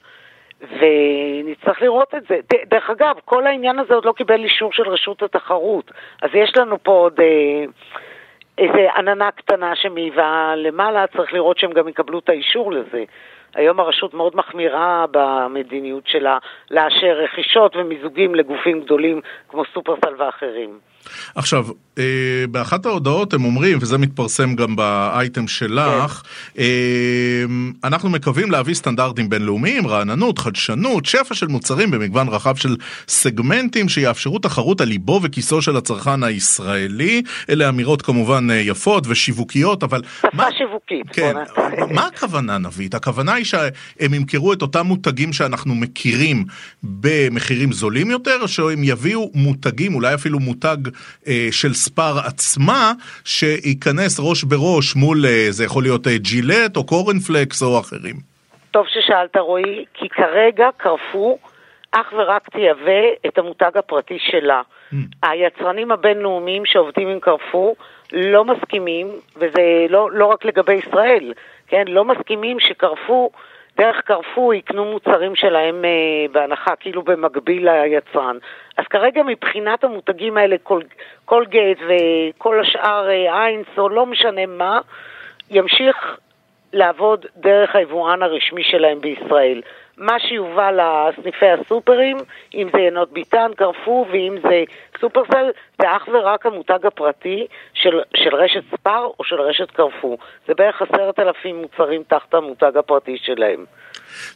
ונצטרך 0.78 1.82
לראות 1.82 2.14
את 2.14 2.22
זה. 2.28 2.40
דרך 2.66 2.90
אגב, 2.90 3.16
כל 3.24 3.46
העניין 3.46 3.78
הזה 3.78 3.94
עוד 3.94 4.04
לא 4.04 4.12
קיבל 4.12 4.44
אישור 4.44 4.72
של 4.72 4.88
רשות 4.88 5.22
התחרות, 5.22 5.90
אז 6.22 6.30
יש 6.34 6.56
לנו 6.56 6.82
פה 6.82 6.92
עוד 6.92 7.20
אה, 7.20 7.64
איזה 8.58 8.92
עננה 8.96 9.30
קטנה 9.30 9.76
שמעיבה 9.76 10.54
למעלה, 10.56 11.06
צריך 11.06 11.32
לראות 11.32 11.58
שהם 11.58 11.72
גם 11.72 11.88
יקבלו 11.88 12.18
את 12.18 12.28
האישור 12.28 12.72
לזה. 12.72 13.04
היום 13.54 13.80
הרשות 13.80 14.14
מאוד 14.14 14.36
מחמירה 14.36 15.04
במדיניות 15.10 16.06
שלה 16.06 16.38
לאשר 16.70 17.18
רכישות 17.24 17.76
ומיזוגים 17.76 18.34
לגופים 18.34 18.80
גדולים 18.80 19.20
כמו 19.48 19.64
סופרסל 19.64 20.14
ואחרים. 20.18 20.78
עכשיו, 21.34 21.66
אה, 21.98 22.04
באחת 22.50 22.86
ההודעות 22.86 23.34
הם 23.34 23.44
אומרים, 23.44 23.78
וזה 23.80 23.98
מתפרסם 23.98 24.54
גם 24.54 24.76
באייטם 24.76 25.48
שלך, 25.48 26.22
אה, 26.58 27.44
אנחנו 27.84 28.10
מקווים 28.10 28.50
להביא 28.50 28.74
סטנדרטים 28.74 29.28
בינלאומיים, 29.28 29.86
רעננות, 29.86 30.38
חדשנות, 30.38 31.06
שפע 31.06 31.34
של 31.34 31.46
מוצרים 31.46 31.90
במגוון 31.90 32.28
רחב 32.28 32.56
של 32.56 32.76
סגמנטים 33.08 33.88
שיאפשרו 33.88 34.38
תחרות 34.38 34.80
על 34.80 34.88
ליבו 34.88 35.20
וכיסו 35.22 35.62
של 35.62 35.76
הצרכן 35.76 36.22
הישראלי. 36.22 37.22
אלה 37.50 37.68
אמירות 37.68 38.02
כמובן 38.02 38.50
אה, 38.50 38.56
יפות 38.56 39.06
ושיווקיות, 39.06 39.82
אבל... 39.82 40.02
שפה 40.18 40.44
שיווקית, 40.58 41.06
כן. 41.12 41.34
מה 41.90 42.06
הכוונה 42.06 42.58
נבית? 42.58 42.94
הכוונה 42.94 43.34
היא 43.34 43.44
שהם 43.44 44.14
ימכרו 44.14 44.52
את 44.52 44.62
אותם 44.62 44.86
מותגים 44.86 45.32
שאנחנו 45.32 45.74
מכירים 45.74 46.44
במחירים 46.82 47.72
זולים 47.72 48.10
יותר, 48.10 48.38
או 48.42 48.48
שהם 48.48 48.84
יביאו 48.84 49.30
מותגים, 49.34 49.94
אולי 49.94 50.14
אפילו 50.14 50.40
מותג 50.40 50.76
של 51.50 51.74
ספר 51.74 52.18
עצמה, 52.26 52.92
שייכנס 53.24 54.20
ראש 54.20 54.44
בראש 54.44 54.96
מול, 54.96 55.26
אה, 55.26 55.46
זה 55.50 55.64
יכול 55.64 55.82
להיות 55.82 56.06
אה, 56.06 56.18
ג'ילט 56.18 56.76
או 56.76 56.86
קורנפלקס 56.86 57.62
או 57.62 57.80
אחרים. 57.80 58.16
טוב 58.70 58.86
ששאלת 58.88 59.36
רועי, 59.36 59.84
כי 59.94 60.08
כרגע 60.08 60.68
קרפור, 60.76 61.38
אך 61.92 62.12
ורק 62.12 62.48
תייבא 62.48 63.02
את 63.26 63.38
המותג 63.38 63.70
הפרטי 63.74 64.18
שלה. 64.18 64.62
Mm. 64.92 64.96
היצרנים 65.22 65.92
הבינלאומיים 65.92 66.66
שעובדים 66.66 67.08
עם 67.08 67.20
קרפור 67.20 67.76
לא 68.12 68.44
מסכימים, 68.44 69.08
וזה 69.36 69.86
לא, 69.88 70.10
לא 70.12 70.26
רק 70.26 70.44
לגבי 70.44 70.74
ישראל, 70.74 71.32
כן? 71.66 71.84
לא 71.88 72.04
מסכימים 72.04 72.60
שקרפור, 72.60 73.30
דרך 73.76 74.00
קרפור 74.00 74.54
יקנו 74.54 74.84
מוצרים 74.84 75.34
שלהם 75.34 75.84
אה, 75.84 75.90
בהנחה, 76.32 76.76
כאילו 76.76 77.02
במקביל 77.02 77.68
ליצרן. 77.70 78.36
אז 78.76 78.84
כרגע 78.90 79.22
מבחינת 79.22 79.84
המותגים 79.84 80.36
האלה, 80.36 80.56
קול, 80.62 80.82
קולגייט 81.24 81.78
וכל 81.88 82.60
השאר, 82.60 83.08
אה, 83.08 83.44
היינץ 83.44 83.66
או 83.78 83.88
לא 83.88 84.06
משנה 84.06 84.46
מה, 84.46 84.80
ימשיך 85.50 86.16
לעבוד 86.72 87.26
דרך 87.36 87.76
היבואן 87.76 88.22
הרשמי 88.22 88.64
שלהם 88.64 89.00
בישראל. 89.00 89.62
מה 89.98 90.16
שיובא 90.28 90.70
לסניפי 90.70 91.46
הסופרים, 91.46 92.16
אם 92.54 92.68
זה 92.72 92.80
יינות 92.80 93.12
ביתן, 93.12 93.50
קרפור, 93.56 94.06
ואם 94.12 94.36
זה 94.42 94.64
שופרסל, 95.00 95.50
זה 95.82 95.96
אך 95.96 96.08
ורק 96.12 96.46
המותג 96.46 96.86
הפרטי 96.86 97.46
של, 97.74 98.00
של 98.16 98.34
רשת 98.34 98.62
ספאר 98.70 99.04
או 99.18 99.24
של 99.24 99.40
רשת 99.40 99.70
קרפור. 99.70 100.18
זה 100.48 100.54
בערך 100.54 100.82
עשרת 100.82 101.18
אלפים 101.18 101.56
מוצרים 101.62 102.02
תחת 102.08 102.34
המותג 102.34 102.76
הפרטי 102.76 103.16
שלהם. 103.22 103.64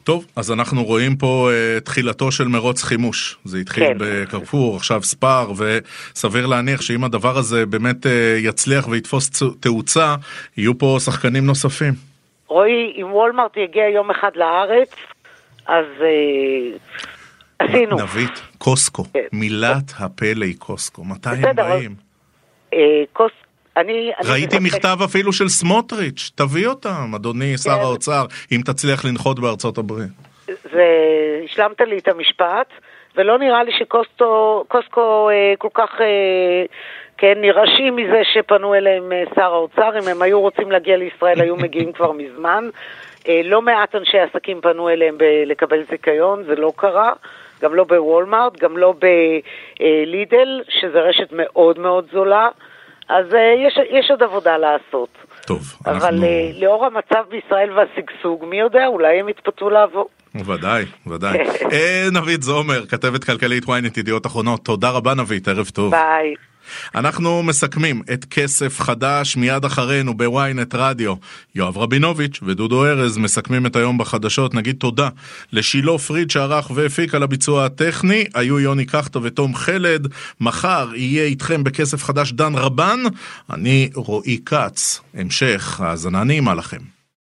טוב, 0.04 0.26
אז 0.36 0.52
אנחנו 0.52 0.84
רואים 0.84 1.16
פה 1.16 1.48
uh, 1.50 1.84
תחילתו 1.84 2.32
של 2.32 2.44
מרוץ 2.44 2.82
חימוש. 2.82 3.38
זה 3.44 3.59
התחיל 3.59 3.84
כן. 3.84 3.96
בקרפור, 4.00 4.76
עכשיו 4.76 5.02
ספר, 5.02 5.46
וסביר 5.50 6.46
להניח 6.46 6.80
שאם 6.80 7.04
הדבר 7.04 7.36
הזה 7.38 7.66
באמת 7.66 8.06
uh, 8.06 8.09
יצליח 8.38 8.88
ויתפוס 8.88 9.30
תאוצה, 9.61 10.14
יהיו 10.56 10.78
פה 10.78 10.96
שחקנים 11.04 11.46
נוספים. 11.46 11.92
רועי, 12.48 12.92
אם 12.96 13.12
וולמרט 13.12 13.56
יגיע 13.56 13.88
יום 13.88 14.11
אחד 14.11 14.30
לארץ, 14.36 14.94
אז 15.68 15.84
אה, 16.00 16.76
עשינו. 17.58 17.96
נבית, 17.96 18.42
קוסקו, 18.58 19.04
כן. 19.12 19.20
מילת 19.32 19.92
הפלא 19.98 20.44
היא 20.44 20.54
קוסקו. 20.58 21.04
מתי 21.04 21.28
הם 21.30 21.56
באים? 21.56 21.94
אה, 22.74 22.78
כוס... 23.12 23.32
אני... 23.76 23.92
אני 24.20 24.30
ראיתי 24.30 24.56
מבקש- 24.58 24.74
מכתב 24.74 24.96
אפילו 25.04 25.32
של 25.32 25.48
סמוטריץ', 25.48 26.30
תביא 26.34 26.66
אותם, 26.66 27.14
אדוני 27.14 27.58
שר 27.58 27.70
כן. 27.74 27.80
האוצר, 27.80 28.26
אם 28.52 28.60
תצליח 28.64 29.04
לנחות 29.04 29.40
בארצות 29.40 29.78
הברית. 29.78 30.08
זה... 30.46 30.84
השלמת 31.44 31.80
לי 31.80 31.98
את 31.98 32.08
המשפט, 32.08 32.66
ולא 33.16 33.38
נראה 33.38 33.62
לי 33.64 33.70
שקוסטו, 33.78 34.64
קוסקו 34.68 35.30
אה, 35.30 35.54
כל 35.58 35.68
כך, 35.74 35.90
אה, 36.00 36.64
כן, 37.18 37.34
נרעשים 37.40 37.96
מזה 37.96 38.20
שפנו 38.34 38.74
אליהם 38.74 39.12
אה, 39.12 39.22
שר 39.34 39.52
האוצר. 39.54 39.98
אם 39.98 40.08
הם 40.08 40.22
היו 40.22 40.40
רוצים 40.40 40.70
להגיע 40.70 40.96
לישראל, 40.96 41.40
היו 41.40 41.56
מגיעים 41.56 41.92
כבר 41.92 42.12
מזמן. 42.12 42.68
אה, 43.28 43.40
לא 43.44 43.62
מעט 43.62 43.94
אנשי 43.94 44.18
עסקים 44.18 44.60
פנו 44.60 44.88
אליהם 44.88 45.18
לקבל 45.46 45.82
זיכיון, 45.90 46.44
זה 46.44 46.54
לא 46.54 46.72
קרה. 46.76 47.12
גם 47.62 47.74
לא 47.74 47.84
בוולמארט, 47.84 48.60
גם 48.60 48.76
לא 48.76 48.94
בלידל, 48.98 50.62
שזה 50.68 51.00
רשת 51.00 51.28
מאוד 51.32 51.78
מאוד 51.78 52.06
זולה. 52.12 52.48
אז 53.08 53.34
אה, 53.34 53.54
יש, 53.66 53.78
יש 53.90 54.10
עוד 54.10 54.22
עבודה 54.22 54.56
לעשות. 54.56 55.08
טוב, 55.46 55.60
אבל 55.86 55.94
אנחנו... 55.94 56.24
אה, 56.24 56.50
לאור 56.60 56.86
המצב 56.86 57.24
בישראל 57.28 57.70
והשגשוג, 57.72 58.44
מי 58.44 58.60
יודע, 58.60 58.86
אולי 58.86 59.20
הם 59.20 59.28
יתפתו 59.28 59.70
לעבור. 59.70 60.08
ודאי, 60.34 60.84
ודאי. 61.06 61.38
אה, 61.72 62.08
נבית 62.12 62.42
זומר, 62.42 62.86
כתבת 62.86 63.24
כלכלית 63.24 63.64
ynet 63.64 64.00
ידיעות 64.00 64.26
אחרונות, 64.26 64.64
תודה 64.64 64.90
רבה 64.90 65.14
נבית, 65.14 65.48
ערב 65.48 65.68
טוב. 65.68 65.90
ביי. 65.90 66.34
אנחנו 66.94 67.42
מסכמים 67.42 68.02
את 68.12 68.24
כסף 68.24 68.80
חדש 68.80 69.36
מיד 69.36 69.64
אחרינו 69.64 70.16
בוויינט 70.16 70.74
רדיו. 70.74 71.14
יואב 71.54 71.78
רבינוביץ' 71.78 72.40
ודודו 72.42 72.86
ארז 72.86 73.18
מסכמים 73.18 73.66
את 73.66 73.76
היום 73.76 73.98
בחדשות. 73.98 74.54
נגיד 74.54 74.76
תודה 74.76 75.08
לשילה 75.52 75.98
פריד 75.98 76.30
שערך 76.30 76.70
והפיק 76.74 77.14
על 77.14 77.22
הביצוע 77.22 77.64
הטכני. 77.64 78.24
היו 78.34 78.60
יוני 78.60 78.84
קחטה 78.84 79.18
ותום 79.22 79.54
חלד. 79.54 80.08
מחר 80.40 80.88
יהיה 80.94 81.24
איתכם 81.24 81.64
בכסף 81.64 82.04
חדש 82.04 82.32
דן 82.32 82.54
רבן. 82.54 83.00
אני 83.50 83.90
רועי 83.94 84.38
כץ. 84.46 85.00
המשך 85.14 85.80
האזנה 85.80 86.24
נעימה 86.24 86.54
לכם. 86.54 86.97